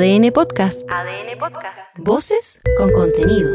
ADN 0.00 0.32
Podcast. 0.32 0.80
ADN 0.90 1.38
Podcast. 1.38 1.76
Voces 1.98 2.60
con 2.78 2.90
contenido. 2.90 3.54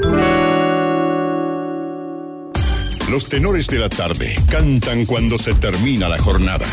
Los 3.09 3.27
tenores 3.27 3.65
de 3.65 3.79
la 3.79 3.89
tarde 3.89 4.35
cantan 4.51 5.07
cuando 5.07 5.39
se 5.39 5.55
termina 5.55 6.07
la 6.07 6.19
jornada. 6.19 6.67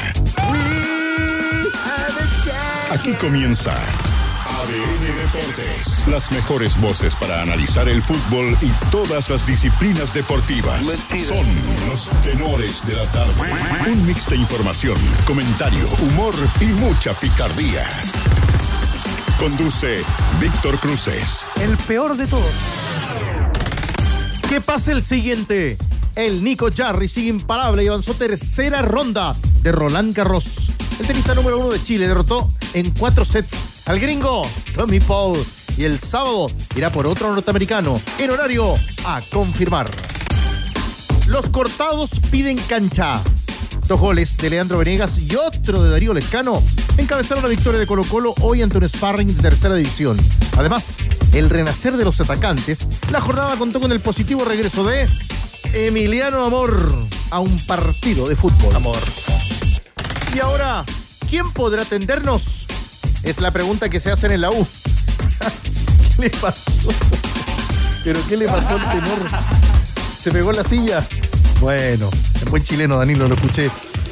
Aquí 2.91 3.15
comienza 3.15 3.71
ADN 3.73 5.17
Deportes. 5.17 6.07
Las 6.07 6.31
mejores 6.33 6.79
voces 6.79 7.17
para 7.17 7.41
analizar 7.41 7.89
el 7.89 8.03
fútbol 8.03 8.55
y 8.61 8.69
todas 8.91 9.31
las 9.31 9.47
disciplinas 9.47 10.13
deportivas. 10.13 10.85
Son 11.27 11.47
los 11.89 12.11
tenores 12.21 12.85
de 12.85 12.97
la 12.97 13.07
tarde. 13.11 13.55
Un 13.91 14.07
mix 14.07 14.29
de 14.29 14.37
información, 14.37 14.99
comentario, 15.27 15.89
humor 16.03 16.35
y 16.61 16.67
mucha 16.67 17.15
picardía. 17.15 17.89
Conduce 19.43 20.05
Víctor 20.41 20.79
Cruces. 20.79 21.45
El 21.61 21.77
peor 21.77 22.17
de 22.17 22.29
todos. 22.29 22.55
¿Qué 24.49 24.61
pasa 24.61 24.93
el 24.93 25.03
siguiente? 25.03 25.77
El 26.15 26.45
Nico 26.45 26.69
Jarry 26.73 27.09
sigue 27.09 27.31
imparable 27.31 27.83
y 27.83 27.89
avanzó 27.89 28.15
tercera 28.15 28.83
ronda 28.83 29.35
de 29.63 29.73
Roland 29.73 30.15
Garros. 30.15 30.71
El 31.01 31.09
tenista 31.09 31.35
número 31.35 31.59
uno 31.59 31.71
de 31.71 31.83
Chile 31.83 32.07
derrotó 32.07 32.53
en 32.73 32.89
cuatro 32.93 33.25
sets 33.25 33.57
al 33.87 33.99
gringo 33.99 34.47
Tommy 34.77 35.01
Paul. 35.01 35.45
Y 35.77 35.87
el 35.87 35.99
sábado 35.99 36.47
irá 36.77 36.93
por 36.93 37.09
otro 37.09 37.35
norteamericano 37.35 38.01
en 38.21 38.31
horario 38.31 38.77
a 39.05 39.21
confirmar. 39.33 39.91
Los 41.27 41.49
cortados 41.49 42.21
piden 42.31 42.59
cancha. 42.69 43.21
Dos 43.93 44.01
goles 44.01 44.39
de 44.39 44.49
Leandro 44.49 44.79
Venegas 44.79 45.19
y 45.19 45.37
otro 45.37 45.83
de 45.83 45.91
Darío 45.91 46.15
Lescano 46.15 46.63
encabezaron 46.97 47.43
la 47.43 47.51
victoria 47.51 47.79
de 47.79 47.87
Colo 47.87 48.05
Colo 48.05 48.35
hoy 48.41 48.63
ante 48.63 48.79
un 48.79 48.89
sparring 48.89 49.37
de 49.37 49.43
tercera 49.43 49.75
división. 49.75 50.19
Además, 50.57 50.97
el 51.35 51.51
renacer 51.51 51.99
de 51.99 52.05
los 52.07 52.19
atacantes, 52.19 52.87
la 53.11 53.21
jornada 53.21 53.55
contó 53.57 53.81
con 53.81 53.93
el 53.93 54.01
positivo 54.01 54.47
regreso 54.47 54.83
de 54.85 55.07
Emiliano 55.75 56.43
Amor 56.43 56.91
a 57.29 57.41
un 57.41 57.55
partido 57.67 58.27
de 58.27 58.35
fútbol. 58.35 58.75
Amor. 58.75 58.97
Y 60.35 60.39
ahora, 60.39 60.87
¿quién 61.29 61.53
podrá 61.53 61.83
atendernos? 61.83 62.67
Es 63.23 63.43
la 63.43 63.51
pregunta 63.51 63.91
que 63.91 64.01
se 64.01 64.11
hacen 64.11 64.33
en 64.33 64.41
la 64.41 64.53
U. 64.53 64.67
¿Qué 66.17 66.23
le 66.23 66.31
pasó? 66.31 66.89
¿Pero 68.05 68.21
qué 68.27 68.39
le 68.39 68.47
pasó 68.47 68.71
al 68.71 68.91
tenor? 68.91 69.19
¿Se 70.19 70.31
pegó 70.31 70.49
en 70.49 70.57
la 70.57 70.65
silla? 70.65 71.07
Bueno, 71.63 72.11
en 72.41 72.51
buen 72.51 72.65
chileno, 72.65 72.97
Danilo, 72.97 73.29
lo 73.29 73.37
escuché. 73.37 73.71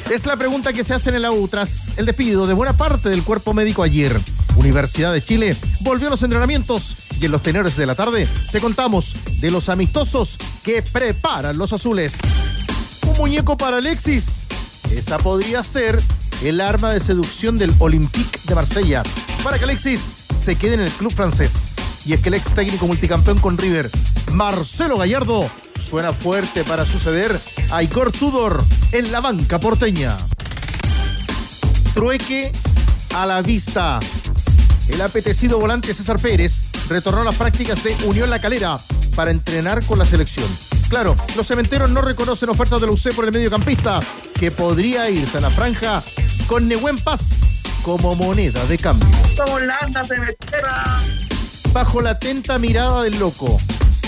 Es 0.09 0.25
la 0.25 0.37
pregunta 0.37 0.71
que 0.71 0.85
se 0.85 0.93
hacen 0.93 1.15
en 1.15 1.21
la 1.21 1.33
U 1.33 1.49
tras 1.49 1.93
el 1.97 2.05
despido 2.05 2.47
de 2.47 2.53
buena 2.53 2.71
parte 2.71 3.09
del 3.09 3.23
cuerpo 3.23 3.53
médico 3.53 3.83
ayer. 3.83 4.17
Universidad 4.55 5.11
de 5.11 5.21
Chile 5.21 5.57
volvió 5.81 6.07
a 6.07 6.11
los 6.11 6.23
entrenamientos 6.23 6.95
y 7.19 7.25
en 7.25 7.31
los 7.33 7.43
tenores 7.43 7.75
de 7.75 7.85
la 7.85 7.93
tarde 7.93 8.25
te 8.53 8.61
contamos 8.61 9.17
de 9.41 9.51
los 9.51 9.67
amistosos 9.67 10.37
que 10.63 10.81
preparan 10.81 11.57
los 11.57 11.73
azules. 11.73 12.19
Un 13.05 13.17
muñeco 13.17 13.57
para 13.57 13.77
Alexis. 13.77 14.43
Esa 14.89 15.17
podría 15.17 15.61
ser 15.61 16.01
el 16.43 16.61
arma 16.61 16.93
de 16.93 17.01
seducción 17.01 17.57
del 17.57 17.75
Olympique 17.79 18.39
de 18.47 18.55
Marsella 18.55 19.03
para 19.43 19.57
que 19.57 19.65
Alexis 19.65 20.09
se 20.39 20.55
quede 20.55 20.75
en 20.75 20.81
el 20.81 20.91
club 20.91 21.13
francés. 21.13 21.67
Y 22.05 22.13
es 22.13 22.21
que 22.21 22.29
el 22.29 22.35
ex 22.35 22.55
técnico 22.55 22.87
multicampeón 22.87 23.39
con 23.39 23.57
River, 23.57 23.91
Marcelo 24.31 24.97
Gallardo, 24.97 25.51
suena 25.81 26.13
fuerte 26.13 26.63
para 26.63 26.85
suceder 26.85 27.39
a 27.71 27.83
Igor 27.83 28.11
Tudor 28.11 28.63
en 28.91 29.11
la 29.11 29.19
banca 29.19 29.59
porteña. 29.59 30.15
Trueque 31.93 32.51
a 33.15 33.25
la 33.25 33.41
vista. 33.41 33.99
El 34.87 35.01
apetecido 35.01 35.59
volante 35.59 35.93
César 35.93 36.19
Pérez 36.19 36.63
retornó 36.87 37.21
a 37.21 37.25
las 37.25 37.35
prácticas 37.35 37.83
de 37.83 37.95
Unión 38.05 38.29
La 38.29 38.39
Calera 38.39 38.79
para 39.15 39.31
entrenar 39.31 39.83
con 39.85 39.99
la 39.99 40.05
selección. 40.05 40.47
Claro, 40.89 41.15
los 41.35 41.47
cementeros 41.47 41.89
no 41.89 42.01
reconocen 42.01 42.49
ofertas 42.49 42.81
de 42.81 42.87
la 42.87 42.93
UC 42.93 43.13
por 43.15 43.25
el 43.25 43.31
mediocampista, 43.31 43.99
que 44.39 44.51
podría 44.51 45.09
irse 45.09 45.37
a 45.37 45.41
la 45.41 45.49
franja 45.49 46.03
con 46.47 46.67
Nehuen 46.67 46.97
Paz 46.97 47.41
como 47.81 48.15
moneda 48.15 48.65
de 48.65 48.77
cambio. 48.77 49.07
Bajo 51.73 52.01
la 52.01 52.11
atenta 52.11 52.57
mirada 52.57 53.03
del 53.03 53.17
loco, 53.19 53.57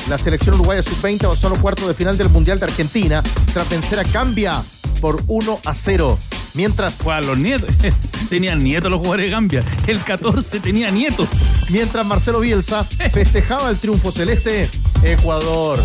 la 0.09 0.17
selección 0.17 0.55
uruguaya 0.55 0.83
sub-20 0.83 1.25
avanzó 1.25 1.47
a 1.47 1.49
los 1.51 1.59
cuartos 1.59 1.87
de 1.87 1.93
final 1.93 2.17
del 2.17 2.29
Mundial 2.29 2.59
de 2.59 2.65
Argentina 2.65 3.23
tras 3.53 3.69
vencer 3.69 3.99
a 3.99 4.03
Gambia 4.03 4.63
por 5.01 5.23
1 5.27 5.59
a 5.65 5.73
0. 5.73 6.17
Mientras. 6.55 7.07
A 7.07 7.21
los 7.21 7.37
nietos. 7.37 7.69
Tenían 8.29 8.63
nietos 8.63 8.89
los 8.89 8.99
jugadores 8.99 9.25
de 9.27 9.31
Gambia. 9.31 9.63
El 9.87 9.99
14 10.01 10.59
tenía 10.59 10.89
nietos. 10.91 11.27
Mientras 11.69 12.05
Marcelo 12.05 12.39
Bielsa 12.39 12.83
festejaba 13.13 13.69
el 13.69 13.77
triunfo 13.77 14.11
celeste, 14.11 14.69
Ecuador 15.03 15.79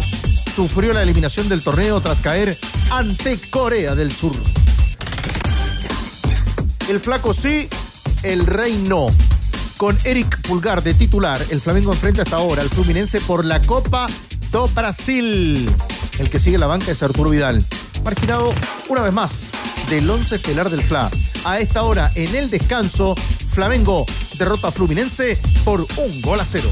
sufrió 0.54 0.92
la 0.92 1.02
eliminación 1.02 1.48
del 1.48 1.62
torneo 1.62 2.00
tras 2.00 2.20
caer 2.20 2.56
ante 2.90 3.38
Corea 3.50 3.94
del 3.94 4.12
Sur. 4.12 4.32
El 6.88 7.00
flaco 7.00 7.34
sí, 7.34 7.68
el 8.22 8.46
rey 8.46 8.82
no. 8.88 9.08
Con 9.78 9.96
Eric 10.02 10.40
Pulgar 10.42 10.82
de 10.82 10.92
titular, 10.92 11.40
el 11.50 11.60
Flamengo 11.60 11.92
enfrenta 11.92 12.22
hasta 12.22 12.34
ahora 12.34 12.62
al 12.62 12.68
Fluminense 12.68 13.20
por 13.20 13.44
la 13.44 13.60
Copa 13.60 14.08
do 14.50 14.66
Brasil. 14.66 15.70
El 16.18 16.28
que 16.28 16.40
sigue 16.40 16.58
la 16.58 16.66
banca 16.66 16.90
es 16.90 17.00
Arturo 17.04 17.30
Vidal. 17.30 17.64
Marginado 18.02 18.52
una 18.88 19.02
vez 19.02 19.12
más 19.12 19.52
del 19.88 20.10
once 20.10 20.34
estelar 20.34 20.68
del 20.68 20.82
Fla. 20.82 21.08
A 21.44 21.60
esta 21.60 21.84
hora, 21.84 22.10
en 22.16 22.34
el 22.34 22.50
descanso, 22.50 23.14
Flamengo 23.50 24.04
derrota 24.36 24.68
a 24.68 24.72
Fluminense 24.72 25.38
por 25.64 25.86
un 25.96 26.22
gol 26.22 26.40
a 26.40 26.44
cero. 26.44 26.68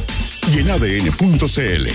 Y 0.52 0.58
en 0.58 0.70
ADN.cl. 0.72 1.88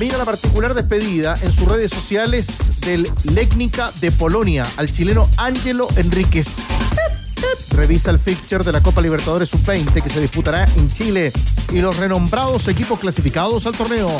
Mira 0.00 0.18
la 0.18 0.24
particular 0.24 0.74
despedida 0.74 1.38
en 1.40 1.52
sus 1.52 1.68
redes 1.68 1.92
sociales 1.92 2.80
del 2.80 3.08
Legnica 3.32 3.92
de 4.00 4.10
Polonia 4.10 4.66
al 4.76 4.90
chileno 4.90 5.30
Ángelo 5.36 5.86
Enríquez. 5.94 6.48
Revisa 7.70 8.10
el 8.10 8.18
fixture 8.18 8.64
de 8.64 8.72
la 8.72 8.80
Copa 8.80 9.00
Libertadores 9.00 9.48
Sub-20 9.50 10.02
que 10.02 10.10
se 10.10 10.20
disputará 10.20 10.64
en 10.76 10.88
Chile 10.88 11.32
y 11.72 11.80
los 11.80 11.96
renombrados 11.96 12.68
equipos 12.68 12.98
clasificados 13.00 13.66
al 13.66 13.74
torneo. 13.74 14.10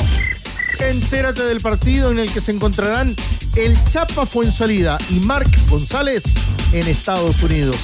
Entérate 0.79 1.43
del 1.43 1.61
partido 1.61 2.11
en 2.11 2.19
el 2.19 2.31
que 2.31 2.41
se 2.41 2.51
encontrarán 2.51 3.15
el 3.55 3.77
Chapa 3.85 4.25
Fuensalida 4.25 4.97
y 5.09 5.19
Marc 5.21 5.49
González 5.69 6.23
en 6.71 6.87
Estados 6.87 7.41
Unidos. 7.43 7.77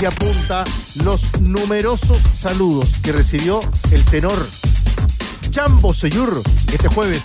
Y 0.00 0.04
apunta 0.04 0.64
los 1.02 1.40
numerosos 1.40 2.18
saludos 2.34 2.98
que 3.02 3.12
recibió 3.12 3.60
el 3.90 4.04
tenor 4.04 4.46
Chambo 5.50 5.94
Seyur 5.94 6.42
este 6.72 6.88
jueves 6.88 7.24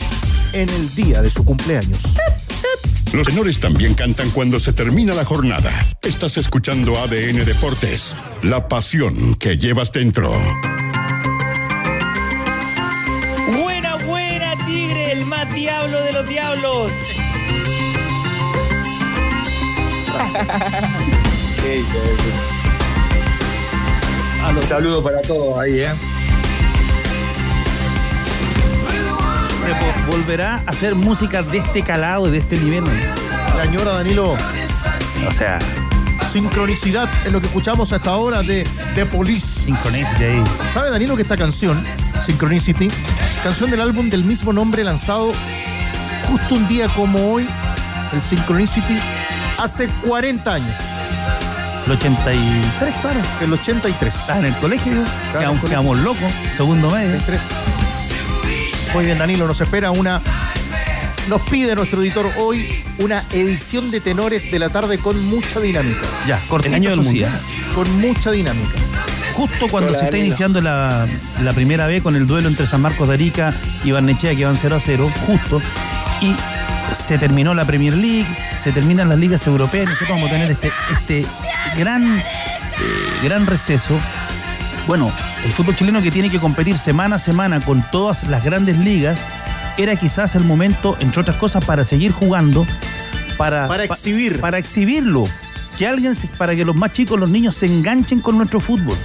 en 0.54 0.70
el 0.70 0.94
día 0.96 1.22
de 1.22 1.30
su 1.30 1.44
cumpleaños. 1.44 2.16
Los 3.14 3.28
tenores 3.28 3.60
también 3.60 3.96
cantan 3.96 4.30
cuando 4.32 4.60
se 4.60 4.74
termina 4.74 5.14
la 5.14 5.26
jornada. 5.26 5.72
Estás 6.02 6.38
escuchando 6.38 6.98
ADN 6.98 7.44
Deportes, 7.46 8.16
la 8.44 8.68
pasión 8.68 9.36
que 9.36 9.58
llevas 9.58 9.92
dentro. 9.92 10.32
Buena, 13.62 13.96
buena, 14.06 14.56
Tigre, 14.66 15.12
el 15.14 15.26
más 15.26 15.54
diablo 15.54 16.02
de 16.04 16.14
los 16.14 16.28
diablos. 16.30 16.92
Un 24.50 24.68
saludo 24.68 25.02
para 25.04 25.22
todos 25.22 25.58
ahí, 25.60 25.80
¿eh? 25.80 25.92
Se 29.70 30.10
volverá 30.10 30.64
a 30.66 30.72
hacer 30.72 30.96
música 30.96 31.44
de 31.44 31.60
este 31.60 31.84
calado 31.84 32.28
y 32.28 32.32
de 32.32 32.40
este 32.40 32.58
nivel. 32.58 32.84
La 33.56 33.66
señora 33.66 33.92
Danilo, 33.92 34.36
O 35.28 35.32
sea, 35.32 35.60
sincronicidad 36.28 37.08
en 37.24 37.34
lo 37.34 37.40
que 37.40 37.46
escuchamos 37.46 37.94
hasta 37.94 38.10
ahora 38.10 38.42
de 38.42 38.68
The 38.96 39.06
Police. 39.06 39.66
Synchronicity 39.66 40.24
ahí. 40.24 40.44
¿Sabe 40.74 40.90
Danilo 40.90 41.16
que 41.16 41.22
esta 41.22 41.38
canción, 41.38 41.84
Synchronicity, 42.26 42.88
canción 43.44 43.70
del 43.70 43.82
álbum 43.82 44.10
del 44.10 44.24
mismo 44.24 44.54
nombre 44.54 44.84
lanzado 44.84 45.34
justo 46.28 46.56
un 46.56 46.68
día 46.68 46.88
como 46.90 47.32
hoy, 47.32 47.48
el 48.14 48.24
Synchronicity, 48.24 48.98
hace 49.60 49.88
40 50.08 50.52
años, 50.52 50.76
El 51.86 51.92
83, 51.92 52.96
claro. 53.02 53.20
el 53.42 53.54
83. 53.54 54.16
Estás 54.16 54.40
en 54.40 54.46
el 54.46 54.56
colegio, 54.56 54.94
el 54.94 55.46
colegio. 55.46 55.70
quedamos 55.70 56.00
locos. 56.00 56.32
Segundo 56.58 56.90
medio. 56.90 57.16
83. 57.18 57.89
Muy 58.94 59.06
bien, 59.06 59.18
Danilo, 59.20 59.48
nos 59.48 59.62
espera 59.62 59.92
una. 59.92 60.22
Nos 61.28 61.42
pide 61.44 61.76
nuestro 61.76 62.02
editor 62.02 62.32
hoy 62.38 62.84
una 62.98 63.24
edición 63.32 63.92
de 63.92 64.02
tenores 64.02 64.50
de 64.52 64.58
la 64.58 64.70
tarde 64.70 64.98
con 64.98 65.24
mucha 65.30 65.60
dinámica. 65.60 66.02
Ya, 66.28 66.40
cortito 66.48 66.76
año 66.76 66.90
del 66.90 67.02
mundial. 67.02 67.32
Con 67.76 68.02
mucha 68.02 68.32
dinámica. 68.32 68.74
Justo 69.34 69.68
cuando 69.70 69.90
Hola, 69.90 70.00
se 70.00 70.06
está 70.06 70.18
Danilo. 70.18 70.28
iniciando 70.28 70.60
la, 70.60 71.08
la 71.44 71.54
primera 71.54 71.86
vez 71.86 72.02
con 72.02 72.16
el 72.16 72.26
duelo 72.26 72.50
entre 72.50 72.66
San 72.66 72.82
Marcos 72.82 73.08
de 73.08 73.14
Arica 73.14 73.54
y 73.84 73.92
Barnechea 73.92 74.36
que 74.36 74.44
van 74.46 74.58
0 74.58 74.76
a 74.76 74.80
0, 74.80 75.12
justo. 75.28 75.62
Y 76.22 76.36
se 76.96 77.20
terminó 77.20 77.54
la 77.54 77.66
Premier 77.66 77.96
League, 77.96 78.26
se 78.62 78.72
terminan 78.72 79.08
las 79.08 79.20
ligas 79.20 79.46
europeas, 79.46 79.84
y 79.84 79.86
nosotros 79.86 80.10
vamos 80.10 80.30
a 80.30 80.34
tener 80.34 80.52
este, 80.52 80.72
este 80.92 81.26
gran, 81.78 82.18
eh, 82.20 82.24
gran 83.24 83.46
receso. 83.46 83.98
Bueno, 84.88 85.12
el 85.46 85.52
fútbol 85.52 85.76
chileno 85.76 86.02
que 86.02 86.12
tiene 86.12 86.30
que 86.30 86.40
competir 86.40 86.78
semana 86.78 87.16
a 87.16 87.20
semana 87.20 87.62
con 87.62 87.84
todas 87.92 88.24
las 88.28 88.44
grandes 88.44 88.78
ligas, 88.78 89.20
era 89.78 89.96
quizás 89.96 90.36
el 90.36 90.44
momento, 90.44 90.98
entre 91.00 91.22
otras 91.22 91.38
cosas, 91.38 91.64
para 91.66 91.84
seguir 91.86 92.12
jugando, 92.12 92.66
para, 93.38 93.68
Para 93.68 93.88
pa- 93.88 93.94
exhibir. 93.94 94.40
para 94.42 94.58
exhibirlo. 94.58 95.24
Que 95.78 95.88
alguien, 95.88 96.14
se- 96.16 96.28
para 96.28 96.56
que 96.56 96.66
los 96.66 96.76
más 96.76 96.92
chicos, 96.92 97.18
los 97.20 97.30
niños, 97.30 97.56
se 97.56 97.66
enganchen 97.66 98.20
con 98.20 98.38
nuestro 98.38 98.60
fútbol. 98.60 98.98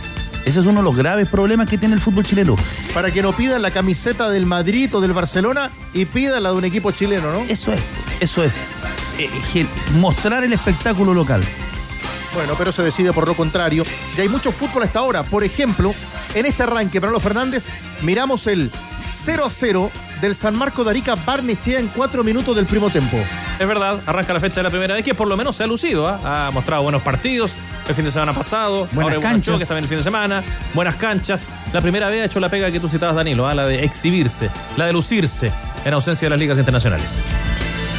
Ese 0.45 0.61
es 0.61 0.67
uno 0.67 0.81
de 0.81 0.83
los 0.83 0.97
graves 0.97 1.29
problemas 1.29 1.69
que 1.71 1.79
tiene 1.79 1.95
el 1.95 2.01
fútbol 2.01 2.25
chileno. 2.25 2.57
Para 2.93 3.11
que 3.13 3.23
no 3.23 3.33
pidan 3.35 3.63
la 3.63 3.71
camiseta 3.71 4.29
del 4.29 4.45
Madrid 4.45 4.95
o 4.95 5.01
del 5.01 5.13
Barcelona 5.13 5.71
y 5.95 6.05
pidan 6.05 6.43
la 6.43 6.51
de 6.51 6.57
un 6.57 6.65
equipo 6.65 6.91
chileno, 6.91 7.33
¿no? 7.33 7.45
Eso 7.49 7.73
es, 7.73 7.81
eso 8.21 8.43
es. 8.45 8.55
Eh, 9.19 9.67
mostrar 10.01 10.43
el 10.45 10.53
espectáculo 10.53 11.15
local. 11.15 11.43
Bueno, 12.35 12.55
pero 12.59 12.73
se 12.73 12.83
decide 12.83 13.13
por 13.13 13.29
lo 13.29 13.35
contrario. 13.35 13.85
Y 14.17 14.21
hay 14.21 14.29
mucho 14.29 14.51
fútbol 14.51 14.83
hasta 14.83 14.99
ahora. 14.99 15.23
Por 15.23 15.45
ejemplo, 15.45 15.95
en 16.35 16.47
este 16.47 16.65
arranque, 16.65 17.01
Manolo 17.01 17.21
Fernández, 17.21 17.69
miramos 18.03 18.47
el 18.47 18.71
0 19.13 19.45
a 19.47 19.51
0 19.51 19.91
del 20.21 20.35
San 20.35 20.57
Marco 20.57 20.83
de 20.85 20.91
Arica 20.91 21.15
Barnechea 21.15 21.79
en 21.79 21.89
cuatro 21.89 22.25
minutos 22.25 22.57
del 22.57 22.67
primo 22.67 22.91
tiempo. 22.91 23.17
Es 23.59 23.69
verdad, 23.69 24.01
arranca 24.07 24.33
la 24.33 24.41
fecha 24.41 24.57
de 24.57 24.65
la 24.65 24.71
primera 24.71 24.95
vez 24.95 25.05
que 25.05 25.15
por 25.15 25.29
lo 25.29 25.37
menos 25.37 25.57
se 25.57 25.65
ha 25.65 25.67
lucido. 25.67 26.09
¿ah? 26.09 26.49
Ha 26.49 26.51
mostrado 26.51 26.83
buenos 26.83 27.03
partidos 27.03 27.55
el 27.89 27.95
fin 27.95 28.05
de 28.05 28.11
semana 28.11 28.33
pasado. 28.33 28.89
Buenas 28.93 29.15
ahora 29.15 29.29
canchas. 29.29 29.55
choques 29.55 29.69
también 29.69 29.85
el 29.85 29.89
fin 29.89 29.99
de 29.99 30.05
semana. 30.05 30.43
Buenas 30.73 30.97
canchas. 30.97 31.51
La 31.73 31.81
primera 31.81 32.09
vez 32.09 32.23
ha 32.23 32.25
hecho 32.25 32.41
la 32.41 32.49
pega 32.49 32.71
que 32.71 32.81
tú 32.81 32.89
citabas, 32.89 33.15
Danilo, 33.15 33.47
¿ah? 33.47 33.55
la 33.55 33.67
de 33.67 33.85
exhibirse, 33.85 34.51
la 34.77 34.87
de 34.87 34.93
lucirse 34.93 35.53
en 35.85 35.95
ausencia 35.95 36.27
de 36.27 36.31
las 36.31 36.41
ligas 36.41 36.59
internacionales. 36.59 37.23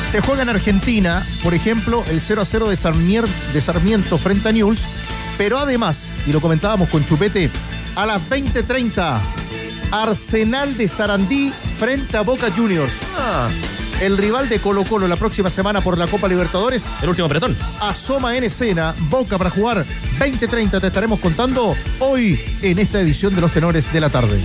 Se 0.09 0.21
juega 0.21 0.43
en 0.43 0.49
Argentina, 0.49 1.25
por 1.43 1.53
ejemplo, 1.53 2.03
el 2.09 2.21
0 2.21 2.41
a 2.41 2.45
0 2.45 2.69
de, 2.69 2.75
Sarmier- 2.77 3.27
de 3.53 3.61
Sarmiento 3.61 4.17
frente 4.17 4.49
a 4.49 4.51
Newell's. 4.51 4.85
Pero 5.37 5.59
además, 5.59 6.13
y 6.25 6.31
lo 6.31 6.39
comentábamos 6.39 6.87
con 6.89 7.03
Chupete, 7.03 7.49
a 7.95 8.05
las 8.05 8.21
20:30, 8.29 9.19
Arsenal 9.91 10.77
de 10.77 10.87
Sarandí 10.87 11.51
frente 11.77 12.15
a 12.17 12.21
Boca 12.21 12.47
Juniors. 12.55 12.93
Ah, 13.17 13.49
El 14.01 14.17
rival 14.17 14.47
de 14.49 14.59
Colo 14.59 14.83
Colo 14.83 15.07
la 15.07 15.15
próxima 15.15 15.49
semana 15.49 15.79
por 15.81 15.97
la 15.97 16.07
Copa 16.07 16.27
Libertadores 16.27 16.89
el 17.01 17.07
último 17.09 17.29
pretón. 17.29 17.55
asoma 17.79 18.35
en 18.35 18.43
escena 18.43 18.93
Boca 19.09 19.37
para 19.37 19.49
jugar 19.49 19.85
20-30. 20.19 20.79
Te 20.81 20.87
estaremos 20.87 21.19
contando 21.19 21.75
hoy 21.99 22.39
en 22.61 22.79
esta 22.79 22.99
edición 23.01 23.33
de 23.35 23.41
los 23.41 23.51
tenores 23.51 23.91
de 23.93 23.99
la 24.01 24.09
tarde. 24.09 24.39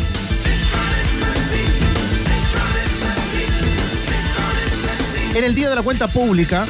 En 5.34 5.44
el 5.44 5.54
día 5.54 5.70
de 5.70 5.76
la 5.76 5.82
cuenta 5.82 6.08
pública, 6.08 6.66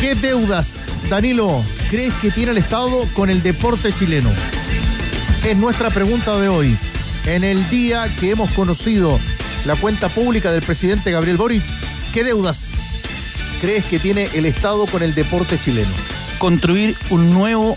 ¿qué 0.00 0.16
deudas, 0.16 0.92
Danilo, 1.08 1.64
crees 1.88 2.12
que 2.14 2.32
tiene 2.32 2.50
el 2.50 2.58
Estado 2.58 3.08
con 3.14 3.30
el 3.30 3.44
deporte 3.44 3.92
chileno? 3.92 4.28
Es 5.44 5.56
nuestra 5.56 5.90
pregunta 5.90 6.36
de 6.40 6.48
hoy. 6.48 6.76
En 7.26 7.44
el 7.44 7.68
día 7.70 8.12
que 8.18 8.30
hemos 8.30 8.50
conocido 8.50 9.20
la 9.66 9.76
cuenta 9.76 10.08
pública 10.08 10.50
del 10.50 10.62
presidente 10.62 11.12
Gabriel 11.12 11.36
Boric, 11.36 11.62
¿qué 12.12 12.24
deudas 12.24 12.72
crees 13.60 13.84
que 13.84 14.00
tiene 14.00 14.28
el 14.34 14.46
Estado 14.46 14.86
con 14.86 15.04
el 15.04 15.14
deporte 15.14 15.56
chileno? 15.56 15.92
Construir 16.38 16.96
un 17.10 17.30
nuevo 17.30 17.76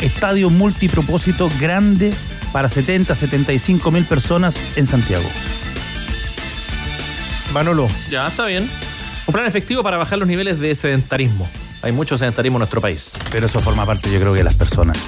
estadio 0.00 0.48
multipropósito 0.48 1.50
grande 1.60 2.14
para 2.52 2.70
70, 2.70 3.14
75 3.14 3.90
mil 3.90 4.06
personas 4.06 4.54
en 4.76 4.86
Santiago. 4.86 5.28
Manolo, 7.52 7.88
Ya, 8.10 8.28
está 8.28 8.46
bien. 8.46 8.70
Un 9.26 9.32
plan 9.32 9.46
efectivo 9.46 9.82
para 9.82 9.96
bajar 9.98 10.18
los 10.18 10.28
niveles 10.28 10.58
de 10.58 10.74
sedentarismo. 10.74 11.48
Hay 11.82 11.92
mucho 11.92 12.16
sedentarismo 12.18 12.56
en 12.56 12.60
nuestro 12.60 12.80
país. 12.80 13.18
Pero 13.30 13.46
eso 13.46 13.60
forma 13.60 13.84
parte, 13.86 14.10
yo 14.10 14.18
creo, 14.18 14.32
que 14.32 14.38
de 14.38 14.44
las 14.44 14.54
personas. 14.54 14.98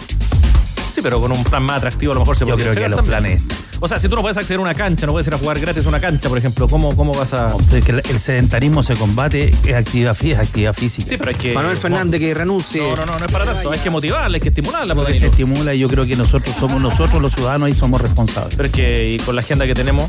Sí, 0.90 1.00
pero 1.02 1.20
con 1.20 1.30
un 1.32 1.42
plan 1.44 1.62
más 1.62 1.78
atractivo 1.78 2.12
a 2.12 2.14
lo 2.14 2.20
mejor 2.20 2.36
se 2.36 2.40
Yo 2.44 2.48
podría 2.48 2.72
creo 2.72 2.74
que 2.74 2.80
llegar 2.80 2.90
los 2.90 3.08
también. 3.08 3.38
planes. 3.38 3.58
O 3.80 3.88
sea, 3.88 3.98
si 3.98 4.08
tú 4.08 4.16
no 4.16 4.22
puedes 4.22 4.36
acceder 4.36 4.58
a 4.58 4.62
una 4.62 4.74
cancha, 4.74 5.06
no 5.06 5.12
puedes 5.12 5.26
ir 5.28 5.34
a 5.34 5.38
jugar 5.38 5.58
gratis 5.58 5.86
a 5.86 5.88
una 5.88 6.00
cancha, 6.00 6.28
por 6.28 6.36
ejemplo, 6.36 6.68
¿cómo, 6.68 6.94
cómo 6.96 7.12
vas 7.14 7.32
a...? 7.32 7.54
Es 7.72 7.84
que 7.84 7.92
el 7.92 8.02
el 8.10 8.20
sedentarismo 8.20 8.82
se 8.82 8.94
combate, 8.94 9.54
es 9.64 9.74
actividad, 9.74 10.16
fí- 10.16 10.32
es 10.32 10.38
actividad 10.38 10.74
física. 10.74 11.06
Sí, 11.08 11.16
pero 11.16 11.30
hay 11.30 11.36
que... 11.36 11.54
Manuel 11.54 11.76
Fernández 11.78 12.20
que 12.20 12.34
renuncie. 12.34 12.82
No, 12.82 12.94
no, 12.96 13.06
no, 13.06 13.18
no 13.18 13.24
es 13.24 13.32
para 13.32 13.46
tanto. 13.46 13.70
Hay 13.70 13.78
que 13.78 13.88
motivarla, 13.88 14.34
hay 14.36 14.40
que 14.40 14.48
estimularla, 14.50 14.94
Lo 14.94 15.02
pues, 15.02 15.14
que 15.14 15.20
se 15.20 15.26
Danilo. 15.30 15.46
estimula 15.48 15.74
y 15.74 15.78
yo 15.78 15.88
creo 15.88 16.04
que 16.04 16.16
nosotros 16.16 16.54
somos 16.58 16.80
nosotros 16.80 17.22
los 17.22 17.32
ciudadanos 17.32 17.66
ahí 17.68 17.74
somos 17.74 18.00
responsables. 18.00 18.54
Pero 18.56 18.66
es 18.66 18.72
que 18.72 19.06
y 19.12 19.18
con 19.18 19.34
la 19.36 19.40
agenda 19.40 19.66
que 19.66 19.74
tenemos, 19.74 20.08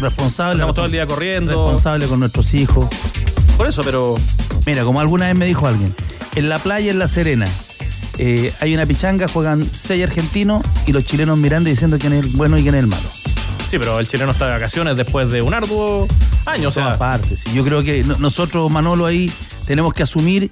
Responsables. 0.00 0.56
Estamos 0.56 0.74
todo 0.74 0.86
el 0.86 0.92
día 0.92 1.06
corriendo. 1.06 1.50
Responsables 1.50 2.08
con 2.08 2.20
nuestros 2.20 2.54
hijos. 2.54 2.88
por 3.56 3.66
eso, 3.68 3.82
pero 3.82 4.16
Mira, 4.66 4.84
como 4.84 5.00
alguna 5.00 5.26
vez 5.26 5.34
me 5.34 5.46
dijo 5.46 5.66
alguien, 5.66 5.94
en 6.36 6.48
la 6.48 6.58
playa 6.58 6.90
en 6.90 6.98
La 6.98 7.08
Serena 7.08 7.46
eh, 8.18 8.52
hay 8.60 8.74
una 8.74 8.84
pichanga, 8.84 9.26
juegan 9.28 9.64
seis 9.64 10.02
argentinos 10.04 10.62
y 10.86 10.92
los 10.92 11.04
chilenos 11.06 11.38
mirando 11.38 11.68
y 11.68 11.72
diciendo 11.72 11.96
quién 11.98 12.12
es 12.12 12.26
el 12.26 12.32
bueno 12.36 12.58
y 12.58 12.62
quién 12.62 12.74
es 12.74 12.80
el 12.82 12.86
malo. 12.88 13.08
sí, 13.66 13.78
pero 13.78 13.98
el 13.98 14.06
chileno 14.06 14.32
está 14.32 14.46
de 14.46 14.52
vacaciones 14.52 14.96
después 14.96 15.30
de 15.30 15.40
un 15.40 15.54
arduo 15.54 16.06
año, 16.44 16.68
o 16.68 16.72
sea, 16.72 16.92
Aparte, 16.94 17.36
sí, 17.36 17.50
yo 17.54 17.64
creo 17.64 17.82
que 17.82 18.04
no- 18.04 18.16
nosotros, 18.18 18.70
Manolo, 18.70 19.06
ahí 19.06 19.32
tenemos 19.66 19.94
que 19.94 20.02
asumir 20.02 20.50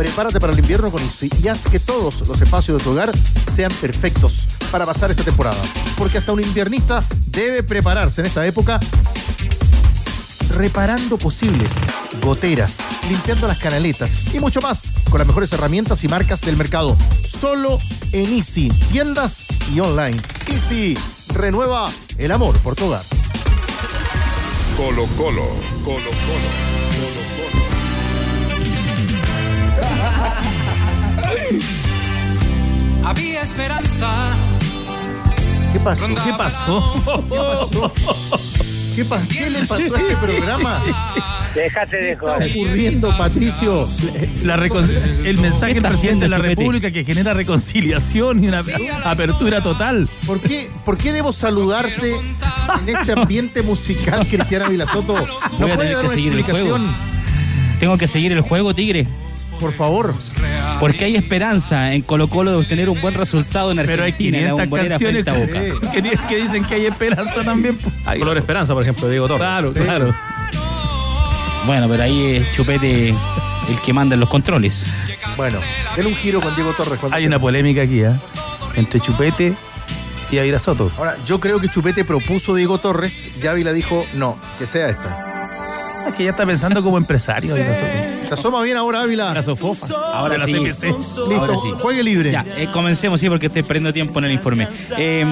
Prepárate 0.00 0.40
para 0.40 0.54
el 0.54 0.58
invierno 0.58 0.90
con 0.90 1.02
Easy 1.02 1.28
y 1.42 1.48
haz 1.48 1.66
que 1.66 1.78
todos 1.78 2.26
los 2.26 2.40
espacios 2.40 2.78
de 2.78 2.82
tu 2.82 2.92
hogar 2.92 3.12
sean 3.54 3.70
perfectos 3.82 4.48
para 4.72 4.86
pasar 4.86 5.10
esta 5.10 5.24
temporada. 5.24 5.62
Porque 5.98 6.16
hasta 6.16 6.32
un 6.32 6.42
inviernista 6.42 7.04
debe 7.26 7.62
prepararse 7.62 8.22
en 8.22 8.26
esta 8.26 8.46
época 8.46 8.80
reparando 10.56 11.18
posibles 11.18 11.74
goteras, 12.22 12.78
limpiando 13.10 13.46
las 13.46 13.58
canaletas 13.58 14.16
y 14.32 14.38
mucho 14.38 14.62
más 14.62 14.94
con 15.10 15.18
las 15.18 15.26
mejores 15.26 15.52
herramientas 15.52 16.02
y 16.02 16.08
marcas 16.08 16.40
del 16.40 16.56
mercado. 16.56 16.96
Solo 17.22 17.78
en 18.12 18.32
Easy, 18.32 18.70
tiendas 18.90 19.44
y 19.70 19.80
online. 19.80 20.18
Easy 20.46 20.96
renueva 21.28 21.90
el 22.16 22.32
amor 22.32 22.58
por 22.60 22.74
tu 22.74 22.86
hogar. 22.86 23.02
Colo, 24.78 25.06
Colo 25.18 25.46
Colo, 25.84 26.10
Colo 26.10 26.69
Había 33.04 33.42
esperanza. 33.42 34.36
¿Qué 35.72 35.80
pasó? 35.80 36.06
¿Qué 36.24 36.32
pasó? 36.36 37.02
¿Qué 37.28 37.36
pasó? 37.36 37.92
¿Qué, 38.94 39.04
pa- 39.04 39.20
qué 39.28 39.50
le 39.50 39.60
pasó 39.60 39.74
a 39.96 40.00
este 40.00 40.16
programa? 40.16 40.82
Déjate 41.54 41.96
de 41.96 42.02
¿Qué 42.02 42.10
está 42.12 42.34
joder. 42.34 42.50
ocurriendo, 42.50 43.16
Patricio? 43.16 43.88
La 44.44 44.56
el 45.24 45.38
mensaje 45.38 45.74
del 45.74 45.82
presidente 45.84 46.24
de 46.24 46.28
la 46.28 46.36
Chupete? 46.36 46.54
República 46.56 46.90
que 46.90 47.04
genera 47.04 47.32
reconciliación 47.32 48.44
y 48.44 48.48
una 48.48 48.62
apertura 49.04 49.60
total. 49.60 50.08
¿Por 50.26 50.40
qué, 50.40 50.68
¿Por 50.84 50.96
qué 50.98 51.12
debo 51.12 51.32
saludarte 51.32 52.14
en 52.16 52.96
este 52.96 53.12
ambiente 53.12 53.62
musical, 53.62 54.26
Cristiana 54.26 54.68
Vilasoto? 54.68 55.14
¿No 55.58 55.68
puede 55.68 55.92
dar 55.92 56.00
que 56.02 56.06
una 56.06 56.14
seguir 56.14 56.32
el 56.32 56.38
explicación? 56.40 56.94
Tengo 57.78 57.96
que 57.96 58.08
seguir 58.08 58.32
el 58.32 58.40
juego, 58.42 58.74
Tigre. 58.74 59.06
Por 59.60 59.72
favor. 59.72 60.14
Porque 60.80 61.04
hay 61.04 61.16
esperanza 61.16 61.92
en 61.92 62.02
Colo 62.02 62.28
Colo 62.28 62.50
de 62.52 62.56
obtener 62.56 62.88
un 62.88 63.00
buen 63.00 63.14
resultado 63.14 63.70
en 63.70 63.78
Argentina. 63.78 63.96
Pero 63.96 64.04
hay 64.04 64.10
en 64.10 64.48
la 64.48 64.56
500 64.56 64.60
bombonera 64.60 64.88
canciones 64.88 65.24
frente 65.24 65.30
a 65.30 65.68
Boca. 65.68 65.92
que, 65.92 66.18
que 66.28 66.36
dicen 66.36 66.64
que 66.64 66.74
hay 66.74 66.86
esperanza 66.86 67.42
también. 67.44 67.78
Ay, 68.06 68.18
Color 68.18 68.38
Esperanza, 68.38 68.72
por 68.72 68.82
ejemplo, 68.82 69.06
de 69.06 69.12
Diego 69.12 69.28
Torres. 69.28 69.46
Claro, 69.46 69.72
claro. 69.72 70.14
Bueno, 71.66 71.86
pero 71.90 72.02
ahí 72.02 72.36
es 72.36 72.50
Chupete 72.52 73.10
el 73.10 73.80
que 73.84 73.92
manda 73.92 74.14
en 74.14 74.20
los 74.20 74.28
controles. 74.28 74.86
Bueno, 75.36 75.58
denle 75.94 76.10
un 76.10 76.16
giro 76.16 76.40
con 76.40 76.54
Diego 76.54 76.72
Torres. 76.72 76.98
Hay 77.10 77.26
una 77.26 77.38
polémica 77.38 77.82
aquí, 77.82 78.02
¿ah? 78.02 78.18
Entre 78.76 78.98
Chupete 79.00 79.54
y 80.30 80.38
Avira 80.38 80.58
Soto. 80.58 80.90
Ahora, 80.96 81.16
yo 81.24 81.38
creo 81.38 81.60
que 81.60 81.68
Chupete 81.68 82.04
propuso 82.04 82.54
Diego 82.54 82.78
Torres, 82.78 83.40
ya 83.40 83.52
Ávila 83.52 83.72
dijo 83.72 84.06
no, 84.14 84.36
que 84.58 84.66
sea 84.66 84.88
esta. 84.88 86.08
Es 86.08 86.14
que 86.14 86.24
ya 86.24 86.30
está 86.30 86.46
pensando 86.46 86.82
como 86.82 86.96
empresario. 86.96 87.54
Avira 87.54 87.74
Soto. 87.74 88.19
Se 88.30 88.34
asoma 88.34 88.62
bien 88.62 88.76
ahora 88.76 89.00
Ávila. 89.02 89.34
La 89.34 89.42
sofofa. 89.42 89.88
Ahora 90.14 90.38
la 90.38 90.46
sí. 90.46 90.52
CPC. 90.52 90.84
Listo, 90.96 91.30
Ahora 91.36 91.56
sí. 91.58 91.68
juegue 91.80 92.00
libre. 92.04 92.30
Ya, 92.30 92.46
eh, 92.56 92.68
comencemos, 92.72 93.18
sí, 93.20 93.28
porque 93.28 93.46
estoy 93.46 93.64
perdiendo 93.64 93.92
tiempo 93.92 94.20
en 94.20 94.26
el 94.26 94.30
informe. 94.30 94.68
Eh, 94.96 95.24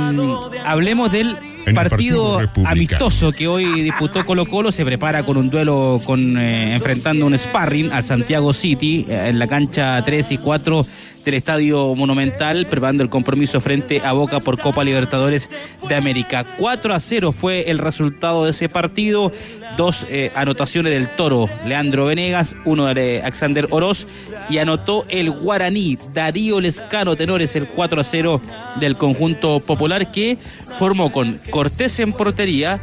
hablemos 0.66 1.12
del 1.12 1.38
En 1.68 1.74
partido 1.74 2.40
amistoso 2.64 3.32
que 3.32 3.46
hoy 3.46 3.82
disputó 3.82 4.24
Colo 4.24 4.46
Colo 4.46 4.72
se 4.72 4.84
prepara 4.84 5.22
con 5.22 5.36
un 5.36 5.50
duelo 5.50 6.00
con 6.04 6.38
eh, 6.38 6.74
enfrentando 6.74 7.26
un 7.26 7.36
sparring 7.36 7.92
al 7.92 8.04
Santiago 8.04 8.52
City 8.52 9.04
eh, 9.08 9.28
en 9.28 9.38
la 9.38 9.46
cancha 9.46 10.02
3 10.04 10.32
y 10.32 10.38
4 10.38 10.86
del 11.24 11.34
Estadio 11.34 11.94
Monumental, 11.94 12.66
preparando 12.66 13.02
el 13.02 13.10
compromiso 13.10 13.60
frente 13.60 14.00
a 14.02 14.12
Boca 14.12 14.40
por 14.40 14.58
Copa 14.58 14.82
Libertadores 14.82 15.50
de 15.86 15.94
América. 15.94 16.44
4 16.56 16.94
a 16.94 17.00
0 17.00 17.32
fue 17.32 17.70
el 17.70 17.78
resultado 17.78 18.44
de 18.44 18.52
ese 18.52 18.70
partido. 18.70 19.30
Dos 19.76 20.06
eh, 20.08 20.32
anotaciones 20.34 20.92
del 20.92 21.08
Toro, 21.08 21.48
Leandro 21.66 22.06
Venegas, 22.06 22.56
uno 22.64 22.92
de 22.94 23.20
Alexander 23.20 23.66
Oroz, 23.70 24.06
y 24.48 24.58
anotó 24.58 25.04
el 25.08 25.30
Guaraní, 25.30 25.98
Darío 26.14 26.60
Lescano 26.60 27.14
Tenores, 27.14 27.54
el 27.54 27.68
4 27.68 28.00
a 28.00 28.04
0 28.04 28.40
del 28.80 28.96
conjunto 28.96 29.60
popular 29.60 30.10
que 30.10 30.38
formó 30.78 31.12
con 31.12 31.38
Cortés 31.58 31.98
en 31.98 32.12
portería, 32.12 32.78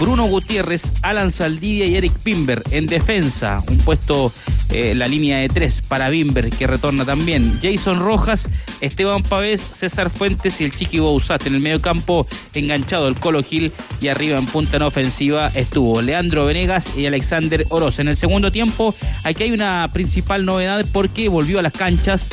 Bruno 0.00 0.24
Gutiérrez, 0.24 0.92
Alan 1.02 1.30
Saldivia 1.30 1.86
y 1.86 1.94
Eric 1.94 2.12
Pimber 2.24 2.60
en 2.72 2.88
defensa. 2.88 3.62
Un 3.68 3.78
puesto 3.78 4.32
eh, 4.70 4.92
la 4.92 5.06
línea 5.06 5.38
de 5.38 5.48
tres 5.48 5.82
para 5.86 6.08
Bimber 6.08 6.50
que 6.50 6.66
retorna 6.66 7.04
también. 7.04 7.56
Jason 7.62 8.00
Rojas, 8.00 8.48
Esteban 8.80 9.22
Pavés, 9.22 9.60
César 9.60 10.10
Fuentes 10.10 10.60
y 10.60 10.64
el 10.64 10.72
Chiqui 10.72 10.98
Bouzat 10.98 11.46
en 11.46 11.54
el 11.54 11.60
medio 11.60 11.80
campo 11.80 12.26
enganchado 12.54 13.06
el 13.06 13.14
Colo 13.14 13.40
Gil 13.40 13.70
y 14.00 14.08
arriba 14.08 14.36
en 14.36 14.46
punta 14.46 14.78
en 14.78 14.82
ofensiva 14.82 15.46
estuvo 15.54 16.02
Leandro 16.02 16.44
Venegas 16.44 16.98
y 16.98 17.06
Alexander 17.06 17.64
Oroz. 17.70 18.00
En 18.00 18.08
el 18.08 18.16
segundo 18.16 18.50
tiempo 18.50 18.96
aquí 19.22 19.44
hay 19.44 19.52
una 19.52 19.88
principal 19.92 20.44
novedad 20.44 20.84
porque 20.92 21.28
volvió 21.28 21.60
a 21.60 21.62
las 21.62 21.72
canchas 21.72 22.28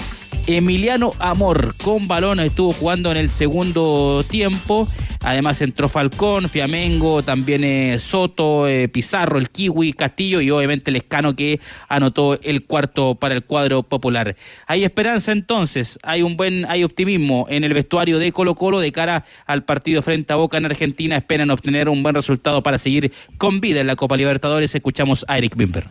Emiliano 0.47 1.09
Amor 1.17 1.73
con 1.83 2.07
balón 2.07 2.39
estuvo 2.39 2.71
jugando 2.71 3.09
en 3.09 3.17
el 3.17 3.31
segundo 3.31 4.23
tiempo. 4.29 4.87
Además 5.21 5.59
entró 5.61 5.89
Falcón, 5.89 6.49
Fiamengo, 6.49 7.23
también 7.23 7.63
eh, 7.63 7.97
Soto, 7.99 8.67
eh, 8.67 8.87
Pizarro, 8.87 9.39
el 9.39 9.49
Kiwi, 9.49 9.93
Castillo 9.93 10.41
y 10.41 10.51
obviamente 10.51 10.91
el 10.91 10.97
Escano 10.97 11.35
que 11.35 11.59
anotó 11.89 12.39
el 12.43 12.63
cuarto 12.63 13.15
para 13.15 13.33
el 13.33 13.43
cuadro 13.43 13.81
popular. 13.81 14.35
Hay 14.67 14.83
esperanza 14.83 15.31
entonces, 15.31 15.97
hay 16.03 16.21
un 16.21 16.37
buen, 16.37 16.65
hay 16.65 16.83
optimismo 16.83 17.47
en 17.49 17.63
el 17.63 17.73
vestuario 17.73 18.19
de 18.19 18.31
Colo 18.31 18.53
Colo 18.53 18.79
de 18.79 18.91
cara 18.91 19.25
al 19.47 19.63
partido 19.63 20.03
frente 20.03 20.31
a 20.31 20.35
Boca 20.35 20.57
en 20.57 20.65
Argentina. 20.65 21.17
Esperan 21.17 21.49
obtener 21.49 21.89
un 21.89 22.03
buen 22.03 22.13
resultado 22.13 22.61
para 22.61 22.77
seguir 22.77 23.11
con 23.39 23.61
vida 23.61 23.81
en 23.81 23.87
la 23.87 23.95
Copa 23.95 24.15
Libertadores. 24.15 24.75
Escuchamos 24.75 25.25
a 25.27 25.39
Eric 25.39 25.55
Bimber. 25.55 25.85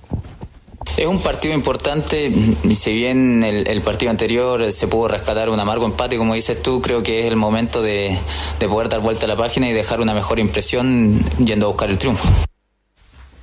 Es 0.96 1.06
un 1.06 1.20
partido 1.20 1.54
importante 1.54 2.32
y 2.62 2.76
si 2.76 2.94
bien 2.94 3.42
el, 3.42 3.82
partido 3.82 4.10
anterior 4.10 4.70
se 4.72 4.86
pudo 4.86 5.08
rescatar 5.08 5.50
un 5.50 5.58
amargo 5.58 5.86
empate, 5.86 6.16
como 6.16 6.34
dices 6.34 6.62
tú, 6.62 6.80
creo 6.80 7.02
que 7.02 7.20
es 7.20 7.26
el 7.26 7.36
momento 7.36 7.82
de, 7.82 8.16
de 8.60 8.68
poder 8.68 8.88
dar 8.88 9.00
vuelta 9.00 9.24
a 9.26 9.28
la 9.28 9.36
página 9.36 9.68
y 9.68 9.72
dejar 9.72 10.00
una 10.00 10.14
mejor 10.14 10.38
impresión 10.38 11.18
yendo 11.44 11.66
a 11.66 11.68
buscar 11.70 11.90
el 11.90 11.98
triunfo. 11.98 12.28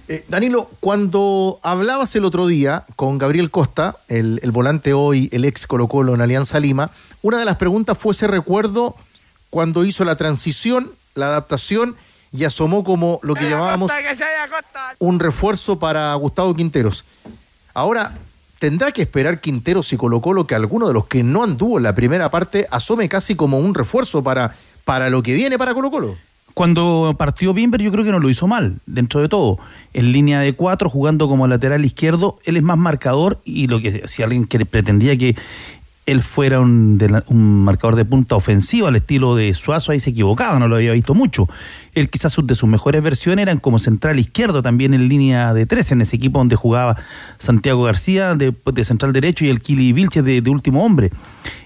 Eh, 0.08 0.26
Danilo, 0.28 0.70
cuando 0.80 1.60
hablabas 1.62 2.16
el 2.16 2.26
otro 2.26 2.48
día 2.48 2.86
con 2.96 3.18
Gabriel 3.18 3.52
Costa, 3.52 3.98
el, 4.08 4.40
el, 4.44 4.52
volante 4.52 4.94
hoy, 4.94 5.30
el 5.32 5.46
ex 5.46 5.68
Colo 5.68 5.88
Colo 5.88 6.16
en 6.16 6.22
Alianza 6.22 6.60
Lima, 6.60 6.92
una 7.22 7.40
de 7.40 7.46
las 7.46 7.58
preguntas 7.58 7.98
fue 7.98 8.14
ese 8.14 8.28
recuerdo 8.28 8.96
cuando 9.50 9.86
hizo 9.86 10.04
la 10.04 10.16
transición, 10.16 10.92
la 11.16 11.28
adaptación 11.28 11.96
y 12.34 12.46
asomó 12.46 12.84
como 12.84 13.20
lo 13.24 13.34
que 13.34 13.50
llamábamos 13.50 13.92
un 15.00 15.20
refuerzo 15.20 15.80
para 15.80 16.14
Gustavo 16.16 16.56
Quinteros. 16.56 17.04
Ahora, 17.74 18.14
tendrá 18.60 18.92
que 18.92 19.02
esperar 19.02 19.42
Quinteros 19.42 19.92
y 19.94 19.98
Colo 19.98 20.22
Colo 20.22 20.48
que 20.48 20.56
alguno 20.56 20.88
de 20.88 20.94
los 20.94 21.08
que 21.08 21.24
no 21.24 21.44
anduvo 21.44 21.78
en 21.78 21.84
la 21.84 21.96
primera 21.96 22.30
parte 22.30 22.68
asome 22.72 23.10
casi 23.10 23.36
como 23.36 23.60
un 23.60 23.74
refuerzo 23.74 24.24
para, 24.24 24.54
para 24.86 25.10
lo 25.10 25.24
que 25.24 25.34
viene 25.34 25.58
para 25.58 25.74
Colo 25.74 25.92
Colo. 25.92 26.16
Cuando 26.54 27.16
partió 27.18 27.54
Bimber 27.54 27.82
yo 27.82 27.92
creo 27.92 28.04
que 28.04 28.12
no 28.12 28.20
lo 28.20 28.30
hizo 28.30 28.46
mal, 28.46 28.80
dentro 28.86 29.22
de 29.22 29.30
todo. 29.30 29.58
En 29.94 30.12
línea 30.12 30.42
de 30.42 30.54
cuatro, 30.54 30.90
jugando 30.90 31.28
como 31.28 31.48
lateral 31.48 31.86
izquierdo, 31.86 32.40
él 32.44 32.58
es 32.58 32.64
más 32.64 32.78
marcador 32.78 33.40
y 33.46 33.68
lo 33.68 33.80
que 33.80 34.08
si 34.08 34.22
alguien 34.22 34.46
que 34.46 34.66
pretendía 34.66 35.18
que 35.18 35.36
él 36.06 36.22
fuera 36.24 36.60
un, 36.60 37.00
un, 37.28 37.64
marcador 37.64 37.96
de 37.96 38.06
punta 38.06 38.36
ofensivo 38.36 38.88
al 38.88 38.96
estilo 38.96 39.36
de 39.36 39.54
Suazo, 39.54 39.92
ahí 39.92 40.00
se 40.00 40.10
equivocaba, 40.10 40.58
no 40.58 40.68
lo 40.68 40.76
había 40.76 40.94
visto 40.94 41.14
mucho. 41.14 41.48
Él 41.94 42.10
quizás 42.10 42.36
de 42.44 42.56
sus 42.56 42.68
mejores 42.68 43.04
versiones 43.04 43.44
eran 43.44 43.58
como 43.60 43.78
central 43.78 44.20
izquierdo, 44.20 44.62
también 44.62 44.94
en 44.94 45.08
línea 45.08 45.54
de 45.54 45.66
tres, 45.66 45.92
en 45.92 46.02
ese 46.02 46.16
equipo 46.16 46.40
donde 46.40 46.56
jugaba 46.56 46.98
Santiago 47.38 47.84
García 47.84 48.34
de, 48.34 48.54
central 48.84 49.14
derecho 49.14 49.46
y 49.46 49.50
el 49.50 49.62
Kili 49.62 49.94
Vilches 49.94 50.24
de, 50.24 50.42
último 50.50 50.84
hombre. 50.84 51.12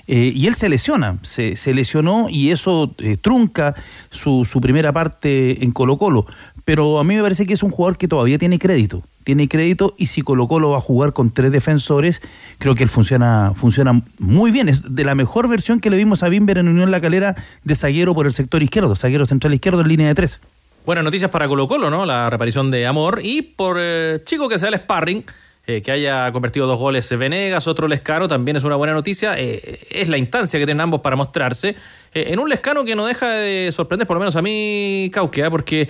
Eh, 0.08 0.32
y 0.36 0.48
él 0.48 0.56
se 0.56 0.70
lesiona, 0.70 1.18
se, 1.24 1.56
se 1.56 1.74
lesionó 1.74 2.27
y 2.30 2.51
eso 2.51 2.94
eh, 3.00 3.18
trunca 3.18 3.74
su, 4.12 4.46
su 4.46 4.62
primera 4.62 4.92
parte 4.92 5.63
en 5.63 5.72
Colo 5.72 5.98
Colo. 5.98 6.27
Pero 6.65 7.00
a 7.00 7.04
mí 7.04 7.15
me 7.15 7.22
parece 7.22 7.46
que 7.46 7.54
es 7.54 7.63
un 7.63 7.72
jugador 7.72 7.98
que 7.98 8.08
todavía 8.08 8.38
tiene 8.38 8.60
crédito 8.60 9.01
tiene 9.25 9.50
crédito 9.50 9.96
y 9.98 10.05
si 10.05 10.22
Colo 10.22 10.48
Colo 10.48 10.70
va 10.70 10.77
a 10.77 10.82
jugar 10.82 11.12
con 11.12 11.32
tres 11.32 11.51
defensores, 11.51 12.22
creo 12.60 12.75
que 12.75 12.84
él 12.84 12.89
funciona, 12.89 13.53
funciona 13.55 14.01
muy 14.20 14.51
bien. 14.51 14.70
Es 14.70 14.84
de 14.96 15.03
la 15.03 15.15
mejor 15.15 15.50
versión 15.50 15.82
que 15.82 15.89
le 15.89 15.98
vimos 15.98 16.24
a 16.24 16.29
Bimber 16.29 16.60
en 16.60 16.70
Unión 16.70 16.91
La 16.91 17.01
Calera 17.01 17.36
de 17.63 17.75
zaguero 17.75 18.13
por 18.13 18.27
el 18.27 18.34
sector 18.34 18.63
izquierdo, 18.63 18.96
zaguero 18.96 19.25
central 19.25 19.53
izquierdo 19.53 19.82
en 19.82 19.88
línea 19.89 20.08
de 20.08 20.15
tres. 20.15 20.39
Buenas 20.86 21.03
noticias 21.03 21.32
para 21.32 21.48
Colo 21.48 21.67
Colo, 21.67 21.89
¿no? 21.89 22.05
La 22.05 22.29
reparición 22.29 22.70
de 22.70 22.86
Amor 22.86 23.20
y 23.24 23.41
por 23.41 23.77
eh, 23.79 24.22
chico 24.24 24.48
que 24.48 24.60
sea 24.60 24.70
el 24.70 24.75
sparring. 24.75 25.25
Eh, 25.67 25.81
que 25.81 25.91
haya 25.91 26.31
convertido 26.31 26.67
dos 26.67 26.79
goles 26.79 27.10
Venegas, 27.17 27.67
otro 27.67 27.88
Lescano, 27.88 28.27
también 28.27 28.55
es 28.55 28.63
una 28.63 28.75
buena 28.75 28.93
noticia. 28.93 29.34
Eh, 29.39 29.79
es 29.89 30.07
la 30.07 30.17
instancia 30.17 30.60
que 30.60 30.65
tienen 30.65 30.81
ambos 30.81 31.01
para 31.01 31.15
mostrarse. 31.15 31.75
Eh, 32.13 32.25
en 32.27 32.39
un 32.39 32.48
Lescano 32.48 32.86
que 32.86 32.95
no 32.95 33.07
deja 33.07 33.31
de 33.31 33.72
sorprender, 33.72 34.05
por 34.05 34.15
lo 34.15 34.19
menos 34.19 34.36
a 34.36 34.43
mí, 34.43 35.10
Cauquea, 35.12 35.50
porque 35.50 35.89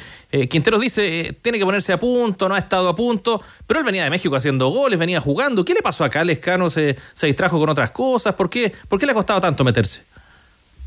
Quinteros 0.50 0.80
dice 0.80 1.36
tiene 1.42 1.58
que 1.60 1.66
ponerse 1.66 1.92
a 1.92 2.00
punto, 2.00 2.48
no 2.48 2.56
ha 2.56 2.60
estado 2.60 2.88
a 2.88 2.96
punto, 2.96 3.42
pero 3.68 3.82
él 3.82 3.86
venía 3.86 4.06
de 4.06 4.10
México 4.10 4.36
haciendo 4.36 4.70
goles, 4.70 4.98
venía 4.98 5.20
jugando. 5.20 5.66
¿Qué 5.66 5.74
le 5.74 5.82
pasó 5.82 6.06
acá? 6.06 6.24
Lescano 6.24 6.70
se, 6.70 6.96
se 7.14 7.28
distrajo 7.28 7.60
con 7.60 7.68
otras 7.70 7.92
cosas. 7.92 8.34
¿Por 8.36 8.50
qué, 8.50 8.72
¿Por 8.88 8.98
qué 8.98 9.06
le 9.06 9.12
ha 9.12 9.16
costado 9.16 9.42
tanto 9.42 9.66
meterse? 9.66 10.04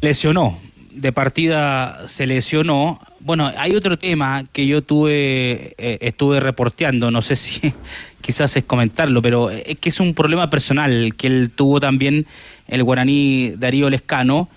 Lesionó. 0.00 0.59
De 0.92 1.12
partida 1.12 2.09
se 2.09 2.26
lesionó. 2.26 3.00
Bueno, 3.20 3.50
hay 3.56 3.75
otro 3.75 3.98
tema 3.98 4.44
que 4.52 4.66
yo 4.66 4.82
tuve, 4.82 5.75
eh, 5.76 5.98
estuve 6.00 6.38
reporteando, 6.38 7.10
no 7.10 7.20
sé 7.20 7.34
si 7.34 7.72
quizás 8.20 8.56
es 8.56 8.64
comentarlo, 8.64 9.20
pero 9.20 9.50
es 9.50 9.78
que 9.78 9.88
es 9.88 9.98
un 9.98 10.14
problema 10.14 10.48
personal 10.50 11.14
que 11.16 11.26
él 11.26 11.50
tuvo 11.54 11.80
también 11.80 12.26
el 12.68 12.84
guaraní 12.84 13.54
Darío 13.56 13.90
Lescano. 13.90 14.48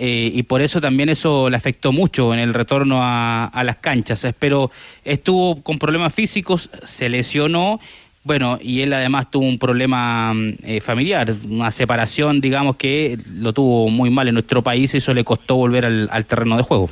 Eh, 0.00 0.30
y 0.32 0.44
por 0.44 0.62
eso 0.62 0.80
también 0.80 1.08
eso 1.08 1.50
le 1.50 1.56
afectó 1.56 1.90
mucho 1.90 2.32
en 2.32 2.38
el 2.38 2.54
retorno 2.54 3.00
a, 3.02 3.62
las 3.64 3.76
canchas. 3.76 4.26
Pero 4.38 4.70
estuvo 5.04 5.60
con 5.62 5.78
problemas 5.78 6.14
físicos, 6.14 6.70
se 6.84 7.08
lesionó, 7.08 7.80
bueno, 8.22 8.58
y 8.62 8.82
él 8.82 8.92
además 8.92 9.30
tuvo 9.30 9.44
un 9.44 9.58
problema 9.58 10.32
eh, 10.62 10.80
familiar, 10.80 11.34
una 11.48 11.72
separación, 11.72 12.40
digamos, 12.40 12.76
que 12.76 13.18
lo 13.34 13.52
tuvo 13.52 13.90
muy 13.90 14.08
mal 14.08 14.28
en 14.28 14.34
nuestro 14.34 14.62
país 14.62 14.94
y 14.94 14.98
eso 14.98 15.12
le 15.14 15.24
costó 15.24 15.56
volver 15.56 15.84
al 15.84 16.24
terreno 16.26 16.56
de 16.56 16.62
juego. 16.62 16.88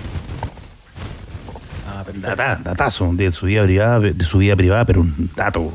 Ah, 2.08 2.34
data, 2.34 2.60
datazo 2.62 3.10
de 3.14 3.32
su 3.32 3.46
vida 3.46 3.62
privada, 3.64 4.00
de 4.00 4.24
su 4.24 4.38
vida 4.38 4.54
privada, 4.56 4.84
pero 4.84 5.00
un 5.00 5.30
dato 5.36 5.72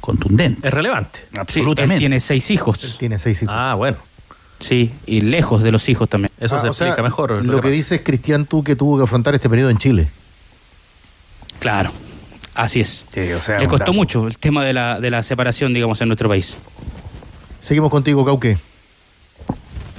contundente. 0.00 0.66
Es 0.68 0.74
relevante. 0.74 1.20
Absolutamente. 1.36 1.88
Sí, 1.88 1.94
él 1.94 1.98
tiene 2.00 2.20
seis 2.20 2.50
hijos. 2.50 2.82
Él 2.84 2.96
tiene 2.98 3.18
seis 3.18 3.42
hijos. 3.42 3.54
Ah, 3.56 3.74
bueno. 3.74 3.96
Sí, 4.60 4.92
y 5.06 5.20
lejos 5.20 5.62
de 5.62 5.70
los 5.72 5.88
hijos 5.88 6.08
también. 6.08 6.30
Eso 6.40 6.56
Ah, 6.56 6.60
se 6.62 6.68
o 6.68 6.72
sea, 6.72 6.86
explica 6.88 7.02
mejor. 7.02 7.30
Lo, 7.32 7.42
lo 7.42 7.60
que, 7.60 7.68
dices, 7.70 8.00
Cristian, 8.02 8.46
tú 8.46 8.64
que 8.64 8.74
tuvo 8.76 8.96
que 8.98 9.04
afrontar 9.04 9.34
este 9.34 9.50
periodo 9.50 9.70
en 9.70 9.78
Chile. 9.78 10.08
Claro, 11.58 11.90
así 12.54 12.80
es. 12.80 13.04
Sí, 13.12 13.32
o 13.32 13.42
sea, 13.42 13.58
Le 13.58 13.66
costó 13.66 13.78
dato. 13.86 13.92
mucho 13.92 14.26
el 14.26 14.38
tema 14.38 14.64
de 14.64 14.72
la, 14.72 15.00
de 15.00 15.10
la 15.10 15.22
separación, 15.22 15.74
digamos, 15.74 16.00
en 16.00 16.08
nuestro 16.08 16.28
país. 16.28 16.56
Seguimos 17.60 17.90
contigo, 17.90 18.24
Cauque. 18.24 18.58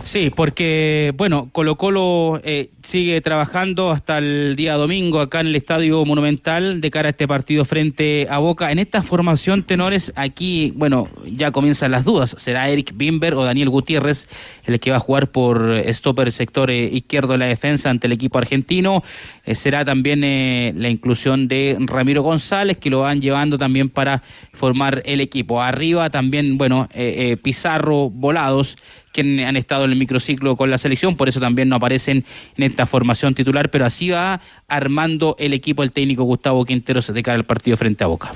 Sí, 0.07 0.31
porque, 0.33 1.13
bueno, 1.17 1.49
Colo 1.51 1.75
Colo 1.75 2.39
eh, 2.45 2.67
sigue 2.81 3.19
trabajando 3.19 3.91
hasta 3.91 4.19
el 4.19 4.55
día 4.55 4.75
domingo 4.75 5.19
acá 5.19 5.41
en 5.41 5.47
el 5.47 5.57
Estadio 5.57 6.05
Monumental 6.05 6.79
de 6.79 6.89
cara 6.89 7.09
a 7.09 7.11
este 7.11 7.27
partido 7.27 7.65
frente 7.65 8.25
a 8.29 8.37
Boca. 8.37 8.71
En 8.71 8.79
esta 8.79 9.03
formación, 9.03 9.63
tenores, 9.63 10.13
aquí, 10.15 10.71
bueno, 10.77 11.09
ya 11.25 11.51
comienzan 11.51 11.91
las 11.91 12.05
dudas. 12.05 12.35
¿Será 12.39 12.69
Eric 12.69 12.93
Bimber 12.95 13.33
o 13.33 13.43
Daniel 13.43 13.67
Gutiérrez 13.67 14.29
el 14.63 14.79
que 14.79 14.91
va 14.91 14.95
a 14.95 15.01
jugar 15.01 15.27
por 15.27 15.77
stopper 15.89 16.31
sector 16.31 16.71
eh, 16.71 16.85
izquierdo 16.85 17.33
de 17.33 17.39
la 17.39 17.47
defensa 17.47 17.89
ante 17.89 18.07
el 18.07 18.13
equipo 18.13 18.37
argentino? 18.37 19.03
Eh, 19.45 19.55
será 19.55 19.83
también 19.83 20.23
eh, 20.23 20.71
la 20.77 20.87
inclusión 20.87 21.49
de 21.49 21.75
Ramiro 21.81 22.21
González, 22.21 22.77
que 22.77 22.89
lo 22.89 23.01
van 23.01 23.19
llevando 23.19 23.57
también 23.57 23.89
para 23.89 24.23
formar 24.53 25.03
el 25.05 25.19
equipo. 25.19 25.61
Arriba 25.61 26.09
también, 26.09 26.57
bueno, 26.57 26.87
eh, 26.93 27.31
eh, 27.31 27.35
Pizarro, 27.35 28.09
Volados, 28.09 28.77
que 29.11 29.21
han 29.45 29.57
estado 29.57 29.85
en 29.85 29.91
el 29.91 29.97
microciclo 29.97 30.55
con 30.55 30.69
la 30.69 30.77
selección, 30.77 31.15
por 31.15 31.29
eso 31.29 31.39
también 31.39 31.69
no 31.69 31.75
aparecen 31.75 32.25
en 32.55 32.63
esta 32.63 32.85
formación 32.85 33.33
titular, 33.33 33.69
pero 33.71 33.85
así 33.85 34.09
va 34.09 34.41
armando 34.67 35.35
el 35.39 35.53
equipo 35.53 35.83
el 35.83 35.91
técnico 35.91 36.23
Gustavo 36.23 36.65
Quinteros 36.65 37.13
de 37.13 37.23
cara 37.23 37.37
al 37.37 37.45
partido 37.45 37.77
frente 37.77 38.03
a 38.03 38.07
Boca. 38.07 38.31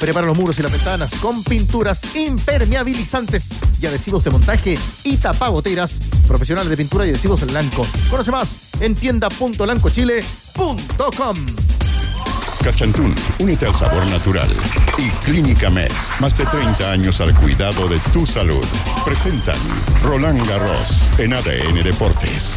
Prepara 0.00 0.26
los 0.26 0.36
muros 0.36 0.58
y 0.58 0.62
las 0.62 0.72
ventanas 0.72 1.14
con 1.14 1.42
pinturas 1.44 2.14
impermeabilizantes 2.14 3.58
y 3.80 3.86
adhesivos 3.86 4.24
de 4.24 4.30
montaje 4.30 4.78
y 5.04 5.16
tapagoteras 5.16 6.00
profesionales 6.26 6.68
de 6.68 6.76
pintura 6.76 7.06
y 7.06 7.10
adhesivos 7.10 7.40
en 7.42 7.48
blanco. 7.48 7.86
Conoce 8.10 8.30
más 8.30 8.56
en 8.80 8.94
tienda.lancochile.com. 8.94 11.83
Cachantún, 12.64 13.14
únete 13.40 13.66
al 13.66 13.74
sabor 13.74 14.06
natural. 14.06 14.48
Y 14.96 15.10
Clínica 15.22 15.68
Med, 15.68 15.92
más 16.18 16.36
de 16.38 16.46
30 16.46 16.92
años 16.92 17.20
al 17.20 17.34
cuidado 17.34 17.86
de 17.88 17.98
tu 18.10 18.26
salud. 18.26 18.64
Presentan 19.04 19.58
Roland 20.02 20.48
Garros 20.48 20.98
en 21.18 21.34
ADN 21.34 21.82
Deportes. 21.82 22.56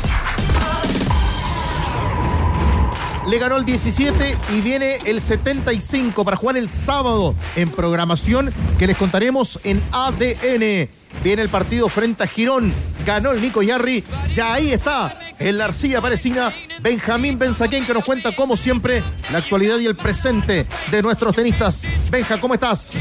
Le 3.28 3.40
ganó 3.40 3.58
el 3.58 3.66
17 3.66 4.38
y 4.54 4.62
viene 4.62 5.00
el 5.06 5.20
75 5.20 6.24
para 6.24 6.38
jugar 6.38 6.56
el 6.56 6.70
sábado 6.70 7.36
en 7.58 7.70
programación 7.70 8.54
que 8.80 8.88
les 8.88 8.96
contaremos 8.96 9.60
en 9.66 9.84
ADN. 9.92 10.88
Viene 11.24 11.42
el 11.42 11.50
partido 11.50 11.90
frente 11.90 12.24
a 12.24 12.28
Girón. 12.28 12.74
Ganó 13.06 13.34
el 13.34 13.42
Nico 13.42 13.62
Yarri. 13.62 14.06
Ya 14.34 14.54
ahí 14.54 14.72
está 14.72 15.20
el 15.40 15.60
Arcilla 15.60 16.02
Parecina. 16.02 16.54
Benjamín 16.82 17.38
Benzaquén 17.38 17.86
que 17.86 17.94
nos 17.94 18.06
cuenta 18.06 18.34
como 18.34 18.56
siempre 18.56 19.04
la 19.30 19.40
actualidad 19.40 19.78
y 19.80 19.88
el 19.88 19.98
presente 19.98 20.66
de 20.90 21.02
nuestros 21.02 21.36
tenistas. 21.36 21.86
Benja, 22.10 22.40
¿cómo 22.40 22.54
estás? 22.54 22.94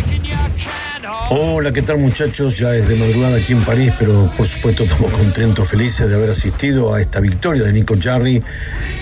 Hola, 1.30 1.72
¿qué 1.72 1.82
tal 1.82 1.98
muchachos? 1.98 2.58
Ya 2.58 2.74
es 2.74 2.88
de 2.88 2.96
madrugada 2.96 3.36
aquí 3.36 3.52
en 3.52 3.64
París, 3.64 3.92
pero 3.98 4.30
por 4.36 4.46
supuesto 4.46 4.84
estamos 4.84 5.12
contentos, 5.12 5.68
felices 5.68 6.08
de 6.08 6.14
haber 6.14 6.30
asistido 6.30 6.94
a 6.94 7.00
esta 7.00 7.20
victoria 7.20 7.64
de 7.64 7.72
Nico 7.72 7.94
Jarry 8.00 8.42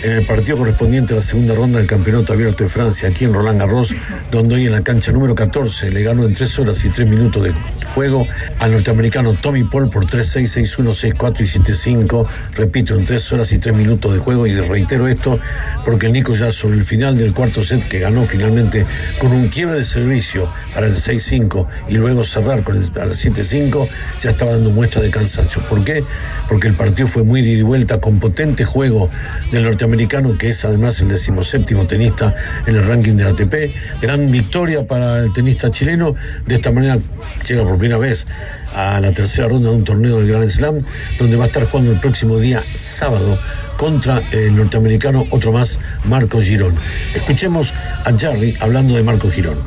en 0.02 0.12
el 0.12 0.26
partido 0.26 0.58
correspondiente 0.58 1.14
a 1.14 1.16
la 1.16 1.22
segunda 1.22 1.54
ronda 1.54 1.78
del 1.78 1.86
Campeonato 1.86 2.32
Abierto 2.32 2.64
de 2.64 2.68
Francia, 2.68 3.08
aquí 3.08 3.24
en 3.24 3.32
Roland 3.32 3.60
Garros, 3.60 3.94
donde 4.30 4.56
hoy 4.56 4.66
en 4.66 4.72
la 4.72 4.82
cancha 4.82 5.12
número 5.12 5.34
14 5.34 5.90
le 5.90 6.02
ganó 6.02 6.24
en 6.24 6.34
3 6.34 6.58
horas 6.58 6.84
y 6.84 6.90
3 6.90 7.08
minutos 7.08 7.42
de 7.44 7.54
juego 7.94 8.26
al 8.58 8.72
norteamericano 8.72 9.34
Tommy 9.34 9.64
Paul 9.64 9.88
por 9.88 10.06
3-6, 10.06 10.76
6-1, 10.76 11.14
6-4 11.16 11.40
y 11.40 11.96
7-5. 11.96 12.26
Repito, 12.54 12.94
en 12.94 13.04
3 13.04 13.32
horas 13.32 13.52
y 13.52 13.58
3 13.58 13.74
minutos 13.74 14.12
de 14.12 14.18
juego, 14.18 14.46
y 14.46 14.54
reitero 14.54 15.08
esto 15.08 15.38
porque 15.84 16.06
el 16.06 16.12
Nico 16.12 16.34
ya 16.34 16.52
sobre 16.52 16.76
el 16.76 16.84
final 16.84 17.16
del 17.16 17.32
cuarto 17.32 17.62
set, 17.62 17.86
que 17.88 17.98
ganó 17.98 18.24
finalmente 18.24 18.86
con 19.18 19.32
un 19.32 19.48
quiebre 19.48 19.78
de 19.78 19.84
servicio 19.84 20.50
para 20.74 20.86
el 20.86 20.94
6-5 20.94 21.66
y 21.88 21.93
luego 21.96 22.24
cerrar 22.24 22.62
con 22.62 22.76
el, 22.76 22.84
al 23.00 23.10
7-5, 23.10 23.88
ya 24.20 24.30
estaba 24.30 24.52
dando 24.52 24.70
muestra 24.70 25.02
de 25.02 25.10
cansancio. 25.10 25.62
¿Por 25.68 25.84
qué? 25.84 26.04
Porque 26.48 26.68
el 26.68 26.74
partido 26.74 27.06
fue 27.06 27.22
muy 27.22 27.42
de 27.42 27.50
ida 27.50 27.60
y 27.60 27.62
vuelta, 27.62 28.00
con 28.00 28.18
potente 28.18 28.64
juego 28.64 29.10
del 29.50 29.64
norteamericano, 29.64 30.36
que 30.38 30.48
es 30.48 30.64
además 30.64 31.00
el 31.00 31.08
decimoséptimo 31.08 31.86
tenista 31.86 32.34
en 32.66 32.76
el 32.76 32.86
ranking 32.86 33.14
de 33.14 33.24
la 33.24 33.30
ATP. 33.30 34.00
Gran 34.00 34.30
victoria 34.30 34.86
para 34.86 35.18
el 35.18 35.32
tenista 35.32 35.70
chileno. 35.70 36.14
De 36.46 36.56
esta 36.56 36.70
manera 36.70 36.98
llega 37.46 37.64
por 37.64 37.78
primera 37.78 37.98
vez 37.98 38.26
a 38.74 39.00
la 39.00 39.12
tercera 39.12 39.48
ronda 39.48 39.70
de 39.70 39.76
un 39.76 39.84
torneo 39.84 40.18
del 40.18 40.28
Grand 40.28 40.48
Slam, 40.48 40.84
donde 41.18 41.36
va 41.36 41.44
a 41.44 41.46
estar 41.46 41.64
jugando 41.64 41.92
el 41.92 42.00
próximo 42.00 42.38
día 42.38 42.62
sábado 42.74 43.38
contra 43.76 44.22
el 44.30 44.56
norteamericano, 44.56 45.26
otro 45.30 45.52
más, 45.52 45.78
Marco 46.04 46.40
Girón. 46.40 46.74
Escuchemos 47.14 47.72
a 48.04 48.16
Jarry 48.16 48.56
hablando 48.60 48.94
de 48.96 49.02
Marco 49.02 49.30
Girón. 49.30 49.58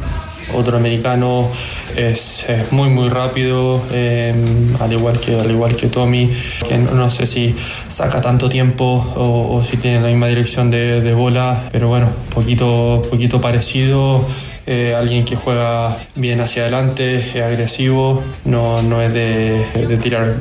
Otro 0.53 0.77
americano 0.77 1.49
es, 1.95 2.45
muy 2.71 2.89
muy 2.89 3.09
rápido, 3.09 3.81
eh, 3.91 4.33
al 4.79 4.93
igual 4.93 5.19
que 5.19 5.39
al 5.39 5.51
igual 5.51 5.75
que 5.75 5.87
Tommy, 5.87 6.29
que 6.67 6.77
no, 6.77 6.91
no 6.91 7.11
sé 7.11 7.27
si 7.27 7.55
saca 7.87 8.21
tanto 8.21 8.47
tiempo 8.49 8.85
o, 9.15 9.57
o 9.57 9.63
si 9.63 9.77
tiene 9.77 9.99
la 9.99 10.07
misma 10.07 10.27
dirección 10.27 10.71
de, 10.71 11.01
de 11.01 11.13
bola, 11.13 11.69
pero 11.71 11.89
bueno, 11.89 12.09
poquito 12.33 13.01
poquito 13.09 13.41
parecido. 13.41 14.25
Eh, 14.69 14.93
alguien 14.93 15.23
que 15.23 15.37
juega 15.37 15.97
bien 16.15 16.41
hacia 16.41 16.63
adelante, 16.63 17.19
es 17.19 17.41
agresivo, 17.41 18.21
no, 18.43 18.81
no 18.81 19.01
es 19.01 19.13
de, 19.13 19.65
de 19.73 19.95
tirar 19.95 20.35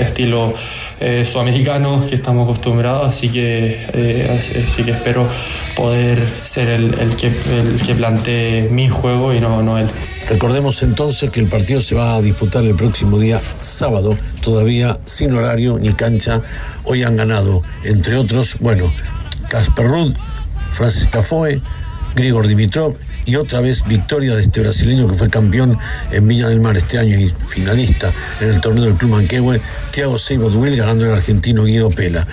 estilo 0.00 0.54
eh, 1.00 1.26
sudamericano 1.30 2.02
que 2.08 2.14
estamos 2.14 2.44
acostumbrados, 2.44 3.10
así 3.10 3.28
que, 3.28 3.76
eh, 3.92 4.64
así 4.66 4.82
que 4.82 4.92
espero 4.92 5.28
poder 5.76 6.22
ser 6.44 6.68
el, 6.68 7.14
que, 7.16 7.26
el 7.26 7.82
que 7.84 7.94
plantee 7.94 8.68
mi 8.70 8.88
juego 8.88 9.34
y 9.34 9.40
no, 9.40 9.62
no 9.62 9.76
él. 9.76 9.90
Recordemos 10.28 10.82
entonces 10.82 11.28
que 11.28 11.40
el 11.40 11.46
partido 11.46 11.82
se 11.82 11.94
va 11.94 12.14
a 12.14 12.22
disputar 12.22 12.64
el 12.64 12.74
próximo 12.74 13.18
día 13.18 13.38
sábado, 13.60 14.16
todavía 14.40 14.98
sin 15.04 15.34
horario 15.34 15.78
ni 15.78 15.92
cancha. 15.92 16.40
Hoy 16.84 17.02
han 17.02 17.16
ganado, 17.16 17.62
entre 17.84 18.16
otros, 18.16 18.56
bueno, 18.60 18.90
Casper 19.50 19.86
Ruud, 19.86 20.14
Francis 20.70 21.10
Tafoe, 21.10 21.60
Grigor 22.14 22.46
Dimitrov 22.46 22.96
y 23.24 23.36
otra 23.36 23.60
vez 23.60 23.84
victoria 23.86 24.34
de 24.34 24.42
este 24.42 24.60
brasileño 24.60 25.08
que 25.08 25.14
fue 25.14 25.30
campeón 25.30 25.78
en 26.10 26.26
Viña 26.26 26.48
del 26.48 26.60
Mar 26.60 26.76
este 26.76 26.98
año 26.98 27.18
y 27.18 27.32
finalista 27.44 28.12
en 28.40 28.50
el 28.50 28.60
torneo 28.60 28.84
del 28.84 28.94
Club 28.94 29.12
Manquehue, 29.12 29.60
Thiago 29.92 30.18
Seymour 30.18 30.52
ganando 30.76 31.04
el 31.06 31.12
argentino 31.12 31.64
Guido 31.64 31.88
Pela. 31.88 32.26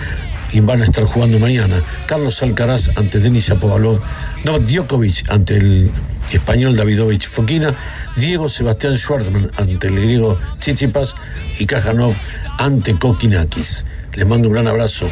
Y 0.52 0.58
van 0.58 0.82
a 0.82 0.84
estar 0.84 1.04
jugando 1.04 1.38
mañana 1.38 1.80
Carlos 2.06 2.42
Alcaraz 2.42 2.90
ante 2.96 3.20
Denis 3.20 3.48
Shapovalov, 3.48 4.00
Novak 4.44 4.62
Djokovic 4.62 5.30
ante 5.30 5.56
el 5.56 5.90
español 6.32 6.76
Davidovich 6.76 7.28
Fokina, 7.28 7.72
Diego 8.16 8.48
Sebastián 8.48 8.96
Schwartzman 8.98 9.50
ante 9.56 9.86
el 9.86 9.94
griego 9.94 10.38
Tsitsipas 10.58 11.14
y 11.58 11.66
Kajanov 11.66 12.14
ante 12.58 12.98
Kokinakis. 12.98 13.86
Les 14.14 14.26
mando 14.26 14.48
un 14.48 14.54
gran 14.54 14.66
abrazo. 14.66 15.08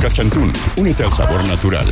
Cachantún, 0.00 0.52
únete 0.76 1.04
al 1.04 1.12
sabor 1.12 1.44
natural. 1.46 1.86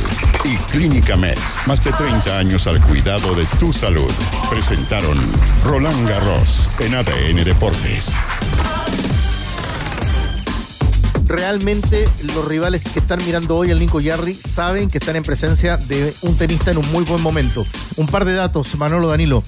Y 0.45 0.55
Clínica 0.71 1.17
Med, 1.17 1.37
más 1.65 1.83
de 1.83 1.91
30 1.91 2.37
años 2.37 2.65
al 2.67 2.81
cuidado 2.81 3.35
de 3.35 3.45
tu 3.59 3.73
salud. 3.73 4.09
Presentaron 4.49 5.17
Roland 5.65 6.07
Garros 6.07 6.67
en 6.79 6.95
ADN 6.95 7.43
Deportes. 7.43 8.07
realmente 11.25 12.07
los 12.35 12.47
rivales 12.47 12.83
que 12.87 12.99
están 12.99 13.19
mirando 13.25 13.57
hoy 13.57 13.69
al 13.71 13.79
Nico 13.79 13.99
Yarri 13.99 14.33
saben 14.33 14.87
que 14.87 14.97
están 14.97 15.17
en 15.17 15.23
presencia 15.23 15.75
de 15.75 16.13
un 16.21 16.37
tenista 16.37 16.71
en 16.71 16.77
un 16.77 16.89
muy 16.93 17.03
buen 17.03 17.21
momento. 17.21 17.65
Un 17.97 18.07
par 18.07 18.23
de 18.23 18.33
datos, 18.33 18.75
Manolo 18.77 19.09
Danilo. 19.09 19.43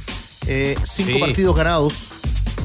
Eh, 0.45 0.76
cinco 0.84 1.12
Sí. 1.13 1.19
partidos 1.19 1.56
ganados, 1.56 2.10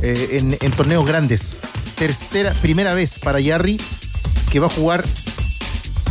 en, 0.03 0.59
en 0.61 0.73
torneos 0.73 1.07
grandes. 1.07 1.59
Tercera, 1.95 2.53
primera 2.61 2.93
vez 2.95 3.21
para 3.21 3.39
Yarri 3.39 3.81
que 4.51 4.59
va 4.59 4.67
a 4.67 4.71
jugar 4.71 5.05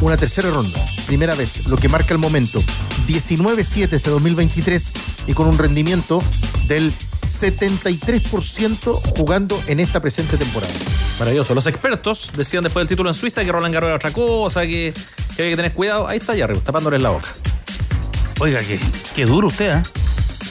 una 0.04 0.18
tercera 0.18 0.50
ronda. 0.50 0.80
Primera 1.08 1.36
vez, 1.36 1.68
lo 1.68 1.78
que 1.78 1.88
marca 1.88 2.14
el 2.14 2.20
momento. 2.20 2.62
19-7 3.08 3.94
este 3.94 4.10
2023 4.10 4.94
y 5.28 5.34
con 5.34 5.48
un 5.48 5.58
rendimiento 5.58 6.22
del 6.68 6.94
73% 7.22 9.18
jugando 9.18 9.62
en 9.68 9.80
esta 9.80 10.00
presente 10.02 10.38
temporada. 10.38 10.74
Maravilloso. 11.20 11.54
Los 11.54 11.68
expertos 11.68 12.32
decían 12.36 12.64
después 12.64 12.84
del 12.84 12.90
título 12.90 13.10
en 13.10 13.14
Suiza 13.14 13.44
que 13.44 13.52
Roland 13.52 13.74
Garros 13.74 13.88
era 13.88 13.96
otra 13.96 14.12
cosa, 14.12 14.62
que, 14.64 14.94
que, 15.36 15.44
hay 15.44 15.50
que 15.52 15.56
tener 15.56 15.74
cuidado. 15.74 16.08
Ahí 16.08 16.18
está 16.18 16.36
Yarri, 16.36 16.60
tapándoles 16.60 17.02
la 17.02 17.10
boca. 17.10 17.30
Oiga, 18.40 18.60
qué, 18.60 18.80
qué 19.16 19.26
duro 19.26 19.48
usted, 19.48 19.78
¿eh? 19.78 19.84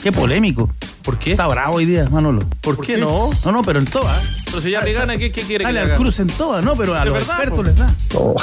Qué 0.01 0.11
polémico. 0.11 0.69
¿Por 1.03 1.19
qué? 1.19 1.31
Está 1.31 1.47
bravo 1.47 1.75
hoy 1.75 1.85
día, 1.85 2.07
Manolo. 2.09 2.45
¿Por, 2.61 2.79
qué, 2.79 2.97
no? 2.97 3.29
No, 3.45 3.51
no, 3.51 3.61
pero 3.61 3.79
en 3.79 3.85
todas. 3.85 4.43
Pero 4.45 4.61
si 4.61 4.71
Yarri 4.71 4.93
gana, 4.93 5.17
¿qué, 5.17 5.31
qué 5.31 5.41
quiere 5.41 5.63
Dale 5.63 5.83
que 5.83 5.91
al 5.91 5.97
cruz 5.97 6.19
en 6.19 6.27
todas, 6.27 6.63
¿no? 6.63 6.75
Pero 6.75 6.95
a 6.95 7.03
los 7.05 7.13
verdad, 7.13 7.37
expertos 7.37 7.65
les 7.65 7.75
da. 7.75 7.93
Oh, 8.15 8.35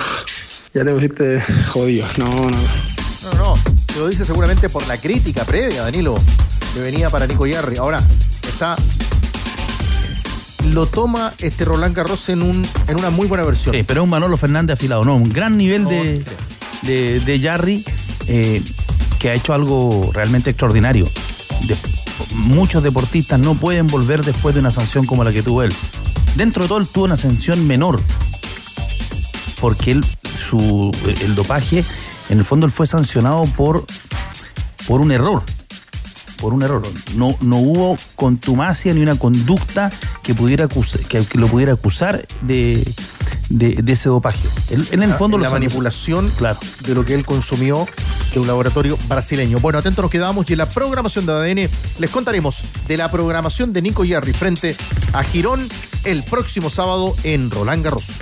ya 0.75 0.85
te 0.85 0.93
pusiste 0.93 1.41
jodido. 1.69 2.07
No, 2.19 2.27
no. 2.27 2.51
No, 3.23 3.35
no, 3.35 3.59
te 3.87 3.99
lo 3.99 4.09
dice 4.09 4.25
seguramente 4.25 4.69
por 4.69 4.87
la 4.89 4.97
crítica 4.97 5.45
previa, 5.45 5.83
Danilo, 5.83 6.17
que 6.75 6.81
venía 6.81 7.11
para 7.11 7.27
Nico 7.27 7.47
Yarri. 7.47 7.77
Ahora, 7.77 8.03
está. 8.49 8.77
Lo 10.73 10.87
toma 10.87 11.33
este 11.39 11.65
Roland 11.65 11.97
Garros 11.97 12.29
en, 12.29 12.43
un, 12.43 12.67
en 12.87 12.97
una 12.99 13.11
muy 13.11 13.27
buena 13.27 13.45
versión. 13.45 13.75
Sí, 13.75 13.83
pero 13.83 14.01
es 14.01 14.05
un 14.05 14.11
Manolo 14.11 14.37
Fernández 14.37 14.75
afilado, 14.75 15.05
¿no? 15.05 15.17
Un 15.17 15.31
gran 15.31 15.57
nivel 15.57 15.87
de, 15.87 16.25
de, 16.83 17.21
de 17.21 17.41
Jarry 17.41 17.85
eh, 18.27 18.63
que 19.19 19.31
ha 19.31 19.35
hecho 19.35 19.53
algo 19.55 20.11
realmente 20.13 20.51
extraordinario. 20.51 21.09
De- 21.67 21.77
muchos 22.35 22.83
deportistas 22.83 23.41
no 23.41 23.55
pueden 23.55 23.87
volver 23.87 24.23
después 24.25 24.55
de 24.55 24.61
una 24.61 24.71
sanción 24.71 25.07
como 25.07 25.25
la 25.25 25.33
que 25.33 25.43
tuvo 25.43 25.63
él. 25.63 25.73
Dentro 26.37 26.63
de 26.63 26.69
todo, 26.69 26.79
él 26.79 26.87
tuvo 26.87 27.05
una 27.07 27.17
sanción 27.17 27.67
menor. 27.67 28.01
Porque 29.61 29.93
él, 29.93 30.05
su, 30.51 30.91
el 31.23 31.35
dopaje, 31.35 31.85
en 32.29 32.39
el 32.39 32.45
fondo, 32.45 32.67
él 32.67 32.73
fue 32.73 32.87
sancionado 32.87 33.45
por, 33.57 33.85
por 34.87 35.01
un 35.01 35.13
error. 35.13 35.43
Por 36.41 36.55
un 36.55 36.63
error. 36.63 36.83
No, 37.17 37.37
no 37.43 37.57
hubo 37.59 37.97
contumacia 38.17 38.95
ni 38.95 39.03
una 39.03 39.17
conducta 39.17 39.91
que, 40.23 40.35
pudiera 40.35 40.67
acus- 40.69 40.99
que, 41.07 41.23
que 41.25 41.39
lo 41.39 41.49
pudiera 41.49 41.75
acusar 41.75 42.27
de, 42.41 42.83
de, 43.51 43.75
de 43.83 43.93
ese 43.93 44.09
dopaje. 44.09 44.49
Él- 44.71 44.89
en 44.93 45.03
el 45.03 45.13
fondo 45.15 45.37
la 45.37 45.51
manipulación 45.51 46.33
de 46.87 46.95
lo 46.95 47.05
que 47.05 47.15
él 47.15 47.27
consumió 47.27 47.87
de 48.33 48.41
un 48.41 48.47
laboratorio 48.47 48.97
brasileño. 49.09 49.59
Bueno, 49.59 49.79
atentos 49.81 50.03
nos 50.03 50.11
quedamos 50.11 50.49
y 50.49 50.55
en 50.55 50.59
la 50.59 50.69
programación 50.69 51.27
de 51.27 51.33
ADN 51.33 51.71
les 51.99 52.11
contaremos 52.11 52.63
de 52.89 52.97
la 52.97 53.11
programación 53.11 53.73
de 53.75 53.83
Nico 53.83 54.05
Yarri 54.05 54.33
frente 54.33 54.77
a 55.13 55.23
Girón 55.25 55.69
el 56.05 56.23
próximo 56.23 56.71
sábado 56.71 57.15
en 57.23 57.51
Roland 57.51 57.85
Garros. 57.85 58.15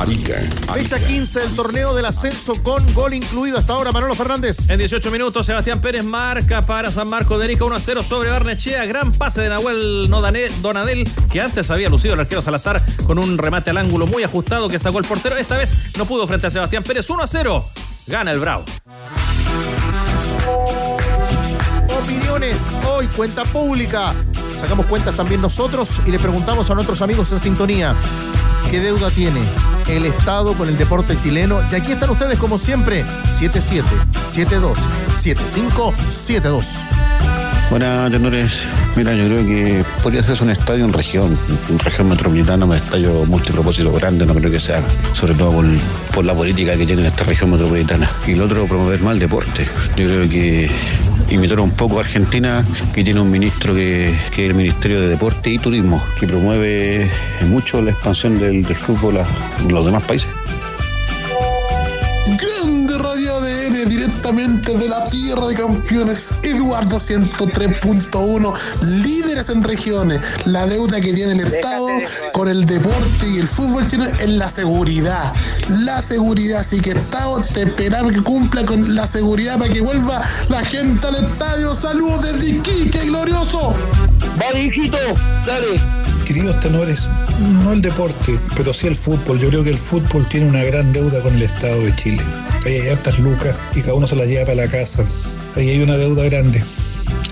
Arica. 0.00 0.40
Fecha 0.72 0.98
15 0.98 1.40
del 1.40 1.54
torneo 1.54 1.94
del 1.94 2.06
ascenso 2.06 2.54
con 2.62 2.82
gol 2.94 3.12
incluido 3.12 3.58
hasta 3.58 3.74
ahora, 3.74 3.92
Manolo 3.92 4.14
Fernández. 4.14 4.70
En 4.70 4.78
18 4.78 5.10
minutos, 5.10 5.44
Sebastián 5.44 5.82
Pérez 5.82 6.04
marca 6.04 6.62
para 6.62 6.90
San 6.90 7.08
Marco 7.08 7.36
de 7.36 7.44
Arica 7.44 7.66
1-0 7.66 8.02
sobre 8.02 8.30
Barnechea. 8.30 8.86
Gran 8.86 9.12
pase 9.12 9.42
de 9.42 9.50
Nahuel 9.50 10.08
Donadel, 10.08 11.06
que 11.30 11.40
antes 11.42 11.70
había 11.70 11.90
lucido 11.90 12.14
el 12.14 12.20
arquero 12.20 12.40
Salazar 12.40 12.80
con 13.04 13.18
un 13.18 13.36
remate 13.36 13.70
al 13.70 13.76
ángulo 13.76 14.06
muy 14.06 14.22
ajustado 14.22 14.70
que 14.70 14.78
sacó 14.78 14.98
el 14.98 15.04
portero. 15.04 15.36
Esta 15.36 15.58
vez 15.58 15.76
no 15.98 16.06
pudo 16.06 16.26
frente 16.26 16.46
a 16.46 16.50
Sebastián 16.50 16.82
Pérez. 16.82 17.10
1-0. 17.10 17.64
Gana 18.06 18.30
el 18.30 18.40
Bravo. 18.40 18.64
Opiniones, 22.02 22.70
hoy 22.88 23.06
cuenta 23.08 23.44
pública. 23.44 24.14
Sacamos 24.58 24.86
cuentas 24.86 25.14
también 25.14 25.42
nosotros 25.42 26.00
y 26.06 26.10
le 26.10 26.18
preguntamos 26.18 26.70
a 26.70 26.74
nuestros 26.74 27.02
amigos 27.02 27.30
en 27.32 27.40
sintonía 27.40 27.94
qué 28.70 28.80
deuda 28.80 29.10
tiene 29.10 29.40
el 29.96 30.06
Estado 30.06 30.54
con 30.54 30.68
el 30.68 30.78
deporte 30.78 31.16
chileno. 31.16 31.60
Y 31.70 31.74
aquí 31.74 31.92
están 31.92 32.10
ustedes 32.10 32.38
como 32.38 32.58
siempre, 32.58 33.04
7772 33.38 34.78
7572. 35.18 36.66
Buenas, 37.70 38.10
tenores. 38.10 38.52
Mira, 38.96 39.14
yo 39.14 39.26
creo 39.26 39.46
que 39.46 39.84
podría 40.02 40.22
hacerse 40.22 40.42
un 40.42 40.50
estadio 40.50 40.84
en 40.84 40.92
región, 40.92 41.38
en 41.68 41.78
región 41.78 42.08
metropolitana, 42.08 42.64
un 42.66 42.74
estadio 42.74 43.24
multipropósito 43.26 43.92
grande, 43.92 44.26
no 44.26 44.34
creo 44.34 44.50
que 44.50 44.58
se 44.58 44.74
haga, 44.74 44.88
sobre 45.14 45.34
todo 45.34 45.52
por, 45.52 45.66
por 46.12 46.24
la 46.24 46.34
política 46.34 46.76
que 46.76 46.84
tiene 46.84 47.06
esta 47.06 47.22
región 47.22 47.52
metropolitana. 47.52 48.10
Y 48.26 48.34
lo 48.34 48.46
otro, 48.46 48.66
promover 48.66 49.00
más 49.02 49.14
el 49.14 49.20
deporte. 49.20 49.68
Yo 49.96 50.04
creo 50.04 50.28
que 50.28 50.68
imitar 51.28 51.60
un 51.60 51.70
poco 51.72 51.98
a 51.98 52.00
Argentina, 52.00 52.64
que 52.92 53.04
tiene 53.04 53.20
un 53.20 53.30
ministro 53.30 53.74
que, 53.74 54.10
es 54.10 54.38
el 54.38 54.54
Ministerio 54.54 55.00
de 55.00 55.08
Deporte 55.08 55.50
y 55.50 55.58
Turismo, 55.58 56.02
que 56.18 56.26
promueve 56.26 57.10
mucho 57.46 57.82
la 57.82 57.90
expansión 57.90 58.38
del, 58.38 58.62
del 58.62 58.76
fútbol 58.76 59.18
a 59.18 59.26
los 59.68 59.84
demás 59.86 60.02
países. 60.04 60.28
De 64.70 64.88
la 64.88 65.04
tierra 65.06 65.48
de 65.48 65.54
campeones. 65.56 66.32
Eduardo 66.44 66.98
103.1, 66.98 68.54
líderes 69.02 69.48
en 69.48 69.64
regiones. 69.64 70.20
La 70.44 70.64
deuda 70.64 71.00
que 71.00 71.12
tiene 71.12 71.32
el 71.32 71.40
Estado 71.40 71.88
con 72.32 72.48
el 72.48 72.64
deporte 72.64 73.28
y 73.34 73.38
el 73.38 73.48
fútbol 73.48 73.84
chileno 73.88 74.16
es 74.20 74.28
la 74.28 74.48
seguridad. 74.48 75.34
La 75.68 76.00
seguridad, 76.00 76.60
así 76.60 76.80
que 76.80 76.90
Estado 76.90 77.42
te 77.52 77.62
esperamos 77.62 78.12
que 78.12 78.22
cumpla 78.22 78.64
con 78.64 78.94
la 78.94 79.08
seguridad 79.08 79.58
para 79.58 79.72
que 79.72 79.80
vuelva 79.80 80.22
la 80.48 80.64
gente 80.64 81.04
al 81.04 81.16
estadio. 81.16 81.74
Saludos 81.74 82.22
desde 82.22 82.50
Iquique, 82.50 83.06
glorioso. 83.06 83.74
Va, 84.40 84.56
hijito, 84.56 84.98
dale. 85.46 85.99
Queridos 86.30 86.60
tenores, 86.60 87.10
no 87.40 87.72
el 87.72 87.82
deporte, 87.82 88.38
pero 88.56 88.72
sí 88.72 88.86
el 88.86 88.94
fútbol. 88.94 89.40
Yo 89.40 89.48
creo 89.48 89.64
que 89.64 89.70
el 89.70 89.76
fútbol 89.76 90.28
tiene 90.28 90.48
una 90.48 90.62
gran 90.62 90.92
deuda 90.92 91.20
con 91.22 91.34
el 91.34 91.42
Estado 91.42 91.82
de 91.82 91.92
Chile. 91.96 92.22
Ahí 92.64 92.74
hay 92.74 92.88
hartas 92.90 93.18
lucas 93.18 93.56
y 93.74 93.80
cada 93.80 93.94
uno 93.94 94.06
se 94.06 94.14
las 94.14 94.28
lleva 94.28 94.44
para 94.44 94.64
la 94.64 94.68
casa. 94.68 95.02
Ahí 95.56 95.70
hay 95.70 95.82
una 95.82 95.96
deuda 95.96 96.22
grande. 96.26 96.62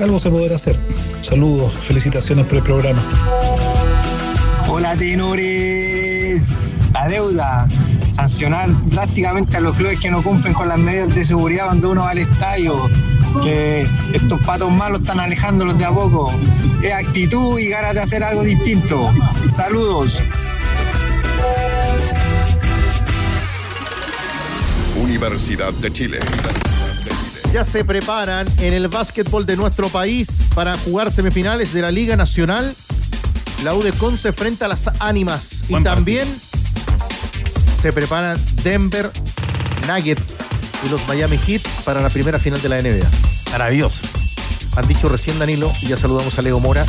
Algo 0.03 0.19
se 0.19 0.31
podrá 0.31 0.57
hacer. 0.57 0.77
Saludos, 1.23 1.75
felicitaciones 1.75 2.47
por 2.47 2.57
el 2.57 2.65
programa. 2.65 3.01
Hola 4.67 4.97
tenores. 4.97 6.49
La 6.93 7.07
deuda. 7.07 7.69
Sancionar 8.11 8.69
drásticamente 8.91 9.59
a 9.59 9.61
los 9.61 9.77
clubes 9.77 10.01
que 10.01 10.11
no 10.11 10.25
cumplen 10.25 10.55
con 10.55 10.67
las 10.67 10.79
medidas 10.81 11.15
de 11.15 11.25
seguridad 11.25 11.67
cuando 11.67 11.93
uno 11.93 12.03
va 12.03 12.11
al 12.11 12.19
estadio. 12.19 12.91
Que 13.43 13.87
estos 14.13 14.41
patos 14.43 14.71
malos 14.71 15.01
están 15.01 15.21
alejándolos 15.21 15.79
de 15.79 15.85
a 15.85 15.93
poco. 15.93 16.33
Es 16.83 16.93
actitud 16.93 17.59
y 17.59 17.69
ganas 17.69 17.95
de 17.95 18.01
hacer 18.01 18.23
algo 18.23 18.43
distinto. 18.43 19.13
Saludos. 19.51 20.21
Universidad 24.97 25.73
de 25.75 25.93
Chile. 25.93 26.21
Ya 27.53 27.65
se 27.65 27.85
preparan 27.85 28.47
en 28.59 28.75
el 28.75 28.89
básquetbol 28.89 29.47
de 29.47 29.57
nuestro 29.57 29.89
país 29.89 30.43
para 30.55 30.77
jugar 30.77 31.11
semifinales 31.11 31.73
de 31.73 31.83
la 31.83 31.91
Liga 31.91 32.17
Nacional. 32.17 32.75
La 33.65 33.75
U 33.75 33.83
de 33.83 33.93
Conce 33.93 34.33
frente 34.33 34.65
a 34.65 34.69
las 34.69 34.91
Ánimas. 35.01 35.65
y 35.69 35.83
también 35.83 36.29
se 37.75 37.93
preparan 37.93 38.39
Denver 38.63 39.11
Nuggets 39.87 40.37
y 40.85 40.89
los 40.89 41.07
Miami 41.09 41.39
Heat 41.39 41.63
para 41.85 42.01
la 42.01 42.11
primera 42.11 42.39
final 42.39 42.61
de 42.61 42.69
la 42.69 42.79
NBA. 42.79 43.09
Maravilloso. 43.53 44.01
Han 44.77 44.87
dicho 44.87 45.09
recién 45.09 45.39
Danilo, 45.39 45.73
y 45.83 45.89
ya 45.89 45.97
saludamos 45.97 46.39
a 46.39 46.43
Leo 46.43 46.61
Mora, 46.61 46.85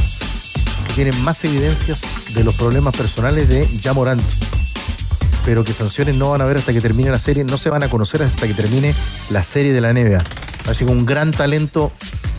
que 0.87 0.93
tienen 0.93 1.19
más 1.23 1.43
evidencias 1.43 2.01
de 2.33 2.43
los 2.43 2.55
problemas 2.55 2.95
personales 2.95 3.49
de 3.49 3.67
Jamorant. 3.81 4.21
Pero 5.45 5.63
que 5.63 5.73
sanciones 5.73 6.15
no 6.15 6.31
van 6.31 6.41
a 6.41 6.45
ver 6.45 6.57
hasta 6.57 6.73
que 6.73 6.81
termine 6.81 7.09
la 7.09 7.19
serie, 7.19 7.43
no 7.43 7.57
se 7.57 7.69
van 7.69 7.83
a 7.83 7.89
conocer 7.89 8.21
hasta 8.21 8.45
que 8.47 8.53
termine 8.53 8.93
la 9.29 9.41
serie 9.43 9.73
de 9.73 9.81
la 9.81 9.93
NBA. 9.93 10.23
Así 10.67 10.85
que 10.85 10.91
un 10.91 11.05
gran 11.05 11.31
talento 11.31 11.91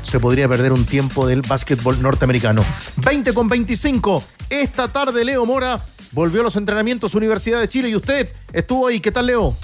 se 0.02 0.20
podría 0.20 0.48
perder 0.48 0.72
un 0.72 0.84
tiempo 0.84 1.26
del 1.26 1.42
básquetbol 1.42 2.00
norteamericano. 2.00 2.64
20 2.98 3.32
con 3.32 3.48
25. 3.48 4.22
Esta 4.50 4.88
tarde 4.88 5.24
Leo 5.24 5.46
Mora 5.46 5.80
volvió 6.12 6.40
a 6.40 6.44
los 6.44 6.56
entrenamientos 6.56 7.14
Universidad 7.14 7.60
de 7.60 7.68
Chile 7.68 7.88
y 7.88 7.96
usted 7.96 8.32
estuvo 8.52 8.86
ahí. 8.86 9.00
¿Qué 9.00 9.10
tal, 9.10 9.26
Leo? 9.26 9.56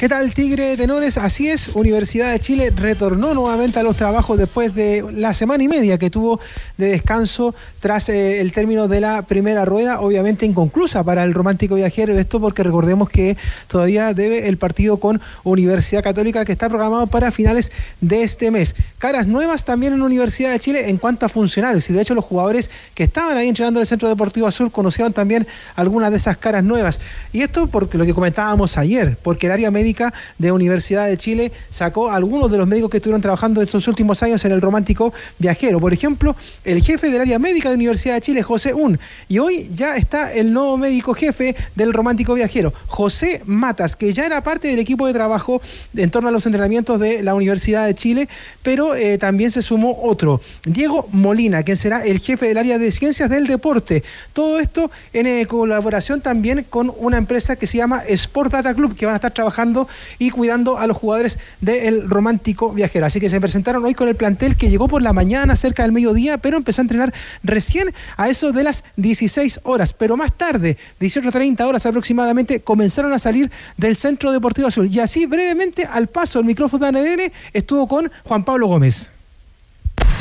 ¿Qué 0.00 0.08
tal, 0.08 0.32
Tigre 0.32 0.78
Tenores? 0.78 1.18
Así 1.18 1.50
es, 1.50 1.76
Universidad 1.76 2.32
de 2.32 2.40
Chile 2.40 2.72
retornó 2.74 3.34
nuevamente 3.34 3.80
a 3.80 3.82
los 3.82 3.98
trabajos 3.98 4.38
después 4.38 4.74
de 4.74 5.04
la 5.12 5.34
semana 5.34 5.62
y 5.62 5.68
media 5.68 5.98
que 5.98 6.08
tuvo 6.08 6.40
de 6.78 6.92
descanso 6.92 7.54
tras 7.80 8.08
eh, 8.08 8.40
el 8.40 8.50
término 8.50 8.88
de 8.88 9.02
la 9.02 9.20
primera 9.20 9.66
rueda, 9.66 10.00
obviamente 10.00 10.46
inconclusa 10.46 11.04
para 11.04 11.22
el 11.22 11.34
romántico 11.34 11.74
viajero. 11.74 12.18
Esto 12.18 12.40
porque 12.40 12.62
recordemos 12.62 13.10
que 13.10 13.36
todavía 13.68 14.14
debe 14.14 14.48
el 14.48 14.56
partido 14.56 14.96
con 14.96 15.20
Universidad 15.44 16.02
Católica 16.02 16.46
que 16.46 16.52
está 16.52 16.70
programado 16.70 17.06
para 17.06 17.30
finales 17.30 17.70
de 18.00 18.22
este 18.22 18.50
mes. 18.50 18.76
Caras 18.96 19.26
nuevas 19.26 19.66
también 19.66 19.92
en 19.92 20.00
Universidad 20.00 20.52
de 20.52 20.60
Chile 20.60 20.88
en 20.88 20.96
cuanto 20.96 21.26
a 21.26 21.28
funcionarios 21.28 21.90
y 21.90 21.92
de 21.92 22.00
hecho 22.00 22.14
los 22.14 22.24
jugadores 22.24 22.70
que 22.94 23.02
estaban 23.02 23.36
ahí 23.36 23.48
entrenando 23.48 23.80
en 23.80 23.82
el 23.82 23.86
Centro 23.86 24.08
Deportivo 24.08 24.46
Azul 24.46 24.72
conocieron 24.72 25.12
también 25.12 25.46
algunas 25.76 26.10
de 26.10 26.16
esas 26.16 26.38
caras 26.38 26.64
nuevas. 26.64 27.00
Y 27.34 27.42
esto 27.42 27.66
porque 27.66 27.98
lo 27.98 28.06
que 28.06 28.14
comentábamos 28.14 28.78
ayer, 28.78 29.18
porque 29.22 29.44
el 29.44 29.52
área 29.52 29.70
médica 29.70 29.89
de 30.38 30.52
Universidad 30.52 31.06
de 31.06 31.16
Chile 31.16 31.52
sacó 31.70 32.10
a 32.10 32.16
algunos 32.16 32.50
de 32.50 32.58
los 32.58 32.66
médicos 32.66 32.90
que 32.90 32.98
estuvieron 32.98 33.20
trabajando 33.20 33.62
estos 33.62 33.86
últimos 33.88 34.22
años 34.22 34.44
en 34.44 34.52
el 34.52 34.60
romántico 34.60 35.12
viajero. 35.38 35.80
Por 35.80 35.92
ejemplo, 35.92 36.36
el 36.64 36.82
jefe 36.82 37.10
del 37.10 37.20
área 37.20 37.38
médica 37.38 37.68
de 37.68 37.74
Universidad 37.74 38.14
de 38.14 38.20
Chile, 38.20 38.42
José 38.42 38.74
Un. 38.74 38.98
Y 39.28 39.38
hoy 39.38 39.68
ya 39.74 39.96
está 39.96 40.32
el 40.32 40.52
nuevo 40.52 40.76
médico 40.76 41.14
jefe 41.14 41.56
del 41.74 41.92
romántico 41.92 42.34
viajero, 42.34 42.72
José 42.86 43.42
Matas, 43.46 43.96
que 43.96 44.12
ya 44.12 44.26
era 44.26 44.42
parte 44.42 44.68
del 44.68 44.78
equipo 44.78 45.06
de 45.06 45.12
trabajo 45.12 45.60
en 45.96 46.10
torno 46.10 46.28
a 46.28 46.32
los 46.32 46.46
entrenamientos 46.46 47.00
de 47.00 47.22
la 47.22 47.34
Universidad 47.34 47.86
de 47.86 47.94
Chile, 47.94 48.28
pero 48.62 48.94
eh, 48.94 49.18
también 49.18 49.50
se 49.50 49.62
sumó 49.62 49.98
otro, 50.02 50.40
Diego 50.64 51.08
Molina, 51.12 51.62
quien 51.62 51.76
será 51.76 52.04
el 52.04 52.18
jefe 52.18 52.48
del 52.48 52.58
área 52.58 52.78
de 52.78 52.92
ciencias 52.92 53.30
del 53.30 53.46
deporte. 53.46 54.02
Todo 54.32 54.58
esto 54.60 54.90
en 55.12 55.26
eh, 55.26 55.46
colaboración 55.46 56.20
también 56.20 56.66
con 56.68 56.92
una 56.98 57.18
empresa 57.18 57.56
que 57.56 57.66
se 57.66 57.78
llama 57.78 58.02
Sport 58.06 58.52
Data 58.52 58.74
Club, 58.74 58.96
que 58.96 59.06
van 59.06 59.14
a 59.14 59.16
estar 59.16 59.32
trabajando 59.32 59.79
y 60.18 60.30
cuidando 60.30 60.78
a 60.78 60.86
los 60.86 60.96
jugadores 60.96 61.38
del 61.60 62.08
romántico 62.08 62.72
viajero. 62.72 63.06
Así 63.06 63.20
que 63.20 63.30
se 63.30 63.40
presentaron 63.40 63.84
hoy 63.84 63.94
con 63.94 64.08
el 64.08 64.16
plantel 64.16 64.56
que 64.56 64.68
llegó 64.68 64.88
por 64.88 65.02
la 65.02 65.12
mañana, 65.12 65.56
cerca 65.56 65.82
del 65.82 65.92
mediodía, 65.92 66.38
pero 66.38 66.56
empezó 66.56 66.80
a 66.80 66.84
entrenar 66.84 67.14
recién 67.42 67.92
a 68.16 68.28
eso 68.28 68.52
de 68.52 68.64
las 68.64 68.84
16 68.96 69.60
horas. 69.64 69.92
Pero 69.92 70.16
más 70.16 70.32
tarde, 70.32 70.76
18.30 71.00 71.60
horas 71.66 71.86
aproximadamente, 71.86 72.60
comenzaron 72.60 73.12
a 73.12 73.18
salir 73.18 73.50
del 73.76 73.96
Centro 73.96 74.32
Deportivo 74.32 74.68
Azul. 74.68 74.88
Y 74.90 75.00
así 75.00 75.26
brevemente, 75.26 75.84
al 75.84 76.08
paso 76.08 76.38
del 76.38 76.46
micrófono 76.46 76.90
de 76.90 76.98
ANDN, 76.98 77.32
estuvo 77.52 77.86
con 77.86 78.10
Juan 78.24 78.44
Pablo 78.44 78.66
Gómez. 78.66 79.10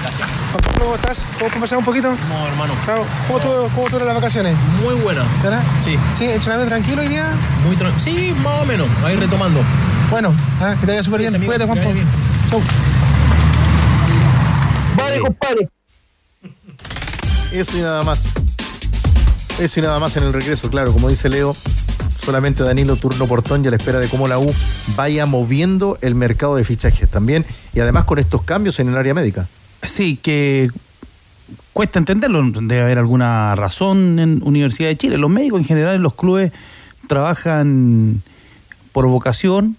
Gracias. 0.01 0.27
Juan 0.51 0.63
Pablo, 0.63 0.79
¿cómo 0.79 0.95
estás? 0.95 1.25
¿Puedo 1.37 1.51
conversar 1.51 1.77
un 1.77 1.85
poquito? 1.85 2.09
No, 2.09 2.47
hermano. 2.47 2.73
¿Cómo 3.27 3.39
estuvo 3.39 3.69
cómo 3.75 4.05
las 4.05 4.15
vacaciones? 4.15 4.57
Muy 4.83 4.95
buena. 4.95 5.25
¿Verdad? 5.43 5.63
Sí. 5.83 5.97
¿Sí? 6.15 6.25
¿Entrenamiento 6.25 6.75
tranquilo 6.75 7.01
hoy 7.01 7.07
día? 7.07 7.33
Muy 7.65 7.75
tranquilo. 7.75 8.03
Sí, 8.03 8.33
más 8.43 8.61
o 8.61 8.65
menos. 8.65 8.87
Ahí 9.03 9.15
retomando. 9.15 9.61
Bueno, 10.09 10.33
ah, 10.61 10.75
que 10.79 10.85
te 10.85 10.91
vaya 10.93 11.03
súper 11.03 11.21
bien. 11.21 11.33
Cuídate, 11.33 11.65
Juan 11.65 11.77
Pablo. 11.77 12.01
Chau. 12.49 12.61
Vale, 14.95 15.19
compadre. 15.19 15.69
Eso 17.51 17.77
y 17.77 17.81
nada 17.81 18.03
más. 18.03 18.33
Eso 19.59 19.79
y 19.79 19.83
nada 19.83 19.99
más 19.99 20.15
en 20.15 20.23
el 20.23 20.33
regreso, 20.33 20.69
claro, 20.69 20.93
como 20.93 21.09
dice 21.09 21.27
Leo, 21.27 21.53
solamente 22.17 22.63
Danilo 22.63 22.95
Turno 22.95 23.27
Portón 23.27 23.65
y 23.65 23.67
a 23.67 23.71
la 23.71 23.77
espera 23.77 23.99
de 23.99 24.07
cómo 24.07 24.27
la 24.27 24.39
U 24.39 24.53
vaya 24.95 25.25
moviendo 25.25 25.97
el 26.01 26.15
mercado 26.15 26.55
de 26.55 26.63
fichajes 26.63 27.09
también 27.09 27.45
y 27.73 27.79
además 27.81 28.05
con 28.05 28.19
estos 28.19 28.43
cambios 28.43 28.79
en 28.79 28.89
el 28.89 28.97
área 28.97 29.13
médica. 29.13 29.47
Sí, 29.83 30.17
que 30.17 30.69
cuesta 31.73 31.99
entenderlo, 31.99 32.43
debe 32.43 32.81
haber 32.81 32.97
alguna 32.97 33.55
razón 33.55 34.19
en 34.19 34.41
Universidad 34.43 34.89
de 34.89 34.97
Chile. 34.97 35.17
Los 35.17 35.29
médicos 35.29 35.61
en 35.61 35.65
general 35.65 35.95
en 35.95 36.01
los 36.01 36.13
clubes 36.13 36.51
trabajan 37.07 38.21
por 38.91 39.07
vocación, 39.07 39.77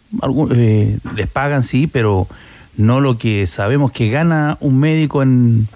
eh, 0.54 0.98
les 1.14 1.26
pagan 1.26 1.62
sí, 1.62 1.86
pero 1.86 2.26
no 2.76 3.00
lo 3.00 3.18
que 3.18 3.46
sabemos 3.46 3.92
que 3.92 4.08
gana 4.08 4.56
un 4.60 4.78
médico 4.78 5.22
en, 5.22 5.68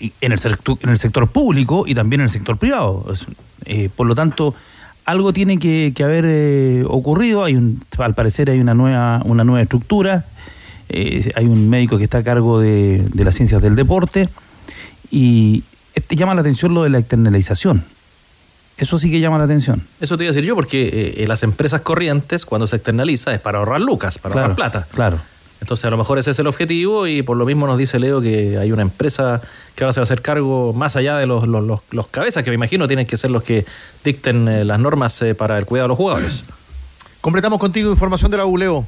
en, 0.00 0.32
el, 0.32 0.40
en 0.82 0.90
el 0.90 0.98
sector 0.98 1.28
público 1.28 1.84
y 1.86 1.94
también 1.94 2.20
en 2.20 2.24
el 2.24 2.30
sector 2.30 2.58
privado. 2.58 3.06
Eh, 3.64 3.88
por 3.94 4.06
lo 4.06 4.14
tanto, 4.14 4.54
algo 5.04 5.32
tiene 5.32 5.58
que, 5.58 5.92
haber 6.02 6.24
eh, 6.26 6.84
ocurrido. 6.88 7.44
Hay 7.44 7.54
un, 7.54 7.82
al 7.98 8.14
parecer 8.14 8.50
hay 8.50 8.58
una 8.58 8.74
nueva, 8.74 9.22
una 9.24 9.44
nueva 9.44 9.62
estructura. 9.62 10.24
Eh, 10.88 11.32
hay 11.34 11.46
un 11.46 11.68
médico 11.68 11.98
que 11.98 12.04
está 12.04 12.18
a 12.18 12.22
cargo 12.22 12.60
de, 12.60 13.04
las 13.14 13.34
ciencias 13.34 13.62
del 13.62 13.74
deporte. 13.74 14.28
Y 15.10 15.64
este 15.94 16.16
llama 16.16 16.34
la 16.34 16.40
atención 16.40 16.74
lo 16.74 16.82
de 16.82 16.90
la 16.90 16.98
externalización. 16.98 17.84
Eso 18.78 18.98
sí 18.98 19.10
que 19.10 19.20
llama 19.20 19.38
la 19.38 19.44
atención. 19.44 19.86
Eso 20.00 20.18
te 20.18 20.24
iba 20.24 20.30
a 20.30 20.34
decir 20.34 20.46
yo, 20.46 20.54
porque 20.54 21.24
las 21.26 21.42
empresas 21.42 21.80
corrientes, 21.80 22.44
cuando 22.44 22.66
se 22.66 22.76
externaliza, 22.76 23.32
es 23.32 23.40
para 23.40 23.58
ahorrar 23.58 23.80
lucas, 23.80 24.18
para 24.18 24.34
ahorrar 24.34 24.54
plata. 24.54 24.86
Claro. 24.92 25.18
Entonces 25.60 25.84
a 25.86 25.90
lo 25.90 25.96
mejor 25.96 26.18
ese 26.18 26.30
es 26.30 26.38
el 26.38 26.46
objetivo 26.46 27.06
y 27.06 27.22
por 27.22 27.36
lo 27.36 27.46
mismo 27.46 27.66
nos 27.66 27.78
dice 27.78 27.98
Leo 27.98 28.20
que 28.20 28.58
hay 28.58 28.72
una 28.72 28.82
empresa 28.82 29.40
que 29.74 29.84
ahora 29.84 29.92
se 29.92 30.00
va 30.00 30.02
a 30.02 30.04
hacer 30.04 30.20
cargo 30.20 30.72
más 30.72 30.96
allá 30.96 31.16
de 31.16 31.26
los, 31.26 31.48
los, 31.48 31.80
los, 31.90 32.06
cabezas, 32.08 32.44
que 32.44 32.50
me 32.50 32.54
imagino 32.54 32.86
tienen 32.86 33.06
que 33.06 33.16
ser 33.16 33.30
los 33.30 33.42
que 33.42 33.64
dicten 34.04 34.48
eh, 34.48 34.64
las 34.64 34.78
normas 34.78 35.20
eh, 35.22 35.34
para 35.34 35.58
el 35.58 35.64
cuidado 35.64 35.86
de 35.86 35.88
los 35.88 35.96
jugadores. 35.96 36.44
Completamos 37.20 37.58
contigo 37.58 37.90
información 37.90 38.30
de 38.30 38.36
la 38.36 38.46
U, 38.46 38.56
Leo. 38.56 38.86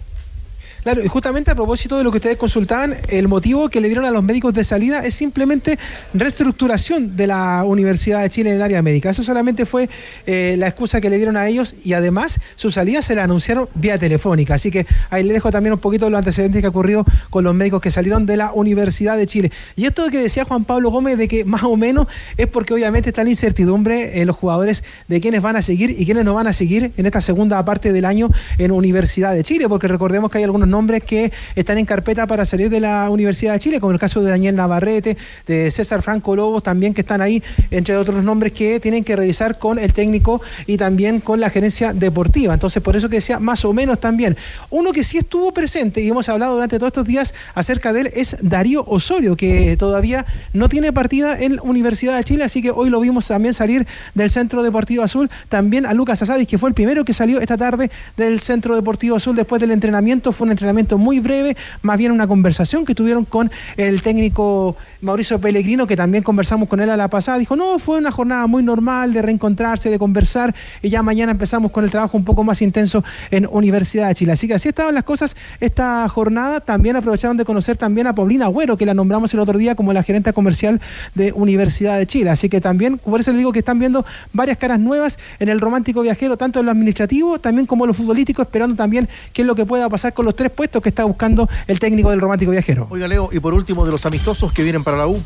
Claro, 0.82 1.04
y 1.04 1.08
justamente 1.08 1.50
a 1.50 1.54
propósito 1.54 1.98
de 1.98 2.04
lo 2.04 2.10
que 2.10 2.18
ustedes 2.18 2.36
consultaban, 2.36 2.94
el 3.08 3.28
motivo 3.28 3.68
que 3.68 3.80
le 3.80 3.88
dieron 3.88 4.04
a 4.04 4.10
los 4.10 4.22
médicos 4.22 4.52
de 4.54 4.64
salida 4.64 5.04
es 5.04 5.14
simplemente 5.14 5.78
reestructuración 6.14 7.16
de 7.16 7.26
la 7.26 7.64
Universidad 7.64 8.22
de 8.22 8.28
Chile 8.28 8.50
en 8.50 8.56
el 8.56 8.62
área 8.62 8.82
médica. 8.82 9.10
Eso 9.10 9.22
solamente 9.22 9.66
fue 9.66 9.88
eh, 10.26 10.56
la 10.58 10.68
excusa 10.68 11.00
que 11.00 11.10
le 11.10 11.16
dieron 11.16 11.36
a 11.36 11.46
ellos 11.46 11.74
y 11.84 11.92
además 11.94 12.40
su 12.54 12.70
salida 12.70 13.02
se 13.02 13.14
la 13.14 13.24
anunciaron 13.24 13.68
vía 13.74 13.98
telefónica. 13.98 14.54
Así 14.54 14.70
que 14.70 14.86
ahí 15.10 15.24
le 15.24 15.32
dejo 15.32 15.50
también 15.50 15.72
un 15.72 15.80
poquito 15.80 16.04
de 16.04 16.10
los 16.12 16.18
antecedentes 16.18 16.62
que 16.62 16.68
ocurrió 16.68 17.04
con 17.30 17.44
los 17.44 17.54
médicos 17.54 17.80
que 17.80 17.90
salieron 17.90 18.26
de 18.26 18.36
la 18.36 18.52
Universidad 18.52 19.16
de 19.16 19.26
Chile. 19.26 19.52
Y 19.76 19.86
esto 19.86 20.08
que 20.10 20.18
decía 20.18 20.44
Juan 20.44 20.64
Pablo 20.64 20.90
Gómez 20.90 21.18
de 21.18 21.28
que 21.28 21.44
más 21.44 21.64
o 21.64 21.76
menos 21.76 22.06
es 22.36 22.46
porque 22.46 22.74
obviamente 22.74 23.10
está 23.10 23.24
la 23.24 23.30
incertidumbre 23.30 24.20
en 24.20 24.26
los 24.26 24.36
jugadores 24.36 24.84
de 25.08 25.20
quiénes 25.20 25.42
van 25.42 25.56
a 25.56 25.62
seguir 25.62 25.90
y 25.90 26.04
quiénes 26.04 26.24
no 26.24 26.34
van 26.34 26.46
a 26.46 26.52
seguir 26.52 26.92
en 26.96 27.06
esta 27.06 27.20
segunda 27.20 27.64
parte 27.64 27.92
del 27.92 28.04
año 28.04 28.30
en 28.58 28.70
Universidad 28.70 29.34
de 29.34 29.42
Chile, 29.42 29.68
porque 29.68 29.88
recordemos 29.88 30.30
que 30.30 30.38
hay 30.38 30.44
algunos 30.44 30.67
nombres 30.68 31.02
que 31.02 31.32
están 31.56 31.78
en 31.78 31.86
carpeta 31.86 32.26
para 32.26 32.44
salir 32.44 32.70
de 32.70 32.80
la 32.80 33.08
Universidad 33.10 33.54
de 33.54 33.58
Chile, 33.58 33.80
como 33.80 33.92
el 33.92 33.98
caso 33.98 34.22
de 34.22 34.30
Daniel 34.30 34.56
Navarrete, 34.56 35.16
de 35.46 35.70
César 35.70 36.02
Franco 36.02 36.36
Lobos, 36.36 36.62
también 36.62 36.94
que 36.94 37.00
están 37.00 37.20
ahí, 37.20 37.42
entre 37.70 37.96
otros 37.96 38.22
nombres 38.22 38.52
que 38.52 38.80
tienen 38.80 39.04
que 39.04 39.16
revisar 39.16 39.58
con 39.58 39.78
el 39.78 39.92
técnico 39.92 40.40
y 40.66 40.76
también 40.76 41.20
con 41.20 41.40
la 41.40 41.50
gerencia 41.50 41.92
deportiva. 41.92 42.54
Entonces, 42.54 42.82
por 42.82 42.96
eso 42.96 43.08
que 43.08 43.16
decía 43.16 43.38
más 43.38 43.64
o 43.64 43.72
menos 43.72 44.00
también. 44.00 44.36
Uno 44.70 44.92
que 44.92 45.04
sí 45.04 45.18
estuvo 45.18 45.52
presente 45.52 46.00
y 46.02 46.08
hemos 46.08 46.28
hablado 46.28 46.54
durante 46.54 46.78
todos 46.78 46.90
estos 46.90 47.06
días 47.06 47.34
acerca 47.54 47.92
de 47.92 48.02
él 48.02 48.10
es 48.14 48.36
Darío 48.42 48.84
Osorio, 48.86 49.36
que 49.36 49.76
todavía 49.76 50.26
no 50.52 50.68
tiene 50.68 50.92
partida 50.92 51.38
en 51.38 51.58
Universidad 51.62 52.16
de 52.16 52.24
Chile, 52.24 52.44
así 52.44 52.62
que 52.62 52.70
hoy 52.70 52.90
lo 52.90 53.00
vimos 53.00 53.26
también 53.26 53.54
salir 53.54 53.86
del 54.14 54.30
Centro 54.30 54.62
Deportivo 54.62 55.02
Azul. 55.02 55.30
También 55.48 55.86
a 55.86 55.94
Lucas 55.94 56.22
Asadis, 56.22 56.48
que 56.48 56.58
fue 56.58 56.68
el 56.68 56.74
primero 56.74 57.04
que 57.04 57.14
salió 57.14 57.40
esta 57.40 57.56
tarde 57.56 57.90
del 58.16 58.40
Centro 58.40 58.74
Deportivo 58.74 59.16
Azul 59.16 59.36
después 59.36 59.60
del 59.60 59.70
entrenamiento. 59.70 60.32
Fue 60.32 60.46
un 60.46 60.52
entrenamiento 60.58 60.98
muy 60.98 61.20
breve, 61.20 61.56
más 61.82 61.96
bien 61.98 62.10
una 62.10 62.26
conversación 62.26 62.84
que 62.84 62.94
tuvieron 62.94 63.24
con 63.24 63.50
el 63.76 64.02
técnico 64.02 64.76
Mauricio 65.00 65.40
Pellegrino, 65.40 65.86
que 65.86 65.94
también 65.94 66.24
conversamos 66.24 66.68
con 66.68 66.80
él 66.80 66.90
a 66.90 66.96
la 66.96 67.08
pasada. 67.08 67.38
Dijo, 67.38 67.54
no, 67.54 67.78
fue 67.78 67.98
una 67.98 68.10
jornada 68.10 68.48
muy 68.48 68.64
normal 68.64 69.12
de 69.12 69.22
reencontrarse, 69.22 69.88
de 69.88 69.98
conversar, 69.98 70.54
y 70.82 70.88
ya 70.88 71.02
mañana 71.02 71.30
empezamos 71.30 71.70
con 71.70 71.84
el 71.84 71.90
trabajo 71.90 72.16
un 72.16 72.24
poco 72.24 72.42
más 72.42 72.60
intenso 72.60 73.04
en 73.30 73.46
Universidad 73.50 74.08
de 74.08 74.14
Chile. 74.14 74.32
Así 74.32 74.48
que 74.48 74.54
así 74.54 74.68
estaban 74.68 74.94
las 74.94 75.04
cosas 75.04 75.36
esta 75.60 76.08
jornada. 76.08 76.60
También 76.60 76.96
aprovecharon 76.96 77.36
de 77.36 77.44
conocer 77.44 77.76
también 77.76 78.08
a 78.08 78.14
Paulina 78.14 78.46
Agüero, 78.46 78.76
que 78.76 78.84
la 78.84 78.94
nombramos 78.94 79.32
el 79.34 79.40
otro 79.40 79.56
día 79.56 79.76
como 79.76 79.92
la 79.92 80.02
gerente 80.02 80.32
comercial 80.32 80.80
de 81.14 81.32
Universidad 81.32 81.98
de 81.98 82.06
Chile. 82.06 82.30
Así 82.30 82.48
que 82.48 82.60
también, 82.60 82.98
por 82.98 83.20
eso 83.20 83.30
les 83.30 83.38
digo 83.38 83.52
que 83.52 83.60
están 83.60 83.78
viendo 83.78 84.04
varias 84.32 84.58
caras 84.58 84.80
nuevas 84.80 85.18
en 85.38 85.48
el 85.48 85.60
romántico 85.60 86.02
viajero, 86.02 86.36
tanto 86.36 86.58
en 86.58 86.66
lo 86.66 86.72
administrativo, 86.72 87.38
también 87.38 87.66
como 87.66 87.84
en 87.84 87.88
lo 87.88 87.94
futbolístico, 87.94 88.42
esperando 88.42 88.74
también 88.74 89.08
qué 89.32 89.42
es 89.42 89.46
lo 89.46 89.54
que 89.54 89.64
pueda 89.64 89.88
pasar 89.88 90.12
con 90.12 90.24
los 90.24 90.34
tres 90.34 90.47
puestos 90.50 90.82
que 90.82 90.88
está 90.88 91.04
buscando 91.04 91.48
el 91.66 91.78
técnico 91.78 92.10
del 92.10 92.20
romántico 92.20 92.50
viajero. 92.50 92.86
Oiga, 92.90 93.08
Leo, 93.08 93.30
y 93.32 93.40
por 93.40 93.54
último, 93.54 93.84
de 93.84 93.90
los 93.90 94.06
amistosos 94.06 94.52
que 94.52 94.62
vienen 94.62 94.84
para 94.84 94.96
la 94.96 95.06
U. 95.06 95.20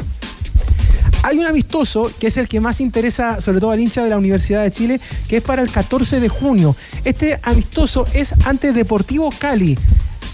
Hay 1.24 1.38
un 1.38 1.46
amistoso 1.46 2.10
que 2.18 2.26
es 2.26 2.36
el 2.36 2.48
que 2.48 2.60
más 2.60 2.80
interesa, 2.80 3.40
sobre 3.40 3.60
todo 3.60 3.70
al 3.70 3.80
hincha 3.80 4.02
de 4.02 4.10
la 4.10 4.16
Universidad 4.16 4.62
de 4.62 4.72
Chile, 4.72 5.00
que 5.28 5.36
es 5.36 5.42
para 5.42 5.62
el 5.62 5.70
14 5.70 6.18
de 6.18 6.28
junio. 6.28 6.74
Este 7.04 7.38
amistoso 7.42 8.06
es 8.12 8.34
ante 8.44 8.72
Deportivo 8.72 9.32
Cali. 9.38 9.78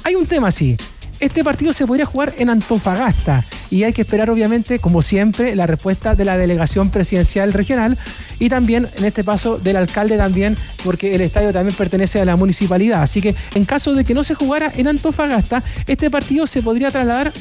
Hay 0.05 0.15
un 0.15 0.27
tema 0.27 0.49
así. 0.49 0.77
Este 1.21 1.45
partido 1.45 1.73
se 1.73 1.87
podría 1.87 2.07
jugar 2.07 2.33
en 2.39 2.49
Antofagasta 2.49 3.45
y 3.71 3.83
hay 3.83 3.93
que 3.93 4.03
esperar 4.03 4.31
obviamente, 4.31 4.79
como 4.79 5.03
siempre, 5.03 5.57
la 5.57 5.67
respuesta 5.67 6.15
de 6.15 6.25
la 6.25 6.39
delegación 6.39 6.91
presidencial 6.91 7.53
regional 7.53 7.99
y 8.39 8.49
también, 8.49 8.89
en 8.97 9.05
este 9.05 9.25
paso, 9.25 9.59
del 9.59 9.77
alcalde 9.77 10.17
también, 10.17 10.57
porque 10.85 11.15
el 11.15 11.21
estadio 11.21 11.53
también 11.53 11.77
pertenece 11.77 12.21
a 12.21 12.25
la 12.25 12.37
municipalidad. 12.37 13.03
Así 13.03 13.21
que 13.21 13.35
en 13.55 13.65
caso 13.65 13.95
de 13.95 14.05
que 14.05 14.15
no 14.15 14.25
se 14.25 14.35
jugara 14.35 14.73
en 14.77 14.89
Antofagasta, 14.89 15.63
este 15.87 16.11
partido 16.11 16.47
se 16.47 16.63
podría 16.63 16.91
trasladar 16.91 17.33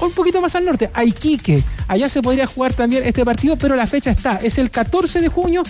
un 0.00 0.12
poquito 0.12 0.40
más 0.40 0.54
al 0.54 0.64
norte, 0.64 0.90
a 0.92 1.04
Iquique. 1.04 1.62
Allá 1.88 2.08
se 2.08 2.22
podría 2.22 2.46
jugar 2.46 2.72
también 2.74 3.04
este 3.04 3.24
partido, 3.24 3.56
pero 3.56 3.76
la 3.76 3.86
fecha 3.86 4.10
está, 4.10 4.36
es 4.42 4.58
el 4.58 4.70
14 4.70 5.20
de 5.20 5.28
junio 5.28 5.62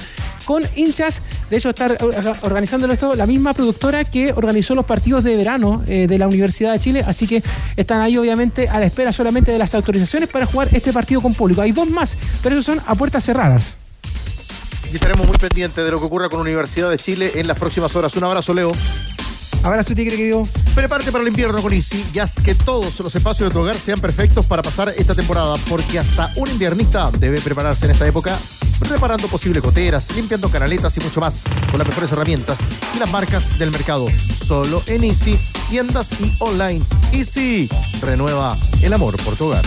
con 0.44 0.62
hinchas. 0.76 1.22
De 1.50 1.56
hecho, 1.56 1.70
está 1.70 1.96
organizándolo 2.42 2.92
esto 2.92 3.14
la 3.14 3.26
misma 3.26 3.54
productora 3.54 4.04
que 4.04 4.32
organizó 4.32 4.74
los 4.74 4.84
partidos 4.84 5.24
de 5.24 5.36
verano 5.36 5.82
eh, 5.86 6.06
de 6.06 6.18
la 6.18 6.26
Universidad 6.26 6.72
de 6.72 6.78
Chile. 6.78 7.04
Así 7.06 7.26
que 7.26 7.42
están 7.76 8.00
ahí, 8.00 8.16
obviamente, 8.16 8.68
a 8.68 8.78
la 8.78 8.86
espera 8.86 9.12
solamente 9.12 9.52
de 9.52 9.58
las 9.58 9.74
autorizaciones 9.74 10.28
para 10.28 10.46
jugar 10.46 10.68
este 10.72 10.92
partido 10.92 11.20
con 11.20 11.34
público. 11.34 11.62
Hay 11.62 11.72
dos 11.72 11.88
más, 11.90 12.16
pero 12.42 12.54
esos 12.54 12.66
son 12.66 12.80
a 12.86 12.94
puertas 12.94 13.24
cerradas. 13.24 13.78
Y 14.94 14.96
estaremos 14.96 15.26
muy 15.26 15.36
pendientes 15.36 15.84
de 15.84 15.90
lo 15.90 15.98
que 15.98 16.06
ocurra 16.06 16.28
con 16.28 16.38
la 16.38 16.42
Universidad 16.42 16.88
de 16.88 16.98
Chile 16.98 17.32
en 17.34 17.48
las 17.48 17.58
próximas 17.58 17.96
horas. 17.96 18.14
Un 18.14 18.22
abrazo, 18.22 18.54
Leo. 18.54 18.70
Abrazo, 19.64 19.92
Tigre, 19.92 20.16
querido. 20.16 20.46
Prepárate 20.72 21.10
para 21.10 21.22
el 21.22 21.28
invierno 21.30 21.60
con 21.60 21.72
Easy 21.72 22.06
ya 22.12 22.22
es 22.22 22.36
que 22.36 22.54
todos 22.54 23.00
los 23.00 23.12
espacios 23.12 23.48
de 23.48 23.52
tu 23.52 23.58
hogar 23.58 23.74
sean 23.74 23.98
perfectos 23.98 24.46
para 24.46 24.62
pasar 24.62 24.94
esta 24.96 25.16
temporada, 25.16 25.56
porque 25.68 25.98
hasta 25.98 26.30
un 26.36 26.48
inviernista 26.48 27.10
debe 27.10 27.40
prepararse 27.40 27.86
en 27.86 27.90
esta 27.90 28.06
época 28.06 28.38
reparando 28.88 29.26
posibles 29.26 29.64
goteras, 29.64 30.14
limpiando 30.14 30.48
canaletas 30.48 30.96
y 30.96 31.00
mucho 31.00 31.18
más, 31.18 31.42
con 31.72 31.80
las 31.80 31.88
mejores 31.88 32.12
herramientas 32.12 32.60
y 32.94 33.00
las 33.00 33.10
marcas 33.10 33.58
del 33.58 33.72
mercado. 33.72 34.06
Solo 34.32 34.80
en 34.86 35.02
Easy, 35.02 35.36
tiendas 35.70 36.20
y 36.20 36.32
online. 36.38 36.80
Easy, 37.10 37.68
renueva 38.00 38.56
el 38.80 38.92
amor 38.92 39.16
por 39.24 39.34
tu 39.34 39.46
hogar. 39.46 39.64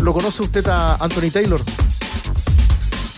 ¿Lo 0.00 0.12
conoce 0.12 0.42
usted 0.42 0.64
a 0.68 0.94
Anthony 1.00 1.32
Taylor? 1.32 1.60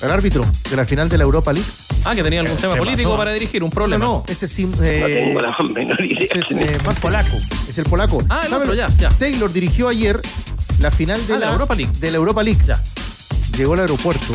El 0.02 0.10
árbitro 0.10 0.44
de 0.70 0.76
la 0.76 0.84
final 0.86 1.08
de 1.08 1.18
la 1.18 1.24
Europa 1.24 1.52
League. 1.52 1.68
Ah, 2.04 2.14
que 2.14 2.22
tenía 2.22 2.40
algún 2.40 2.56
tema 2.56 2.76
político 2.76 3.16
para 3.16 3.32
dirigir, 3.32 3.64
un 3.64 3.70
problema. 3.70 4.04
No, 4.04 4.12
no, 4.18 4.24
ese 4.28 4.46
sí. 4.46 4.62
Eh, 4.82 5.00
no 5.00 5.06
tengo 5.06 5.40
la 5.40 5.56
menor 5.74 6.04
idea. 6.04 6.20
Ese 6.22 6.38
es 6.38 6.50
eh, 6.52 6.78
más 6.86 7.00
polaco. 7.00 7.36
Es 7.68 7.76
el 7.78 7.84
polaco. 7.84 8.22
Ah, 8.28 8.42
el 8.46 8.52
otro, 8.54 8.74
ya, 8.74 8.88
ya. 8.98 9.08
Taylor 9.10 9.52
dirigió 9.52 9.88
ayer 9.88 10.20
la 10.78 10.90
final 10.92 11.24
de 11.26 11.34
Ah, 11.34 11.38
la 11.38 11.52
Europa 11.52 11.74
League. 11.74 11.92
De 11.98 12.10
la 12.12 12.16
Europa 12.18 12.42
League. 12.44 12.60
Ya. 12.64 12.80
Llegó 13.56 13.74
al 13.74 13.80
aeropuerto 13.80 14.34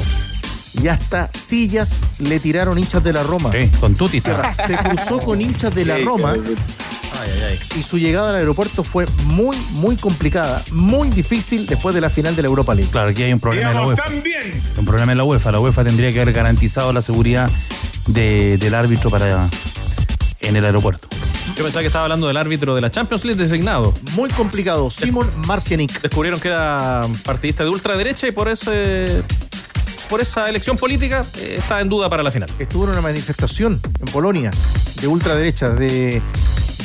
y 0.81 0.87
hasta 0.89 1.29
sillas 1.31 2.01
le 2.19 2.39
tiraron 2.41 2.77
hinchas 2.77 3.01
de 3.03 3.13
la 3.13 3.23
Roma. 3.23 3.51
Sí, 3.53 3.69
con 3.79 3.93
Tuti. 3.93 4.19
Se 4.21 4.75
cruzó 4.75 5.19
con 5.19 5.39
hinchas 5.39 5.73
de 5.73 5.85
la 5.85 5.97
Roma 5.99 6.33
Ay, 7.21 7.29
ay, 7.35 7.41
ay. 7.51 7.79
y 7.79 7.83
su 7.83 7.97
llegada 7.97 8.29
al 8.31 8.35
aeropuerto 8.37 8.83
fue 8.83 9.05
muy, 9.25 9.55
muy 9.71 9.95
complicada, 9.95 10.63
muy 10.71 11.09
difícil 11.09 11.65
después 11.67 11.93
de 11.95 12.01
la 12.01 12.09
final 12.09 12.35
de 12.35 12.41
la 12.41 12.47
Europa 12.47 12.73
League. 12.75 12.89
Claro, 12.91 13.09
aquí 13.09 13.23
hay 13.23 13.33
un 13.33 13.39
problema 13.39 13.69
en 13.71 13.75
la 13.77 13.85
UEFA. 13.87 14.03
Un 14.77 14.85
problema 14.85 15.11
en 15.11 15.17
la 15.17 15.23
UEFA. 15.23 15.51
La 15.51 15.59
UEFA 15.59 15.83
tendría 15.83 16.11
que 16.11 16.21
haber 16.21 16.33
garantizado 16.33 16.91
la 16.91 17.01
seguridad 17.01 17.49
de- 18.07 18.57
del 18.57 18.73
árbitro 18.75 19.09
para 19.09 19.47
en 20.41 20.55
el 20.55 20.65
aeropuerto. 20.65 21.07
Yo 21.55 21.63
pensaba 21.63 21.81
que 21.81 21.87
estaba 21.87 22.05
hablando 22.05 22.27
del 22.27 22.37
árbitro 22.37 22.73
de 22.73 22.81
la 22.81 22.89
Champions 22.89 23.23
League 23.25 23.41
designado. 23.41 23.93
Muy 24.13 24.29
complicado. 24.31 24.89
Simon 24.89 25.29
Marcianic. 25.45 26.01
Descubrieron 26.01 26.39
que 26.39 26.47
era 26.47 27.01
partidista 27.23 27.63
de 27.63 27.69
ultraderecha 27.69 28.27
y 28.27 28.31
por 28.31 28.49
ese 28.49 29.21
por 30.09 30.19
esa 30.21 30.47
elección 30.49 30.77
política 30.77 31.25
eh, 31.39 31.55
está 31.59 31.81
en 31.81 31.89
duda 31.89 32.09
para 32.09 32.21
la 32.23 32.29
final. 32.31 32.47
Estuvo 32.59 32.83
en 32.85 32.91
una 32.91 33.01
manifestación 33.01 33.79
en 33.99 34.05
Polonia 34.11 34.51
de 35.01 35.07
ultraderecha 35.07 35.69
de, 35.69 36.21